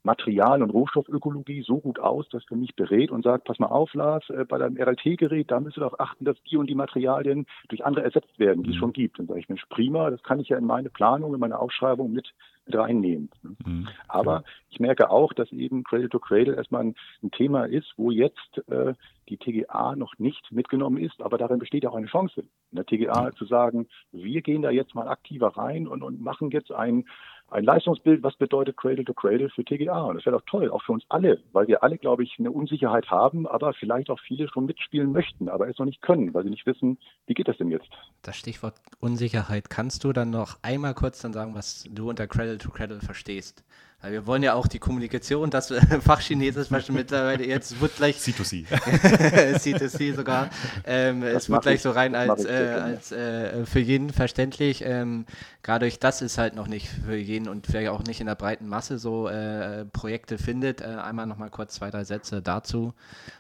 Material- 0.04 0.62
und 0.62 0.70
Rohstoffökologie 0.70 1.64
so 1.64 1.80
gut 1.80 2.00
aus, 2.00 2.28
dass 2.30 2.44
er 2.50 2.58
mich 2.58 2.76
berät 2.76 3.10
und 3.10 3.24
sagt, 3.24 3.46
pass 3.46 3.60
mal 3.60 3.68
auf, 3.68 3.94
Lars, 3.94 4.30
äh, 4.30 4.44
bei 4.46 4.58
deinem 4.58 4.78
RLT-Gerät, 4.78 5.50
da 5.50 5.60
müsst 5.60 5.78
ihr 5.78 5.82
darauf 5.82 6.00
achten, 6.00 6.26
dass 6.26 6.36
die 6.44 6.58
und 6.58 6.70
die 6.70 6.76
Materialien 6.76 7.46
durch 7.70 7.86
andere 7.86 8.04
ersetzt 8.04 8.38
werden, 8.38 8.64
die 8.64 8.72
es 8.72 8.76
mhm. 8.76 8.80
schon 8.80 8.94
gibt. 8.94 9.18
Dann 9.18 9.28
sage 9.28 9.40
ich, 9.40 9.50
Mensch, 9.50 9.66
prima, 9.70 10.10
das 10.10 10.22
kann 10.24 10.40
ich 10.40 10.50
ja 10.50 10.58
in 10.58 10.66
meine 10.66 10.90
Planung, 10.90 11.34
in 11.34 11.40
meine 11.40 11.58
Ausschreibung 11.58 12.12
mit, 12.12 12.34
mit 12.66 12.76
reinnehmen. 12.76 13.30
Ne? 13.44 13.56
Mhm. 13.66 13.88
Aber 14.10 14.44
ich 14.70 14.80
merke 14.80 15.10
auch, 15.10 15.32
dass 15.34 15.52
eben 15.54 15.84
Cradle 15.84 16.10
to 16.10 16.20
Cradle 16.20 16.56
erstmal 16.56 16.84
ein, 16.84 16.96
ein 17.22 17.32
Thema 17.32 17.66
ist, 17.66 17.94
wo 17.96 18.12
jetzt 18.12 18.62
äh, 18.68 18.94
die 19.30 19.38
TGA 19.38 19.96
noch 19.96 20.18
nicht 20.18 20.52
mitgenommen 20.52 20.98
ist, 20.98 21.22
aber 21.22 21.38
darin 21.38 21.60
besteht 21.60 21.86
auch 21.86 21.96
eine 21.96 22.08
Chance, 22.08 22.42
in 22.72 22.76
der 22.76 22.86
TGA 22.86 23.30
mhm. 23.30 23.36
zu 23.36 23.46
sagen, 23.46 23.88
wir 24.12 24.42
gehen 24.42 24.64
da 24.64 24.70
jetzt 24.70 24.96
mal 24.96 25.08
aktiver 25.08 25.56
rein 25.56 25.88
und, 25.88 26.04
und 26.04 26.22
machen 26.22 26.52
jetzt 26.52 26.72
ein 26.72 27.06
ein 27.54 27.64
Leistungsbild, 27.64 28.24
was 28.24 28.36
bedeutet 28.36 28.78
Cradle 28.78 29.06
to 29.06 29.14
Cradle 29.14 29.50
für 29.50 29.64
TGA. 29.64 30.02
Und 30.02 30.16
das 30.16 30.26
wäre 30.26 30.38
doch 30.38 30.46
toll, 30.46 30.72
auch 30.72 30.82
für 30.84 30.94
uns 30.94 31.04
alle, 31.10 31.40
weil 31.52 31.68
wir 31.68 31.84
alle, 31.84 31.98
glaube 31.98 32.24
ich, 32.24 32.36
eine 32.40 32.52
Unsicherheit 32.52 33.10
haben, 33.10 33.48
aber 33.48 33.74
vielleicht 33.74 34.10
auch 34.10 34.20
viele 34.20 34.48
schon 34.48 34.66
mitspielen 34.66 35.12
möchten, 35.12 35.50
aber 35.50 35.70
es 35.70 35.78
noch 35.78 35.86
nicht 35.86 36.02
können, 36.02 36.34
weil 36.34 36.44
sie 36.44 36.50
nicht 36.50 36.66
wissen, 36.66 36.98
wie 37.28 37.34
geht 37.34 37.48
das 37.48 37.58
denn 37.58 37.70
jetzt? 37.70 37.90
Das 38.24 38.36
Stichwort 38.36 38.76
Unsicherheit, 39.00 39.70
kannst 39.70 40.04
du 40.04 40.14
dann 40.14 40.32
noch 40.32 40.58
einmal 40.64 40.94
kurz 40.96 41.22
dann 41.22 41.34
sagen, 41.34 41.54
was 41.54 41.88
du 41.92 42.10
unter 42.10 42.28
Cradle 42.28 42.58
to 42.58 42.72
Cradle 42.72 43.00
verstehst? 43.00 43.64
Wir 44.10 44.28
wollen 44.28 44.44
ja 44.44 44.54
auch 44.54 44.68
die 44.68 44.80
Kommunikation, 44.80 45.50
das 45.50 45.72
Fachchinesisch 46.02 46.70
mittlerweile 46.90 47.46
jetzt 47.46 47.80
wird 47.80 47.96
gleich 47.96 48.18
C2C. 48.20 48.68
C2C 48.68 50.14
sogar. 50.16 50.50
Ähm, 50.86 51.24
es 51.24 51.50
wird 51.50 51.62
gleich 51.62 51.76
ich, 51.76 51.82
so 51.82 51.92
rein 51.92 52.14
als, 52.14 52.44
äh, 52.44 52.80
als 52.82 53.12
äh, 53.14 53.66
für 53.66 53.80
jeden 53.80 54.10
verständlich. 54.10 54.84
Ähm, 54.86 55.26
Gerade 55.62 55.86
durch 55.86 56.00
das 56.00 56.22
ist 56.22 56.38
halt 56.38 56.56
noch 56.56 56.68
nicht 56.68 56.90
für 56.90 57.16
jeden 57.16 57.48
und 57.48 57.66
vielleicht 57.66 57.90
auch 57.90 58.04
nicht 58.04 58.20
in 58.20 58.28
der 58.28 58.36
breiten 58.36 58.68
Masse 58.68 58.98
so 58.98 59.30
äh, 59.30 59.86
Projekte 59.86 60.38
findet. 60.38 60.82
Äh, 60.82 60.86
einmal 60.86 61.26
nochmal 61.26 61.50
kurz 61.50 61.76
zwei, 61.76 61.90
drei 61.90 62.04
Sätze 62.04 62.42
dazu, 62.42 62.94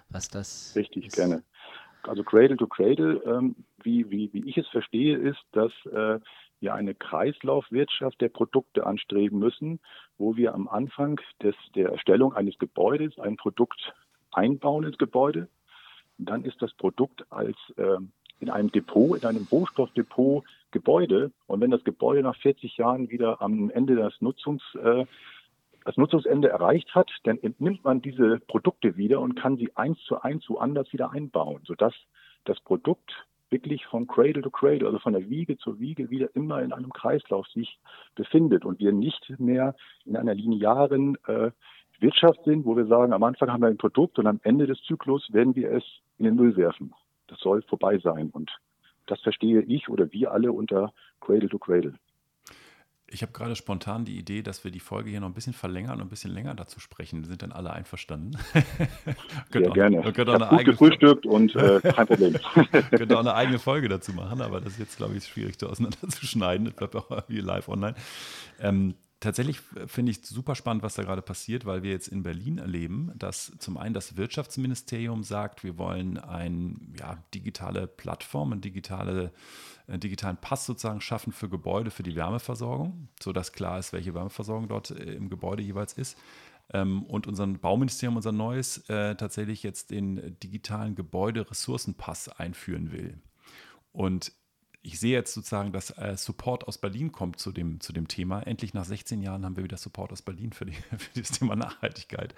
was 0.09 0.29
das 0.29 0.73
Richtig, 0.75 1.07
ist. 1.07 1.15
gerne. 1.15 1.43
Also 2.03 2.23
Cradle 2.23 2.57
to 2.57 2.67
Cradle, 2.67 3.21
ähm, 3.25 3.55
wie, 3.81 4.09
wie, 4.09 4.31
wie 4.33 4.49
ich 4.49 4.57
es 4.57 4.67
verstehe, 4.69 5.17
ist, 5.17 5.39
dass 5.51 5.71
äh, 5.91 6.19
wir 6.63 6.73
eine 6.73 6.95
Kreislaufwirtschaft 6.95 8.19
der 8.21 8.29
Produkte 8.29 8.85
anstreben 8.85 9.37
müssen, 9.37 9.79
wo 10.17 10.35
wir 10.35 10.53
am 10.53 10.67
Anfang 10.67 11.19
des, 11.41 11.55
der 11.75 11.89
Erstellung 11.89 12.33
eines 12.33 12.57
Gebäudes 12.59 13.19
ein 13.19 13.37
Produkt 13.37 13.93
einbauen 14.31 14.83
ins 14.83 14.97
Gebäude. 14.97 15.47
Dann 16.17 16.43
ist 16.45 16.61
das 16.61 16.73
Produkt 16.73 17.25
als 17.31 17.57
äh, 17.77 17.97
in 18.39 18.49
einem 18.49 18.71
Depot, 18.71 19.17
in 19.17 19.27
einem 19.27 19.47
Rohstoffdepot 19.51 20.43
Gebäude. 20.71 21.31
Und 21.47 21.61
wenn 21.61 21.71
das 21.71 21.83
Gebäude 21.83 22.21
nach 22.21 22.35
40 22.37 22.77
Jahren 22.77 23.09
wieder 23.09 23.41
am 23.41 23.69
Ende 23.69 23.95
des 23.95 24.19
Nutzungs, 24.21 24.63
äh, 24.75 25.05
das 25.85 25.97
Nutzungsende 25.97 26.49
erreicht 26.49 26.95
hat, 26.95 27.11
dann 27.23 27.37
entnimmt 27.39 27.83
man 27.83 28.01
diese 28.01 28.39
Produkte 28.47 28.95
wieder 28.95 29.19
und 29.19 29.35
kann 29.35 29.57
sie 29.57 29.75
eins 29.75 29.99
zu 30.03 30.21
eins 30.21 30.49
woanders 30.49 30.91
wieder 30.93 31.11
einbauen, 31.11 31.61
sodass 31.65 31.93
das 32.45 32.59
Produkt 32.61 33.25
wirklich 33.53 33.85
von 33.85 34.07
Cradle 34.07 34.41
to 34.41 34.49
Cradle, 34.49 34.87
also 34.87 34.99
von 34.99 35.13
der 35.13 35.29
Wiege 35.29 35.57
zur 35.57 35.79
Wiege 35.79 36.09
wieder 36.09 36.27
immer 36.35 36.61
in 36.61 36.73
einem 36.73 36.91
Kreislauf 36.91 37.47
sich 37.47 37.79
befindet 38.15 38.65
und 38.65 38.79
wir 38.79 38.91
nicht 38.91 39.33
mehr 39.39 39.75
in 40.03 40.17
einer 40.17 40.33
linearen 40.33 41.17
äh, 41.27 41.51
Wirtschaft 41.99 42.43
sind, 42.43 42.65
wo 42.65 42.75
wir 42.75 42.87
sagen, 42.87 43.13
am 43.13 43.23
Anfang 43.23 43.49
haben 43.49 43.61
wir 43.61 43.67
ein 43.67 43.77
Produkt 43.77 44.19
und 44.19 44.27
am 44.27 44.41
Ende 44.43 44.67
des 44.67 44.81
Zyklus 44.81 45.31
werden 45.31 45.55
wir 45.55 45.71
es 45.71 45.85
in 46.17 46.25
den 46.25 46.35
Müll 46.35 46.57
werfen. 46.57 46.93
Das 47.27 47.39
soll 47.39 47.61
vorbei 47.61 47.97
sein 47.99 48.29
und 48.31 48.51
das 49.05 49.21
verstehe 49.21 49.61
ich 49.61 49.87
oder 49.87 50.11
wir 50.11 50.31
alle 50.31 50.51
unter 50.51 50.91
Cradle 51.21 51.49
to 51.49 51.59
Cradle. 51.59 51.93
Ich 53.13 53.21
habe 53.21 53.31
gerade 53.31 53.55
spontan 53.55 54.05
die 54.05 54.17
Idee, 54.17 54.41
dass 54.41 54.63
wir 54.63 54.71
die 54.71 54.79
Folge 54.79 55.11
hier 55.11 55.19
noch 55.19 55.27
ein 55.27 55.33
bisschen 55.33 55.53
verlängern 55.53 55.99
und 55.99 56.07
ein 56.07 56.09
bisschen 56.09 56.31
länger 56.31 56.55
dazu 56.55 56.79
sprechen. 56.79 57.23
Sind 57.23 57.43
dann 57.43 57.51
alle 57.51 57.71
einverstanden. 57.71 58.37
Auch, 59.55 59.73
gerne. 59.73 59.99
Auch 59.99 60.05
eine 60.05 60.57
gut 60.57 60.65
gefrühstückt 60.65 61.25
und 61.25 61.55
äh, 61.55 61.79
kein 61.93 62.07
Problem. 62.07 62.35
könnte 62.89 63.15
auch 63.15 63.21
eine 63.21 63.35
eigene 63.35 63.59
Folge 63.59 63.87
dazu 63.87 64.13
machen, 64.13 64.41
aber 64.41 64.59
das 64.61 64.73
ist 64.73 64.79
jetzt, 64.79 64.97
glaube 64.97 65.15
ich, 65.15 65.25
schwierig, 65.25 65.57
da 65.57 65.67
auseinanderzuschneiden. 65.67 66.65
Das 66.65 66.73
bleibt 66.73 66.95
auch 66.95 67.23
wie 67.27 67.39
live 67.39 67.69
online. 67.69 67.95
Ähm, 68.59 68.95
tatsächlich 69.23 69.59
finde 69.87 70.11
ich 70.11 70.25
super 70.25 70.53
spannend, 70.53 70.83
was 70.83 70.95
da 70.95 71.03
gerade 71.03 71.21
passiert, 71.21 71.65
weil 71.65 71.81
wir 71.81 71.91
jetzt 71.91 72.09
in 72.09 72.23
Berlin 72.23 72.57
erleben, 72.57 73.11
dass 73.15 73.53
zum 73.57 73.77
einen 73.77 73.93
das 73.93 74.17
Wirtschaftsministerium 74.17 75.23
sagt, 75.23 75.63
wir 75.63 75.77
wollen 75.77 76.17
eine 76.17 76.75
ja, 76.99 77.17
digitale 77.33 77.87
Plattform, 77.87 78.51
einen 78.51 78.61
digitale, 78.61 79.31
einen 79.87 80.01
digitalen 80.01 80.37
Pass 80.37 80.65
sozusagen 80.65 81.01
schaffen 81.01 81.31
für 81.31 81.49
Gebäude, 81.49 81.89
für 81.89 82.03
die 82.03 82.15
Wärmeversorgung, 82.15 83.07
sodass 83.21 83.53
klar 83.53 83.79
ist, 83.79 83.93
welche 83.93 84.13
Wärmeversorgung 84.13 84.67
dort 84.67 84.91
äh, 84.91 85.13
im 85.13 85.29
Gebäude 85.29 85.63
jeweils 85.63 85.93
ist. 85.93 86.17
Ähm, 86.73 87.03
und 87.03 87.25
unser 87.25 87.47
Bauministerium, 87.47 88.17
unser 88.17 88.31
neues, 88.33 88.89
äh, 88.89 89.15
tatsächlich 89.15 89.63
jetzt 89.63 89.91
den 89.91 90.37
digitalen 90.43 90.95
Gebäuderessourcenpass 90.95 92.27
einführen 92.29 92.91
will. 92.91 93.21
Und 93.93 94.33
ich 94.83 94.99
sehe 94.99 95.13
jetzt 95.13 95.33
sozusagen, 95.33 95.71
dass 95.71 95.97
äh, 95.97 96.15
Support 96.17 96.67
aus 96.67 96.77
Berlin 96.77 97.11
kommt 97.11 97.39
zu 97.39 97.51
dem, 97.51 97.79
zu 97.79 97.93
dem 97.93 98.09
Thema. 98.09 98.41
Endlich 98.41 98.73
nach 98.73 98.83
16 98.83 99.21
Jahren 99.21 99.45
haben 99.45 99.55
wir 99.55 99.63
wieder 99.63 99.77
Support 99.77 100.11
aus 100.11 100.21
Berlin 100.21 100.51
für, 100.51 100.65
die, 100.65 100.73
für 100.97 101.19
das 101.19 101.31
Thema 101.31 101.55
Nachhaltigkeit. 101.55 102.35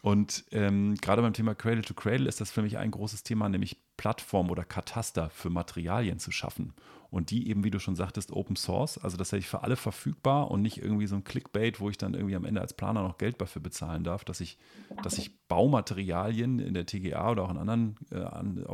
Und 0.00 0.44
ähm, 0.52 0.94
gerade 1.00 1.22
beim 1.22 1.32
Thema 1.32 1.54
Cradle 1.54 1.82
to 1.82 1.94
Cradle 1.94 2.28
ist 2.28 2.40
das 2.40 2.50
für 2.50 2.62
mich 2.62 2.78
ein 2.78 2.90
großes 2.90 3.24
Thema, 3.24 3.48
nämlich 3.48 3.78
Plattform 3.96 4.50
oder 4.50 4.64
Kataster 4.64 5.30
für 5.30 5.50
Materialien 5.50 6.18
zu 6.18 6.30
schaffen. 6.30 6.74
Und 7.10 7.30
die 7.30 7.48
eben, 7.48 7.62
wie 7.62 7.70
du 7.70 7.78
schon 7.78 7.94
sagtest, 7.94 8.32
Open 8.32 8.56
Source, 8.56 8.98
also 8.98 9.16
das 9.16 9.30
hätte 9.30 9.38
ich 9.38 9.48
für 9.48 9.62
alle 9.62 9.76
verfügbar 9.76 10.50
und 10.50 10.62
nicht 10.62 10.82
irgendwie 10.82 11.06
so 11.06 11.14
ein 11.14 11.22
Clickbait, 11.22 11.80
wo 11.80 11.88
ich 11.88 11.96
dann 11.96 12.14
irgendwie 12.14 12.34
am 12.34 12.44
Ende 12.44 12.60
als 12.60 12.74
Planer 12.74 13.02
noch 13.02 13.18
Geld 13.18 13.40
dafür 13.40 13.62
bezahlen 13.62 14.02
darf, 14.02 14.24
dass 14.24 14.40
ich, 14.40 14.58
dass 15.04 15.16
ich 15.16 15.46
Baumaterialien 15.46 16.58
in 16.58 16.74
der 16.74 16.86
TGA 16.86 17.30
oder 17.30 17.44
auch 17.44 17.50
in 17.50 17.58
anderen 17.58 17.96
äh, 18.10 18.16
an, 18.16 18.66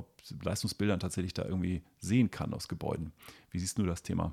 Leistungsbildern 0.43 1.01
tatsächlich 1.01 1.35
da 1.35 1.45
irgendwie 1.45 1.83
sehen 1.99 2.31
kann 2.31 2.55
aus 2.55 2.69
Gebäuden. 2.69 3.13
Wie 3.51 3.59
siehst 3.59 3.79
du 3.79 3.85
das 3.85 4.03
Thema? 4.03 4.33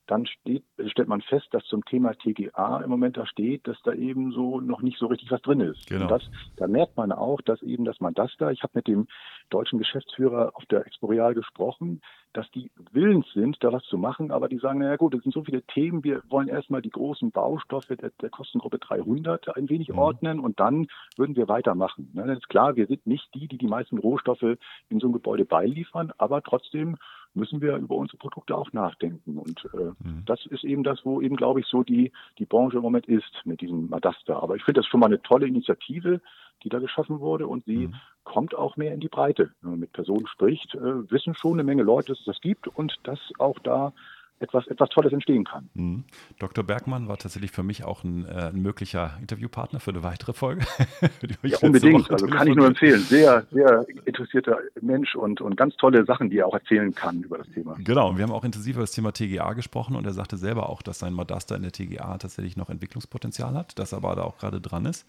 dann 0.09 0.25
steht, 0.25 0.63
stellt 0.87 1.07
man 1.07 1.21
fest, 1.21 1.47
dass 1.51 1.63
zum 1.65 1.85
Thema 1.85 2.13
TGA 2.13 2.81
im 2.81 2.89
Moment 2.89 3.17
da 3.17 3.27
steht, 3.27 3.67
dass 3.67 3.79
da 3.83 3.93
eben 3.93 4.31
so 4.31 4.59
noch 4.59 4.81
nicht 4.81 4.97
so 4.97 5.05
richtig 5.05 5.29
was 5.29 5.41
drin 5.41 5.61
ist. 5.61 5.87
Genau. 5.87 6.03
Und 6.03 6.11
das, 6.11 6.23
da 6.57 6.67
merkt 6.67 6.97
man 6.97 7.11
auch, 7.11 7.41
dass 7.41 7.61
eben 7.61 7.85
dass 7.85 7.99
man 7.99 8.15
das 8.15 8.31
da, 8.39 8.49
ich 8.49 8.63
habe 8.63 8.71
mit 8.73 8.87
dem 8.87 9.07
deutschen 9.51 9.77
Geschäftsführer 9.77 10.51
auf 10.55 10.65
der 10.65 10.85
Exporeal 10.87 11.35
gesprochen, 11.35 12.01
dass 12.33 12.49
die 12.51 12.71
willens 12.91 13.25
sind, 13.33 13.57
da 13.63 13.71
was 13.71 13.83
zu 13.83 13.97
machen, 13.97 14.31
aber 14.31 14.49
die 14.49 14.57
sagen, 14.57 14.79
naja 14.79 14.95
gut, 14.95 15.13
es 15.13 15.23
sind 15.23 15.33
so 15.33 15.43
viele 15.43 15.63
Themen, 15.63 16.03
wir 16.03 16.21
wollen 16.29 16.47
erstmal 16.47 16.81
die 16.81 16.89
großen 16.89 17.31
Baustoffe 17.31 17.95
der, 17.95 18.11
der 18.21 18.29
Kostengruppe 18.29 18.79
300 18.79 19.55
ein 19.55 19.69
wenig 19.69 19.89
mhm. 19.89 19.99
ordnen 19.99 20.39
und 20.39 20.59
dann 20.59 20.87
würden 21.17 21.35
wir 21.35 21.47
weitermachen. 21.47 22.11
Ne, 22.13 22.25
das 22.25 22.37
ist 22.37 22.49
klar, 22.49 22.75
wir 22.75 22.87
sind 22.87 23.05
nicht 23.05 23.33
die, 23.33 23.47
die 23.47 23.57
die 23.57 23.67
meisten 23.67 23.97
Rohstoffe 23.97 24.57
in 24.89 24.99
so 24.99 25.07
einem 25.07 25.13
Gebäude 25.13 25.45
beiliefern, 25.45 26.11
aber 26.17 26.41
trotzdem 26.41 26.97
müssen 27.33 27.61
wir 27.61 27.75
über 27.77 27.95
unsere 27.95 28.17
Produkte 28.17 28.55
auch 28.55 28.71
nachdenken. 28.73 29.37
Und 29.37 29.67
äh, 29.73 29.91
mhm. 30.03 30.23
das 30.25 30.45
ist 30.45 30.63
eben 30.63 30.83
das, 30.83 31.05
wo 31.05 31.21
eben, 31.21 31.35
glaube 31.35 31.59
ich, 31.59 31.67
so 31.67 31.83
die, 31.83 32.11
die 32.37 32.45
Branche 32.45 32.77
im 32.77 32.83
Moment 32.83 33.07
ist 33.07 33.41
mit 33.45 33.61
diesem 33.61 33.89
Madasta. 33.89 34.39
Aber 34.39 34.55
ich 34.55 34.63
finde 34.63 34.81
das 34.81 34.87
schon 34.87 34.99
mal 34.99 35.07
eine 35.07 35.21
tolle 35.21 35.47
Initiative, 35.47 36.21
die 36.63 36.69
da 36.69 36.79
geschaffen 36.79 37.19
wurde 37.19 37.47
und 37.47 37.65
sie 37.65 37.87
mhm. 37.87 37.95
kommt 38.23 38.55
auch 38.55 38.77
mehr 38.77 38.93
in 38.93 38.99
die 38.99 39.07
Breite. 39.07 39.51
Wenn 39.61 39.71
man 39.71 39.79
mit 39.79 39.93
Personen 39.93 40.27
spricht, 40.27 40.75
äh, 40.75 41.11
wissen 41.11 41.35
schon 41.35 41.53
eine 41.53 41.63
Menge 41.63 41.83
Leute, 41.83 42.09
dass 42.09 42.19
es 42.19 42.25
das 42.25 42.41
gibt 42.41 42.67
und 42.67 42.99
dass 43.03 43.19
auch 43.37 43.59
da 43.59 43.93
etwas, 44.39 44.67
etwas 44.67 44.89
Tolles 44.89 45.11
entstehen 45.11 45.43
kann. 45.43 45.69
Mhm. 45.73 46.03
Dr. 46.39 46.63
Bergmann 46.63 47.07
war 47.07 47.17
tatsächlich 47.17 47.51
für 47.51 47.63
mich 47.63 47.83
auch 47.83 48.03
ein, 48.03 48.25
äh, 48.25 48.51
ein 48.53 48.61
möglicher 48.61 49.17
Interviewpartner 49.19 49.79
für 49.79 49.91
eine 49.91 50.03
weitere 50.03 50.33
Folge. 50.33 50.65
ja, 51.43 51.57
unbedingt. 51.59 52.09
Also 52.09 52.27
kann 52.27 52.47
ich 52.47 52.55
nur 52.55 52.67
empfehlen. 52.67 53.01
Sehr, 53.01 53.45
sehr 53.51 53.85
interessierter 54.05 54.59
Mensch 54.81 55.15
und, 55.15 55.41
und 55.41 55.55
ganz 55.57 55.75
tolle 55.77 56.05
Sachen, 56.05 56.29
die 56.29 56.37
er 56.37 56.47
auch 56.47 56.53
erzählen 56.53 56.93
kann 56.93 57.23
über 57.23 57.37
das 57.37 57.49
Thema. 57.49 57.75
Genau. 57.79 58.09
Und 58.09 58.17
wir 58.17 58.23
haben 58.23 58.31
auch 58.31 58.43
intensiv 58.45 58.75
über 58.75 58.83
das 58.83 58.91
Thema 58.91 59.11
TGA 59.11 59.53
gesprochen 59.53 59.95
und 59.95 60.05
er 60.05 60.13
sagte 60.13 60.37
selber 60.37 60.69
auch, 60.69 60.81
dass 60.81 60.99
sein 60.99 61.13
Madaster 61.13 61.55
in 61.55 61.63
der 61.63 61.71
TGA 61.71 62.17
tatsächlich 62.17 62.55
noch 62.57 62.69
Entwicklungspotenzial 62.69 63.53
hat, 63.53 63.77
dass 63.77 63.91
er 63.91 63.97
aber 63.97 64.15
da 64.15 64.23
auch 64.23 64.37
gerade 64.37 64.61
dran 64.61 64.85
ist. 64.85 65.05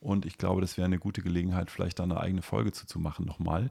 Und 0.00 0.26
ich 0.26 0.38
glaube, 0.38 0.60
das 0.60 0.76
wäre 0.76 0.84
eine 0.84 0.98
gute 0.98 1.22
Gelegenheit, 1.22 1.70
vielleicht 1.70 1.98
da 1.98 2.02
eine 2.02 2.20
eigene 2.20 2.42
Folge 2.42 2.72
zu, 2.72 2.86
zu 2.86 2.98
machen 2.98 3.24
nochmal. 3.24 3.70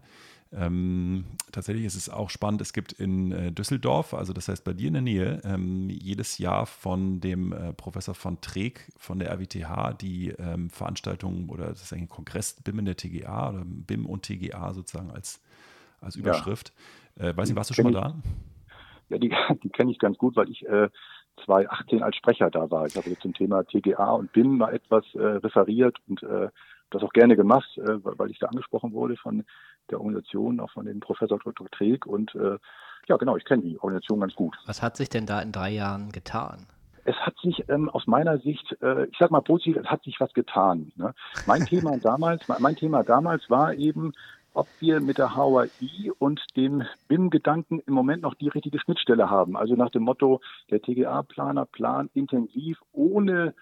Ähm, 0.51 1.25
tatsächlich 1.51 1.85
ist 1.85 1.95
es 1.95 2.09
auch 2.09 2.29
spannend, 2.29 2.61
es 2.61 2.71
gibt 2.71 2.93
in 2.93 3.31
äh, 3.31 3.51
Düsseldorf, 3.51 4.13
also 4.13 4.31
das 4.31 4.47
heißt 4.47 4.63
bei 4.63 4.73
dir 4.73 4.87
in 4.87 4.93
der 4.93 5.01
Nähe, 5.01 5.41
ähm, 5.43 5.89
jedes 5.89 6.37
Jahr 6.37 6.65
von 6.65 7.19
dem 7.19 7.51
äh, 7.51 7.73
Professor 7.73 8.15
von 8.15 8.39
Treek 8.41 8.91
von 8.97 9.19
der 9.19 9.31
RWTH 9.31 9.93
die 9.99 10.29
ähm, 10.29 10.69
Veranstaltung 10.69 11.49
oder 11.49 11.67
das 11.67 11.81
ist 11.81 11.93
ein 11.93 12.07
Kongress 12.07 12.61
BIM 12.61 12.79
in 12.79 12.85
der 12.85 12.95
TGA 12.95 13.49
oder 13.49 13.63
BIM 13.65 14.05
und 14.05 14.23
TGA 14.23 14.73
sozusagen 14.73 15.11
als, 15.11 15.41
als 15.99 16.15
Überschrift. 16.15 16.73
Ja. 17.17 17.29
Äh, 17.29 17.37
weiß 17.37 17.49
nicht, 17.49 17.57
warst 17.57 17.71
du 17.71 17.73
schon 17.73 17.85
mal 17.85 17.93
da? 17.93 18.15
Ja, 19.09 19.17
die, 19.17 19.29
die 19.63 19.69
kenne 19.69 19.91
ich 19.91 19.99
ganz 19.99 20.17
gut, 20.17 20.35
weil 20.35 20.49
ich 20.49 20.65
2018 21.43 21.99
äh, 21.99 22.01
als 22.01 22.15
Sprecher 22.15 22.49
da 22.49 22.69
war. 22.69 22.85
Ich 22.85 22.95
habe 22.95 23.17
zum 23.19 23.33
Thema 23.33 23.63
TGA 23.63 24.11
und 24.11 24.31
BIM 24.31 24.57
mal 24.57 24.73
etwas 24.73 25.05
äh, 25.15 25.19
referiert 25.19 25.97
und 26.07 26.23
äh, 26.23 26.49
das 26.91 27.01
auch 27.03 27.13
gerne 27.13 27.35
gemacht, 27.35 27.67
weil 27.77 28.29
ich 28.29 28.37
da 28.37 28.47
angesprochen 28.47 28.93
wurde 28.93 29.17
von 29.17 29.43
der 29.89 29.99
Organisation, 29.99 30.59
auch 30.59 30.71
von 30.71 30.85
dem 30.85 30.99
Professor 30.99 31.39
Dr. 31.39 31.69
Träg. 31.71 32.05
Und 32.05 32.35
äh, 32.35 32.57
ja, 33.07 33.17
genau, 33.17 33.37
ich 33.37 33.45
kenne 33.45 33.63
die 33.63 33.77
Organisation 33.79 34.19
ganz 34.19 34.35
gut. 34.35 34.57
Was 34.65 34.81
hat 34.81 34.97
sich 34.97 35.09
denn 35.09 35.25
da 35.25 35.41
in 35.41 35.51
drei 35.51 35.69
Jahren 35.69 36.11
getan? 36.11 36.67
Es 37.07 37.15
hat 37.17 37.35
sich 37.37 37.69
ähm, 37.69 37.87
aus 37.89 38.07
meiner 38.07 38.39
Sicht, 38.39 38.75
äh, 38.81 39.05
ich 39.05 39.17
sag 39.19 39.29
mal 39.29 39.41
positiv, 39.41 39.77
es 39.77 39.85
hat 39.85 40.03
sich 40.03 40.19
was 40.19 40.33
getan. 40.33 40.91
Ne? 40.95 41.13
Mein 41.45 41.65
Thema 41.67 41.97
damals, 41.97 42.47
mein 42.59 42.75
Thema 42.75 43.03
damals 43.03 43.49
war 43.49 43.73
eben, 43.75 44.13
ob 44.55 44.67
wir 44.79 45.01
mit 45.01 45.17
der 45.17 45.35
HAI 45.35 45.69
und 46.17 46.41
dem 46.55 46.83
BIM-Gedanken 47.07 47.79
im 47.85 47.93
Moment 47.93 48.23
noch 48.23 48.33
die 48.35 48.47
richtige 48.47 48.79
Schnittstelle 48.79 49.29
haben. 49.29 49.55
Also 49.55 49.75
nach 49.75 49.89
dem 49.89 50.03
Motto, 50.03 50.41
der 50.71 50.81
TGA-Planer 50.81 51.65
plant 51.65 52.11
intensiv 52.15 52.79
ohne 52.91 53.53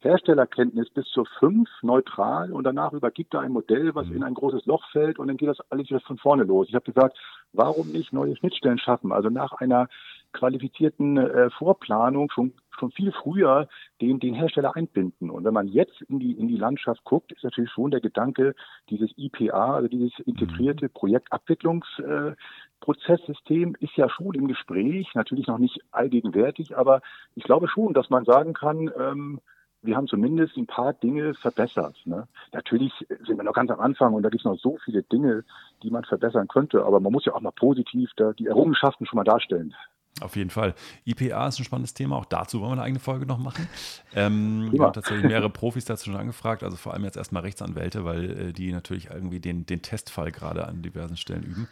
Herstellerkenntnis 0.00 0.90
bis 0.90 1.06
zur 1.06 1.26
5 1.38 1.68
neutral 1.82 2.52
und 2.52 2.64
danach 2.64 2.92
übergibt 2.92 3.34
er 3.34 3.40
ein 3.40 3.52
Modell, 3.52 3.94
was 3.94 4.06
mhm. 4.06 4.16
in 4.16 4.22
ein 4.22 4.34
großes 4.34 4.66
Loch 4.66 4.88
fällt 4.90 5.18
und 5.18 5.28
dann 5.28 5.36
geht 5.36 5.48
das 5.48 5.60
alles 5.70 5.90
wieder 5.90 6.00
von 6.00 6.18
vorne 6.18 6.44
los. 6.44 6.68
Ich 6.68 6.74
habe 6.74 6.84
gesagt, 6.84 7.18
warum 7.52 7.88
nicht 7.88 8.12
neue 8.12 8.36
Schnittstellen 8.36 8.78
schaffen? 8.78 9.12
Also 9.12 9.28
nach 9.28 9.52
einer 9.54 9.88
qualifizierten 10.32 11.16
äh, 11.16 11.50
Vorplanung 11.50 12.30
schon 12.30 12.52
schon 12.78 12.92
viel 12.92 13.12
früher 13.12 13.68
den, 14.00 14.20
den 14.20 14.32
Hersteller 14.34 14.76
einbinden. 14.76 15.30
Und 15.30 15.44
wenn 15.44 15.54
man 15.54 15.68
jetzt 15.68 16.00
in 16.02 16.18
die, 16.18 16.32
in 16.32 16.48
die 16.48 16.56
Landschaft 16.56 17.04
guckt, 17.04 17.32
ist 17.32 17.44
natürlich 17.44 17.70
schon 17.70 17.90
der 17.90 18.00
Gedanke, 18.00 18.54
dieses 18.88 19.10
IPA, 19.16 19.74
also 19.74 19.88
dieses 19.88 20.18
integrierte 20.20 20.86
mhm. 20.86 20.92
Projektabwicklungsprozesssystem, 20.92 23.74
äh, 23.74 23.84
ist 23.84 23.96
ja 23.96 24.08
schon 24.08 24.34
im 24.34 24.48
Gespräch, 24.48 25.14
natürlich 25.14 25.46
noch 25.46 25.58
nicht 25.58 25.82
allgegenwärtig, 25.90 26.74
aber 26.76 27.02
ich 27.34 27.44
glaube 27.44 27.68
schon, 27.68 27.94
dass 27.94 28.10
man 28.10 28.24
sagen 28.24 28.54
kann, 28.54 28.90
ähm, 28.98 29.40
wir 29.88 29.96
haben 29.96 30.06
zumindest 30.06 30.56
ein 30.56 30.66
paar 30.66 30.92
Dinge 30.92 31.34
verbessert. 31.34 31.96
Ne? 32.04 32.28
Natürlich 32.52 32.92
sind 33.26 33.38
wir 33.38 33.42
noch 33.42 33.54
ganz 33.54 33.70
am 33.70 33.80
Anfang 33.80 34.12
und 34.14 34.22
da 34.22 34.28
gibt 34.28 34.42
es 34.42 34.44
noch 34.44 34.58
so 34.58 34.76
viele 34.84 35.02
Dinge, 35.02 35.44
die 35.82 35.90
man 35.90 36.04
verbessern 36.04 36.46
könnte, 36.46 36.84
aber 36.84 37.00
man 37.00 37.10
muss 37.10 37.24
ja 37.24 37.34
auch 37.34 37.40
mal 37.40 37.52
positiv 37.52 38.10
da 38.16 38.32
die 38.32 38.46
Errungenschaften 38.46 39.06
schon 39.06 39.16
mal 39.16 39.24
darstellen. 39.24 39.74
Auf 40.20 40.36
jeden 40.36 40.50
Fall. 40.50 40.74
IPA 41.04 41.48
ist 41.48 41.60
ein 41.60 41.64
spannendes 41.64 41.94
Thema. 41.94 42.16
Auch 42.16 42.24
dazu 42.24 42.60
wollen 42.60 42.70
wir 42.70 42.72
eine 42.72 42.82
eigene 42.82 42.98
Folge 42.98 43.24
noch 43.24 43.38
machen. 43.38 43.68
Ähm, 44.14 44.72
wir 44.72 44.82
haben 44.82 44.92
tatsächlich 44.92 45.24
mehrere 45.24 45.50
Profis 45.50 45.84
dazu 45.84 46.10
schon 46.10 46.18
angefragt. 46.18 46.64
Also 46.64 46.76
vor 46.76 46.92
allem 46.92 47.04
jetzt 47.04 47.16
erstmal 47.16 47.42
Rechtsanwälte, 47.42 48.04
weil 48.04 48.48
äh, 48.48 48.52
die 48.52 48.72
natürlich 48.72 49.10
irgendwie 49.10 49.38
den, 49.38 49.64
den 49.64 49.80
Testfall 49.80 50.32
gerade 50.32 50.66
an 50.66 50.82
diversen 50.82 51.16
Stellen 51.16 51.44
üben. 51.44 51.68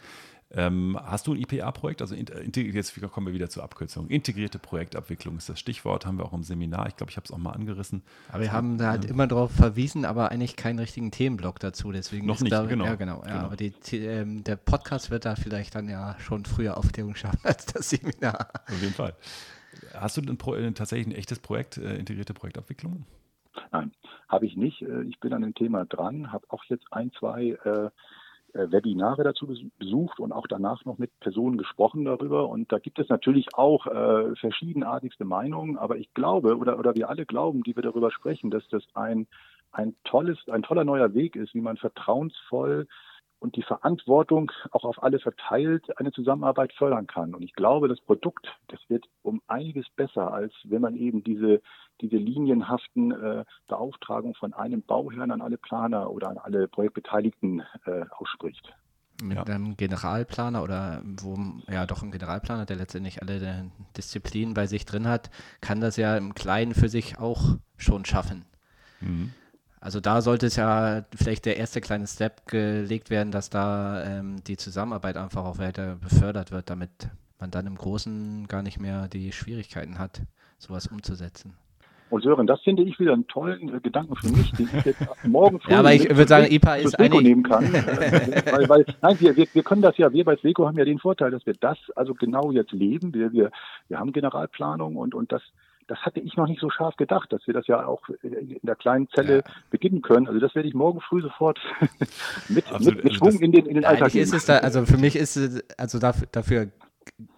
Ähm, 0.49 0.97
hast 1.03 1.27
du 1.27 1.33
ein 1.33 1.41
IPA-Projekt? 1.41 2.01
Also 2.01 2.15
jetzt 2.15 3.11
kommen 3.11 3.27
wir 3.27 3.33
wieder 3.33 3.49
zur 3.49 3.63
Abkürzung. 3.63 4.07
Integrierte 4.07 4.59
Projektabwicklung 4.59 5.37
ist 5.37 5.49
das 5.49 5.59
Stichwort, 5.59 6.05
haben 6.05 6.17
wir 6.17 6.25
auch 6.25 6.33
im 6.33 6.43
Seminar. 6.43 6.87
Ich 6.87 6.95
glaube, 6.95 7.11
ich 7.11 7.17
habe 7.17 7.25
es 7.25 7.31
auch 7.31 7.37
mal 7.37 7.51
angerissen. 7.51 8.01
Aber 8.29 8.41
wir 8.41 8.53
haben 8.53 8.77
da 8.77 8.91
halt 8.91 9.03
ja. 9.03 9.09
immer 9.09 9.27
darauf 9.27 9.51
verwiesen, 9.51 10.05
aber 10.05 10.31
eigentlich 10.31 10.55
keinen 10.55 10.79
richtigen 10.79 11.11
Themenblock 11.11 11.59
dazu. 11.59 11.91
Deswegen 11.91 12.25
Noch 12.25 12.39
nicht, 12.39 12.53
da, 12.53 12.65
genau. 12.65 12.85
Ja, 12.85 12.95
genau. 12.95 13.23
Ja, 13.25 13.33
genau. 13.33 13.45
Aber 13.45 13.57
die, 13.57 13.73
ähm, 13.93 14.43
der 14.45 14.55
Podcast 14.55 15.11
wird 15.11 15.25
da 15.25 15.35
vielleicht 15.35 15.75
dann 15.75 15.89
ja 15.89 16.15
schon 16.19 16.45
früher 16.45 16.77
Aufklärung 16.77 17.15
schaffen 17.15 17.41
als 17.43 17.65
das 17.65 17.89
Seminar. 17.89 18.47
Auf 18.67 18.81
jeden 18.81 18.93
Fall. 18.93 19.15
Hast 19.93 20.15
du 20.15 20.21
denn 20.21 20.37
äh, 20.37 20.71
tatsächlich 20.71 21.07
ein 21.07 21.19
echtes 21.19 21.39
Projekt, 21.39 21.77
äh, 21.77 21.97
integrierte 21.97 22.33
Projektabwicklung? 22.33 23.05
Nein, 23.71 23.91
habe 24.29 24.45
ich 24.45 24.55
nicht. 24.55 24.81
Äh, 24.81 25.03
ich 25.03 25.19
bin 25.19 25.33
an 25.33 25.41
dem 25.41 25.53
Thema 25.53 25.85
dran, 25.85 26.31
habe 26.31 26.45
auch 26.49 26.63
jetzt 26.65 26.85
ein, 26.91 27.11
zwei 27.19 27.57
äh, 27.65 27.69
äh, 27.69 27.89
Webinare 28.71 29.23
dazu 29.23 29.47
besucht 29.77 30.19
und 30.19 30.31
auch 30.31 30.47
danach 30.47 30.85
noch 30.85 30.97
mit 30.97 31.17
Personen 31.19 31.57
gesprochen 31.57 32.05
darüber. 32.05 32.49
Und 32.49 32.71
da 32.71 32.79
gibt 32.79 32.99
es 32.99 33.09
natürlich 33.09 33.47
auch 33.53 33.87
äh, 33.87 34.35
verschiedenartigste 34.35 35.25
Meinungen, 35.25 35.77
aber 35.77 35.97
ich 35.97 36.13
glaube 36.13 36.57
oder, 36.57 36.79
oder 36.79 36.95
wir 36.95 37.09
alle 37.09 37.25
glauben, 37.25 37.63
die 37.63 37.75
wir 37.75 37.83
darüber 37.83 38.11
sprechen, 38.11 38.49
dass 38.49 38.67
das 38.69 38.83
ein, 38.93 39.27
ein 39.71 39.95
tolles, 40.03 40.37
ein 40.49 40.63
toller 40.63 40.83
neuer 40.83 41.13
Weg 41.13 41.35
ist, 41.35 41.53
wie 41.53 41.61
man 41.61 41.77
vertrauensvoll 41.77 42.87
und 43.39 43.55
die 43.55 43.63
Verantwortung 43.63 44.51
auch 44.71 44.83
auf 44.83 45.01
alle 45.03 45.19
verteilt 45.19 45.97
eine 45.99 46.11
Zusammenarbeit 46.11 46.73
fördern 46.73 47.07
kann. 47.07 47.35
Und 47.35 47.43
ich 47.43 47.53
glaube, 47.53 47.87
das 47.87 48.01
Produkt, 48.01 48.47
das 48.67 48.79
wird 48.87 49.05
um 49.21 49.41
einiges 49.47 49.87
besser, 49.95 50.33
als 50.33 50.53
wenn 50.63 50.81
man 50.81 50.95
eben 50.95 51.23
diese, 51.23 51.61
diese 52.01 52.17
linienhaften 52.17 53.11
äh, 53.11 53.45
Beauftragung 53.67 54.33
von 54.35 54.53
einem 54.53 54.81
Bauherrn 54.81 55.31
an 55.31 55.41
alle 55.41 55.57
Planer 55.57 56.09
oder 56.09 56.29
an 56.29 56.37
alle 56.37 56.67
Projektbeteiligten 56.67 57.63
äh, 57.85 58.05
ausspricht. 58.11 58.73
Mit 59.21 59.37
ja. 59.37 59.43
einem 59.43 59.75
Generalplaner 59.77 60.61
oder 60.61 61.01
wo, 61.03 61.37
ja 61.71 61.87
doch 61.87 62.03
ein 62.03 62.11
Generalplaner, 62.11 62.65
der 62.65 62.75
letztendlich 62.75 63.21
alle 63.21 63.71
Disziplinen 63.95 64.53
bei 64.53 64.67
sich 64.67 64.85
drin 64.85 65.07
hat, 65.07 65.31
kann 65.59 65.81
das 65.81 65.97
ja 65.97 66.15
im 66.17 66.35
Kleinen 66.35 66.75
für 66.75 66.87
sich 66.87 67.17
auch 67.17 67.57
schon 67.77 68.05
schaffen. 68.05 68.45
Mhm. 69.01 69.33
Also 69.79 69.99
da 69.99 70.21
sollte 70.21 70.47
es 70.47 70.55
ja 70.55 71.03
vielleicht 71.15 71.45
der 71.45 71.57
erste 71.57 71.81
kleine 71.81 72.07
Step 72.07 72.47
gelegt 72.47 73.09
werden, 73.09 73.31
dass 73.31 73.49
da 73.49 74.03
ähm, 74.03 74.43
die 74.45 74.57
Zusammenarbeit 74.57 75.17
einfach 75.17 75.45
auch 75.45 75.59
weiter 75.59 75.95
befördert 75.95 76.51
wird, 76.51 76.69
damit 76.69 76.89
man 77.39 77.51
dann 77.51 77.67
im 77.67 77.75
Großen 77.75 78.47
gar 78.47 78.63
nicht 78.63 78.79
mehr 78.79 79.07
die 79.07 79.31
Schwierigkeiten 79.31 79.99
hat, 79.99 80.21
sowas 80.57 80.87
umzusetzen. 80.87 81.53
Und 82.09 82.23
Sören, 82.23 82.47
das 82.47 82.61
finde 82.61 82.83
ich 82.83 82.97
wieder 82.99 83.13
einen 83.13 83.27
tollen 83.27 83.75
äh, 83.75 83.79
Gedanken 83.81 84.15
für 84.15 84.29
mich, 84.29 84.51
den 84.53 84.69
ich 84.73 84.85
jetzt 84.85 85.05
morgen 85.25 85.59
früh 85.61 85.73
ja, 85.73 85.79
aber 85.79 85.93
ich 85.93 86.07
würde 86.07 86.27
sagen, 86.27 86.47
IPA 86.49 86.75
ist 86.75 86.97
eine 86.97 87.21
nehmen 87.21 87.43
kann. 87.43 87.71
Weil, 87.73 88.69
weil, 88.69 88.85
nein, 89.01 89.19
wir, 89.19 89.35
wir, 89.35 89.45
wir 89.51 89.63
können 89.63 89.81
das 89.81 89.97
ja, 89.97 90.11
wir 90.13 90.23
bei 90.23 90.37
Sweco 90.37 90.65
haben 90.65 90.77
ja 90.77 90.85
den 90.85 90.99
Vorteil, 90.99 91.31
dass 91.31 91.45
wir 91.45 91.55
das 91.59 91.77
also 91.95 92.13
genau 92.13 92.51
jetzt 92.51 92.71
leben. 92.71 93.13
Wir, 93.13 93.33
wir, 93.33 93.51
wir 93.89 93.99
haben 93.99 94.13
Generalplanung 94.13 94.95
und, 94.95 95.13
und 95.13 95.31
das, 95.33 95.41
das 95.87 95.99
hatte 95.99 96.19
ich 96.19 96.35
noch 96.35 96.47
nicht 96.47 96.59
so 96.59 96.69
scharf 96.69 96.95
gedacht, 96.97 97.31
dass 97.31 97.45
wir 97.47 97.53
das 97.53 97.67
ja 97.67 97.85
auch 97.85 98.01
in 98.21 98.59
der 98.61 98.75
kleinen 98.75 99.07
Zelle 99.09 99.37
ja. 99.37 99.43
beginnen 99.69 100.01
können. 100.01 100.27
Also 100.27 100.39
das 100.39 100.53
werde 100.53 100.67
ich 100.67 100.75
morgen 100.75 100.99
früh 101.01 101.21
sofort 101.21 101.59
mit, 101.79 102.09
mit, 102.49 102.69
mit 102.69 102.73
also 102.73 102.91
Schwung 103.11 103.39
in 103.39 103.51
den, 103.51 103.65
in 103.65 103.75
den 103.75 103.85
Alltag 103.85 104.13
ist 104.15 104.33
es 104.33 104.45
da, 104.45 104.57
Also 104.57 104.85
für 104.85 104.97
mich 104.97 105.15
ist 105.15 105.37
es, 105.37 105.63
also 105.77 105.99
dafür, 105.99 106.27
dafür 106.31 106.67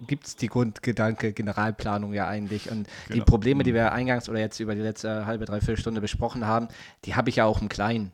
gibt 0.08 0.28
es 0.28 0.36
die 0.36 0.48
Grundgedanke 0.48 1.34
Generalplanung 1.34 2.14
ja 2.14 2.28
eigentlich. 2.28 2.72
Und 2.72 2.88
genau. 3.08 3.16
die 3.16 3.22
Probleme, 3.22 3.64
die 3.64 3.74
wir 3.74 3.92
eingangs 3.92 4.30
oder 4.30 4.40
jetzt 4.40 4.60
über 4.60 4.76
die 4.76 4.82
letzte 4.82 5.26
halbe, 5.26 5.46
dreiviertel 5.46 5.78
Stunde 5.78 6.02
besprochen 6.02 6.46
haben, 6.46 6.68
die 7.06 7.16
habe 7.16 7.30
ich 7.30 7.38
ja 7.38 7.46
auch 7.46 7.62
im 7.62 7.70
Kleinen. 7.70 8.12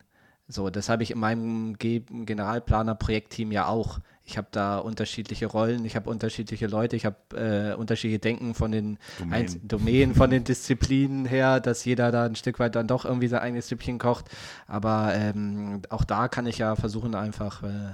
So, 0.47 0.69
das 0.69 0.89
habe 0.89 1.01
ich 1.03 1.11
in 1.11 1.19
meinem 1.19 1.77
Generalplaner-Projektteam 1.77 3.51
ja 3.51 3.67
auch. 3.67 3.99
Ich 4.27 4.37
habe 4.37 4.47
da 4.51 4.79
unterschiedliche 4.79 5.45
Rollen, 5.45 5.85
ich 5.85 5.95
habe 5.95 6.09
unterschiedliche 6.09 6.65
Leute, 6.65 6.95
ich 6.95 7.05
habe 7.05 7.15
äh, 7.35 7.75
unterschiedliche 7.75 8.19
Denken 8.19 8.55
von 8.55 8.71
den 8.71 8.97
Domänen. 9.19 9.67
Domänen, 9.67 10.15
von 10.15 10.29
den 10.31 10.43
Disziplinen 10.43 11.25
her, 11.25 11.59
dass 11.59 11.85
jeder 11.85 12.11
da 12.11 12.25
ein 12.25 12.35
Stück 12.35 12.57
weit 12.57 12.75
dann 12.75 12.87
doch 12.87 13.05
irgendwie 13.05 13.27
sein 13.27 13.41
eigenes 13.41 13.67
Süppchen 13.67 13.99
kocht. 13.99 14.25
Aber 14.67 15.13
ähm, 15.13 15.83
auch 15.89 16.03
da 16.03 16.27
kann 16.27 16.47
ich 16.47 16.57
ja 16.57 16.75
versuchen, 16.75 17.13
einfach 17.13 17.61
äh, 17.61 17.93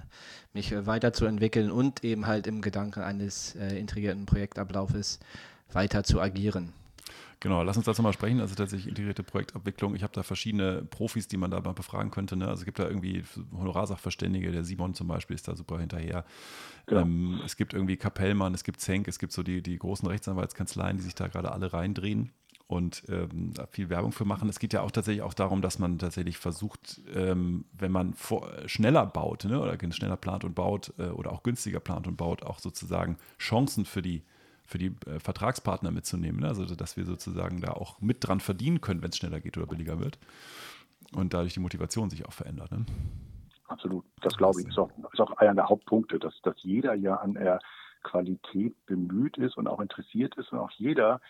mich 0.54 0.74
weiterzuentwickeln 0.86 1.70
und 1.70 2.04
eben 2.04 2.28
halt 2.28 2.48
im 2.48 2.62
Gedanken 2.62 3.02
eines 3.02 3.56
äh, 3.56 3.78
integrierten 3.78 4.26
Projektablaufes 4.26 5.20
weiter 5.74 6.04
zu 6.04 6.22
agieren. 6.22 6.74
Genau, 7.42 7.64
lass 7.64 7.76
uns 7.76 7.88
dazu 7.88 8.04
mal 8.04 8.14
sprechen. 8.14 8.40
Also 8.40 8.54
tatsächlich 8.54 8.88
integrierte 8.88 9.24
Projektabwicklung. 9.24 9.96
Ich 9.96 10.04
habe 10.04 10.14
da 10.14 10.22
verschiedene 10.22 10.84
Profis, 10.84 11.28
die 11.28 11.38
man 11.38 11.50
da 11.50 11.60
mal 11.60 11.74
befragen 11.74 12.12
könnte. 12.12 12.36
Ne? 12.36 12.48
Also 12.48 12.62
es 12.62 12.66
gibt 12.66 12.78
da 12.78 12.88
irgendwie 12.88 13.24
Honorarsachverständige, 13.52 14.52
der 14.52 14.64
Simon 14.64 14.94
zum 14.94 15.08
Beispiel 15.08 15.34
ist 15.34 15.48
da 15.48 15.56
super 15.56 15.80
hinterher. 15.80 16.24
Genau. 16.86 17.02
Ähm, 17.02 17.42
es 17.44 17.58
gibt 17.58 17.74
irgendwie 17.74 17.98
Kapellmann, 17.98 18.54
es 18.54 18.64
gibt 18.64 18.80
Zenk, 18.80 19.08
es 19.08 19.18
gibt 19.18 19.34
so 19.34 19.42
die, 19.42 19.64
die 19.64 19.78
großen 19.78 20.08
Rechtsanwaltskanzleien, 20.08 20.98
die 20.98 21.04
sich 21.04 21.16
da 21.16 21.28
gerade 21.28 21.52
alle 21.52 21.74
reindrehen 21.74 22.32
und 22.68 23.04
ähm, 23.10 23.54
viel 23.72 23.90
Werbung 23.90 24.12
für 24.12 24.24
machen. 24.24 24.48
Es 24.48 24.60
geht 24.60 24.74
ja 24.74 24.82
auch 24.82 24.92
tatsächlich 24.92 25.24
auch 25.24 25.34
darum, 25.34 25.64
dass 25.64 25.80
man 25.80 25.98
tatsächlich 25.98 26.38
versucht, 26.38 27.02
ähm, 27.16 27.66
wenn 27.74 27.92
man 27.92 28.14
vor, 28.14 28.48
schneller 28.68 29.08
baut 29.08 29.46
ne, 29.46 29.60
oder 29.60 29.78
schneller 29.92 30.16
plant 30.16 30.44
und 30.44 30.54
baut 30.54 30.94
äh, 31.00 31.08
oder 31.08 31.32
auch 31.32 31.42
günstiger 31.42 31.80
plant 31.80 32.06
und 32.06 32.18
baut, 32.18 32.44
auch 32.44 32.60
sozusagen 32.60 33.18
Chancen 33.40 33.86
für 33.86 34.04
die 34.04 34.22
für 34.72 34.78
die 34.78 34.96
äh, 35.06 35.20
Vertragspartner 35.20 35.92
mitzunehmen. 35.92 36.42
Ne? 36.42 36.48
Also, 36.48 36.66
dass 36.66 36.98
wir 36.98 37.06
sozusagen 37.06 37.62
da 37.62 37.74
auch 37.74 38.00
mit 38.00 38.26
dran 38.26 38.40
verdienen 38.40 38.82
können, 38.82 39.02
wenn 39.02 39.10
es 39.10 39.18
schneller 39.18 39.42
geht 39.42 39.58
oder 39.58 39.68
billiger 39.68 40.00
wird. 40.00 40.18
Und 41.14 41.34
dadurch 41.34 41.54
die 41.54 41.60
Motivation 41.60 42.10
sich 42.10 42.26
auch 42.26 42.32
verändert. 42.32 42.72
Ne? 42.72 42.86
Absolut. 43.68 44.06
Das 44.22 44.36
glaube 44.38 44.62
ich 44.62 44.68
ist 44.68 44.78
auch, 44.78 44.90
ist 45.12 45.20
auch 45.20 45.38
einer 45.38 45.56
der 45.56 45.70
Hauptpunkte, 45.70 46.20
dass, 46.20 46.34
dass 46.42 46.56
jeder 46.64 46.94
ja 46.94 47.16
an 47.16 47.34
der 47.34 47.60
Qualität 48.04 48.76
bemüht 48.86 49.38
ist 49.38 49.58
und 49.58 49.68
auch 49.68 49.80
interessiert 49.80 50.36
ist 50.38 50.52
und 50.52 50.60
auch 50.60 50.72
jeder 50.72 51.22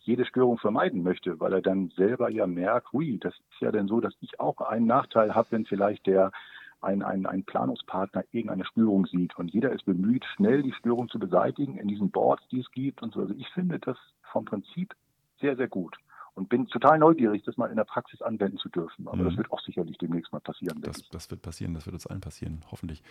jede 0.00 0.24
Störung 0.24 0.56
vermeiden 0.56 1.02
möchte, 1.02 1.38
weil 1.38 1.52
er 1.52 1.60
dann 1.60 1.90
selber 1.90 2.30
ja 2.30 2.46
merkt, 2.46 2.92
hui, 2.92 3.18
das 3.18 3.34
ist 3.34 3.60
ja 3.60 3.70
dann 3.70 3.88
so, 3.88 4.00
dass 4.00 4.14
ich 4.20 4.40
auch 4.40 4.58
einen 4.62 4.86
Nachteil 4.86 5.34
habe, 5.34 5.48
wenn 5.50 5.66
vielleicht 5.66 6.06
der 6.06 6.32
ein, 6.80 7.02
ein, 7.02 7.26
ein 7.26 7.44
Planungspartner 7.44 8.24
irgendeine 8.30 8.64
Störung 8.64 9.06
sieht. 9.06 9.36
Und 9.38 9.52
jeder 9.52 9.72
ist 9.72 9.84
bemüht, 9.84 10.24
schnell 10.36 10.62
die 10.62 10.72
Störung 10.72 11.08
zu 11.08 11.18
beseitigen 11.18 11.76
in 11.76 11.88
diesen 11.88 12.10
Boards, 12.10 12.46
die 12.48 12.60
es 12.60 12.70
gibt 12.70 13.02
und 13.02 13.12
so. 13.12 13.20
Also 13.20 13.34
ich 13.34 13.48
finde 13.50 13.78
das 13.78 13.96
vom 14.32 14.44
Prinzip 14.44 14.94
sehr, 15.40 15.56
sehr 15.56 15.68
gut 15.68 15.96
und 16.38 16.48
bin 16.48 16.68
total 16.68 16.98
neugierig, 16.98 17.42
das 17.42 17.56
mal 17.56 17.66
in 17.66 17.76
der 17.76 17.84
Praxis 17.84 18.22
anwenden 18.22 18.58
zu 18.58 18.68
dürfen. 18.68 19.08
Aber 19.08 19.16
mhm. 19.16 19.24
das 19.24 19.36
wird 19.36 19.50
auch 19.50 19.60
sicherlich 19.60 19.98
demnächst 19.98 20.32
mal 20.32 20.40
passieren. 20.40 20.80
Das, 20.80 21.02
das, 21.10 21.30
wird 21.30 21.42
passieren, 21.42 21.74
das 21.74 21.84
wird 21.84 21.94
uns 21.94 22.06
allen 22.06 22.20
passieren, 22.20 22.64
hoffentlich. 22.70 23.02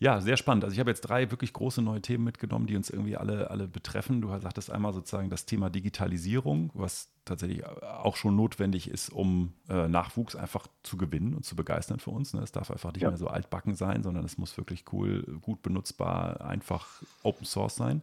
Ja, 0.00 0.20
sehr 0.20 0.36
spannend. 0.36 0.64
Also 0.64 0.74
ich 0.74 0.80
habe 0.80 0.90
jetzt 0.90 1.02
drei 1.02 1.30
wirklich 1.30 1.52
große 1.52 1.80
neue 1.80 2.02
Themen 2.02 2.24
mitgenommen, 2.24 2.66
die 2.66 2.76
uns 2.76 2.90
irgendwie 2.90 3.16
alle, 3.16 3.50
alle 3.50 3.68
betreffen. 3.68 4.20
Du 4.20 4.28
sagtest 4.40 4.70
einmal 4.70 4.92
sozusagen 4.92 5.30
das 5.30 5.46
Thema 5.46 5.70
Digitalisierung, 5.70 6.70
was 6.74 7.10
tatsächlich 7.24 7.64
auch 7.64 8.16
schon 8.16 8.34
notwendig 8.36 8.90
ist, 8.90 9.10
um 9.10 9.52
äh, 9.68 9.88
Nachwuchs 9.88 10.34
einfach 10.34 10.66
zu 10.82 10.96
gewinnen 10.96 11.34
und 11.34 11.44
zu 11.44 11.54
begeistern 11.56 12.00
für 12.00 12.10
uns. 12.10 12.34
Ne? 12.34 12.42
Es 12.42 12.52
darf 12.52 12.70
einfach 12.70 12.92
nicht 12.92 13.02
ja. 13.02 13.08
mehr 13.08 13.18
so 13.18 13.28
altbacken 13.28 13.74
sein, 13.76 14.02
sondern 14.02 14.24
es 14.24 14.36
muss 14.36 14.58
wirklich 14.58 14.84
cool, 14.92 15.22
gut 15.40 15.62
benutzbar, 15.62 16.40
einfach 16.44 17.02
Open 17.22 17.46
Source 17.46 17.76
sein. 17.76 18.02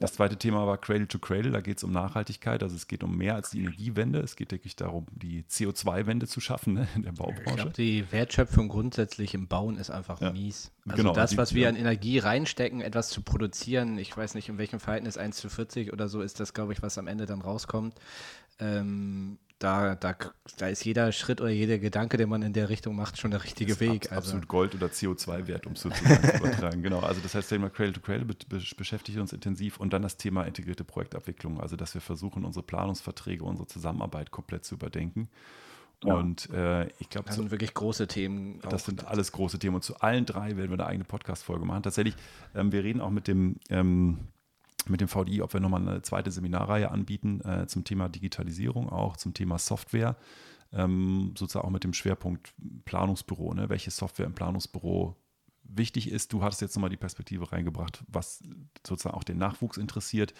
Das 0.00 0.14
zweite 0.14 0.38
Thema 0.38 0.66
war 0.66 0.78
Cradle 0.78 1.06
to 1.06 1.18
Cradle, 1.18 1.50
da 1.50 1.60
geht 1.60 1.76
es 1.76 1.84
um 1.84 1.92
Nachhaltigkeit, 1.92 2.62
also 2.62 2.74
es 2.74 2.88
geht 2.88 3.04
um 3.04 3.18
mehr 3.18 3.34
als 3.34 3.50
die 3.50 3.60
Energiewende, 3.60 4.20
es 4.20 4.34
geht 4.34 4.50
wirklich 4.50 4.74
darum, 4.74 5.06
die 5.12 5.42
CO2-Wende 5.42 6.26
zu 6.26 6.40
schaffen 6.40 6.72
ne, 6.72 6.88
in 6.96 7.02
der 7.02 7.12
Baubranche. 7.12 7.50
Ich 7.50 7.56
glaube, 7.56 7.72
die 7.72 8.10
Wertschöpfung 8.10 8.68
grundsätzlich 8.68 9.34
im 9.34 9.46
Bauen 9.46 9.76
ist 9.76 9.90
einfach 9.90 10.18
ja. 10.22 10.32
mies. 10.32 10.72
Also 10.88 11.02
genau, 11.02 11.12
das, 11.12 11.36
was 11.36 11.54
wir 11.54 11.68
an 11.68 11.76
Energie 11.76 12.18
reinstecken, 12.18 12.80
etwas 12.80 13.10
zu 13.10 13.20
produzieren, 13.20 13.98
ich 13.98 14.16
weiß 14.16 14.34
nicht, 14.36 14.48
in 14.48 14.56
welchem 14.56 14.80
Verhältnis 14.80 15.18
1 15.18 15.36
zu 15.36 15.50
40 15.50 15.92
oder 15.92 16.08
so 16.08 16.22
ist 16.22 16.40
das, 16.40 16.54
glaube 16.54 16.72
ich, 16.72 16.80
was 16.80 16.96
am 16.96 17.06
Ende 17.06 17.26
dann 17.26 17.42
rauskommt. 17.42 17.94
Ähm, 18.58 19.38
da, 19.60 19.94
da, 19.94 20.16
da 20.56 20.68
ist 20.68 20.84
jeder 20.84 21.12
Schritt 21.12 21.40
oder 21.40 21.50
jeder 21.50 21.78
Gedanke, 21.78 22.16
den 22.16 22.30
man 22.30 22.40
in 22.42 22.54
der 22.54 22.70
Richtung 22.70 22.96
macht, 22.96 23.18
schon 23.18 23.30
der 23.30 23.44
richtige 23.44 23.78
Weg. 23.78 24.06
Ab, 24.06 24.16
also. 24.16 24.30
Absolut 24.30 24.48
Gold- 24.48 24.74
oder 24.74 24.86
CO2-Wert, 24.86 25.66
um 25.66 25.74
es 25.74 25.82
sozusagen 25.82 26.24
zu 26.24 26.36
übertragen. 26.36 26.82
Genau, 26.82 27.00
also 27.00 27.20
das 27.20 27.34
heißt, 27.34 27.44
das 27.44 27.48
Thema 27.48 27.68
Cradle 27.68 27.92
to 27.92 28.00
Cradle 28.00 28.24
be 28.24 28.34
beschäftigt 28.76 29.18
uns 29.18 29.34
intensiv 29.34 29.78
und 29.78 29.92
dann 29.92 30.00
das 30.00 30.16
Thema 30.16 30.44
integrierte 30.44 30.82
Projektabwicklung, 30.82 31.60
also 31.60 31.76
dass 31.76 31.92
wir 31.92 32.00
versuchen, 32.00 32.44
unsere 32.44 32.64
Planungsverträge, 32.64 33.44
unsere 33.44 33.68
Zusammenarbeit 33.68 34.30
komplett 34.30 34.64
zu 34.64 34.76
überdenken. 34.76 35.28
Ja. 36.02 36.14
Und 36.14 36.48
äh, 36.50 36.86
ich 36.98 37.10
glaube, 37.10 37.26
das 37.26 37.36
sind 37.36 37.48
so, 37.48 37.50
wirklich 37.50 37.74
große 37.74 38.08
Themen. 38.08 38.60
Das 38.70 38.86
sind 38.86 39.06
alles 39.06 39.32
große 39.32 39.58
Themen. 39.58 39.76
Und 39.76 39.84
zu 39.84 40.00
allen 40.00 40.24
drei 40.24 40.56
werden 40.56 40.70
wir 40.70 40.78
eine 40.78 40.86
eigene 40.86 41.04
Podcast-Folge 41.04 41.66
machen. 41.66 41.82
Tatsächlich, 41.82 42.14
ähm, 42.54 42.72
wir 42.72 42.82
reden 42.82 43.02
auch 43.02 43.10
mit 43.10 43.28
dem 43.28 43.56
ähm, 43.68 44.20
mit 44.88 45.00
dem 45.00 45.08
VDI, 45.08 45.42
ob 45.42 45.52
wir 45.52 45.60
nochmal 45.60 45.86
eine 45.86 46.02
zweite 46.02 46.30
Seminarreihe 46.30 46.90
anbieten 46.90 47.40
äh, 47.42 47.66
zum 47.66 47.84
Thema 47.84 48.08
Digitalisierung, 48.08 48.88
auch 48.88 49.16
zum 49.16 49.34
Thema 49.34 49.58
Software, 49.58 50.16
ähm, 50.72 51.34
sozusagen 51.36 51.66
auch 51.66 51.72
mit 51.72 51.84
dem 51.84 51.92
Schwerpunkt 51.92 52.54
Planungsbüro, 52.84 53.54
ne? 53.54 53.68
welche 53.68 53.90
Software 53.90 54.26
im 54.26 54.34
Planungsbüro 54.34 55.16
wichtig 55.64 56.10
ist. 56.10 56.32
Du 56.32 56.42
hattest 56.42 56.62
jetzt 56.62 56.76
nochmal 56.76 56.90
die 56.90 56.96
Perspektive 56.96 57.52
reingebracht, 57.52 58.04
was 58.08 58.42
sozusagen 58.86 59.16
auch 59.16 59.24
den 59.24 59.38
Nachwuchs 59.38 59.76
interessiert. 59.76 60.34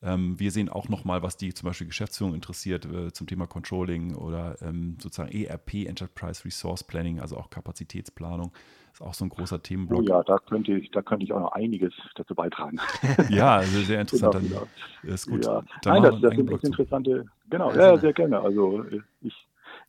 Ähm, 0.00 0.38
wir 0.38 0.52
sehen 0.52 0.68
auch 0.68 0.88
nochmal, 0.88 1.22
was 1.22 1.36
die 1.36 1.52
zum 1.52 1.68
Beispiel 1.68 1.88
Geschäftsführung 1.88 2.34
interessiert 2.34 2.86
äh, 2.86 3.12
zum 3.12 3.26
Thema 3.26 3.46
Controlling 3.46 4.14
oder 4.14 4.56
ähm, 4.62 4.96
sozusagen 5.00 5.32
ERP, 5.32 5.86
Enterprise 5.86 6.44
Resource 6.44 6.84
Planning, 6.84 7.20
also 7.20 7.36
auch 7.36 7.50
Kapazitätsplanung. 7.50 8.52
Ist 8.92 9.02
auch 9.02 9.14
so 9.14 9.24
ein 9.24 9.28
großer 9.28 9.60
Themenblock. 9.60 10.00
Oh 10.00 10.04
ja, 10.04 10.22
da 10.22 10.38
könnte 10.38 10.72
ich, 10.72 10.90
da 10.92 11.02
könnte 11.02 11.24
ich 11.24 11.32
auch 11.32 11.40
noch 11.40 11.52
einiges 11.52 11.92
dazu 12.14 12.34
beitragen. 12.34 12.78
ja, 13.28 13.56
also 13.56 13.80
sehr 13.80 14.00
interessant. 14.00 14.34
Genau, 14.34 14.66
genau. 15.02 15.14
Ist 15.14 15.26
gut. 15.28 15.44
Ja. 15.44 15.62
Nein, 15.84 16.02
das, 16.02 16.20
das 16.20 16.34
sind 16.34 16.50
interessante, 16.50 17.26
genau, 17.50 17.72
ja, 17.72 17.96
sehr 17.98 18.12
gerne. 18.12 18.40
Also 18.40 18.84
ich, 19.20 19.34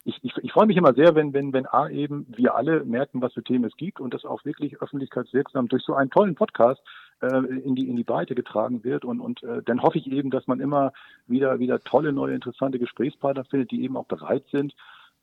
ich, 0.06 0.24
ich, 0.24 0.34
ich 0.42 0.52
freue 0.52 0.66
mich 0.66 0.78
immer 0.78 0.94
sehr, 0.94 1.14
wenn, 1.16 1.34
wenn, 1.34 1.54
wenn 1.54 1.66
A 1.68 1.88
eben 1.90 2.26
wir 2.36 2.56
alle 2.56 2.84
merken, 2.84 3.22
was 3.22 3.34
für 3.34 3.44
Themen 3.44 3.66
es 3.66 3.76
gibt 3.78 4.00
und 4.00 4.14
das 4.14 4.26
auch 4.26 4.44
wirklich 4.44 4.82
öffentlichkeitswirksam 4.82 5.68
durch 5.68 5.84
so 5.84 5.94
einen 5.94 6.10
tollen 6.10 6.36
Podcast 6.36 6.82
äh, 6.82 7.09
in 7.22 7.76
die 7.76 7.90
in 7.90 7.96
die 7.96 8.04
Breite 8.04 8.36
getragen 8.36 8.84
wird 8.84 9.06
und 9.06 9.20
und 9.20 9.44
äh, 9.44 9.62
dann 9.64 9.82
hoffe 9.82 9.98
ich 9.98 10.08
eben, 10.08 10.30
dass 10.30 10.48
man 10.48 10.60
immer 10.60 10.94
wieder 11.28 11.60
wieder 11.60 11.80
tolle 11.80 12.14
neue 12.14 12.36
interessante 12.36 12.80
Gesprächspartner 12.80 13.46
findet, 13.46 13.72
die 13.72 13.84
eben 13.84 13.98
auch 13.98 14.06
bereit 14.06 14.46
sind, 14.52 14.74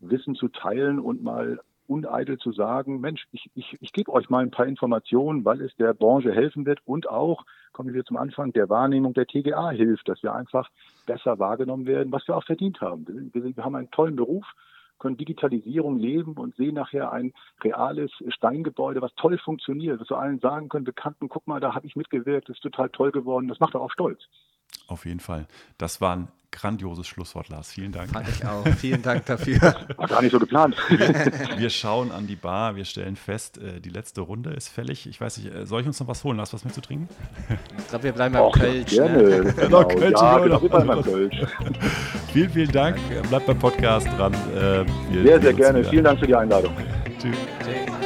Wissen 0.01 0.35
zu 0.35 0.49
teilen 0.49 0.99
und 0.99 1.23
mal 1.23 1.61
uneitel 1.89 2.39
zu 2.39 2.53
sagen, 2.53 3.01
Mensch, 3.01 3.27
ich, 3.33 3.51
ich, 3.55 3.77
ich 3.81 3.93
gebe 3.93 4.13
euch 4.13 4.29
mal 4.29 4.43
ein 4.43 4.51
paar 4.51 4.67
Informationen, 4.67 5.45
weil 5.45 5.61
es 5.61 5.75
der 5.77 5.95
Branche 5.95 6.33
helfen 6.33 6.67
wird 6.67 6.81
und 6.85 7.09
auch, 7.09 7.45
kommen 7.73 7.95
wir 7.95 8.05
zum 8.05 8.17
Anfang, 8.17 8.53
der 8.53 8.69
Wahrnehmung 8.69 9.15
der 9.15 9.27
TGA 9.27 9.71
hilft, 9.71 10.09
dass 10.09 10.23
wir 10.23 10.35
einfach 10.35 10.69
besser 11.07 11.39
wahrgenommen 11.39 11.87
werden, 11.87 12.13
was 12.13 12.27
wir 12.27 12.37
auch 12.37 12.45
verdient 12.45 12.81
haben. 12.81 13.07
Wir, 13.33 13.57
wir 13.57 13.65
haben 13.65 13.77
einen 13.77 13.91
tollen 13.91 14.17
Beruf, 14.17 14.45
können 14.99 15.17
Digitalisierung 15.17 15.99
leben 15.99 16.35
und 16.35 16.57
sehen 16.57 16.75
nachher 16.75 17.13
ein 17.13 17.33
reales 17.63 18.11
Steingebäude, 18.29 19.03
was 19.03 19.15
toll 19.15 19.39
funktioniert, 19.39 20.01
dass 20.01 20.11
wir 20.11 20.19
allen 20.19 20.39
sagen 20.41 20.69
können, 20.69 20.85
Bekannten, 20.85 21.29
guck 21.29 21.47
mal, 21.47 21.61
da 21.61 21.75
habe 21.75 21.87
ich 21.87 21.97
mitgewirkt, 21.97 22.49
das 22.49 22.57
ist 22.57 22.63
total 22.63 22.91
toll 22.91 23.13
geworden, 23.13 23.49
das 23.49 23.61
macht 23.61 23.75
doch 23.75 23.83
auch 23.83 23.93
stolz. 23.93 24.23
Auf 24.87 25.05
jeden 25.05 25.21
Fall. 25.21 25.47
Das 25.79 26.01
war 26.01 26.17
ein 26.17 26.29
grandioses 26.57 27.07
Schlusswort, 27.07 27.49
Lars. 27.49 27.71
Vielen 27.71 27.93
Dank. 27.93 28.11
Fand 28.11 28.29
ich 28.29 28.45
auch. 28.45 28.67
Vielen 28.79 29.03
Dank 29.03 29.27
dafür. 29.27 29.61
War 29.97 30.09
gar 30.09 30.23
nicht 30.23 30.33
so 30.33 30.39
geplant. 30.39 30.77
Wir, 30.89 30.99
wir 31.59 31.71
schauen 31.71 32.11
an 32.13 32.27
die 32.27 32.37
Bar, 32.37 32.77
wir 32.77 32.85
stellen 32.85 33.17
fest, 33.17 33.59
äh, 33.59 33.81
die 33.81 33.91
letzte 33.91 34.23
Runde 34.23 34.51
ist 34.51 34.69
fällig. 34.69 35.07
Ich 35.07 35.21
weiß 35.21 35.39
nicht, 35.39 35.55
äh, 35.55 35.67
soll 35.67 35.83
ich 35.83 35.87
uns 35.87 36.01
noch 36.01 36.09
was 36.09 36.25
holen? 36.25 36.39
Lars, 36.39 36.53
was 36.55 36.65
mitzutrinken? 36.65 37.09
Ich 37.79 37.89
glaube, 37.89 38.05
wir 38.05 38.13
bleiben 38.13 38.35
beim 38.35 38.53
Kölsch. 38.53 38.91
Gerne. 38.91 39.17
Ne? 39.27 39.53
Genau, 39.53 39.85
Kölsch. 39.85 40.21
Ja, 40.21 40.39
genau, 40.39 40.63
wir 40.63 40.69
bleiben 40.69 40.87
beim 40.87 41.03
Kölsch. 41.03 41.37
vielen, 42.33 42.51
vielen 42.51 42.73
Dank. 42.73 42.99
Bleibt 43.29 43.47
beim 43.47 43.59
Podcast 43.59 44.07
dran. 44.17 44.33
Äh, 44.35 44.85
wir 45.11 45.23
sehr, 45.23 45.41
sehr 45.41 45.53
gerne. 45.53 45.85
Vielen 45.85 46.05
Dank 46.05 46.21
für 46.21 46.27
die 46.27 46.35
Einladung. 46.35 46.73
Tschüss. 47.19 47.37
Tschüss. 47.65 48.06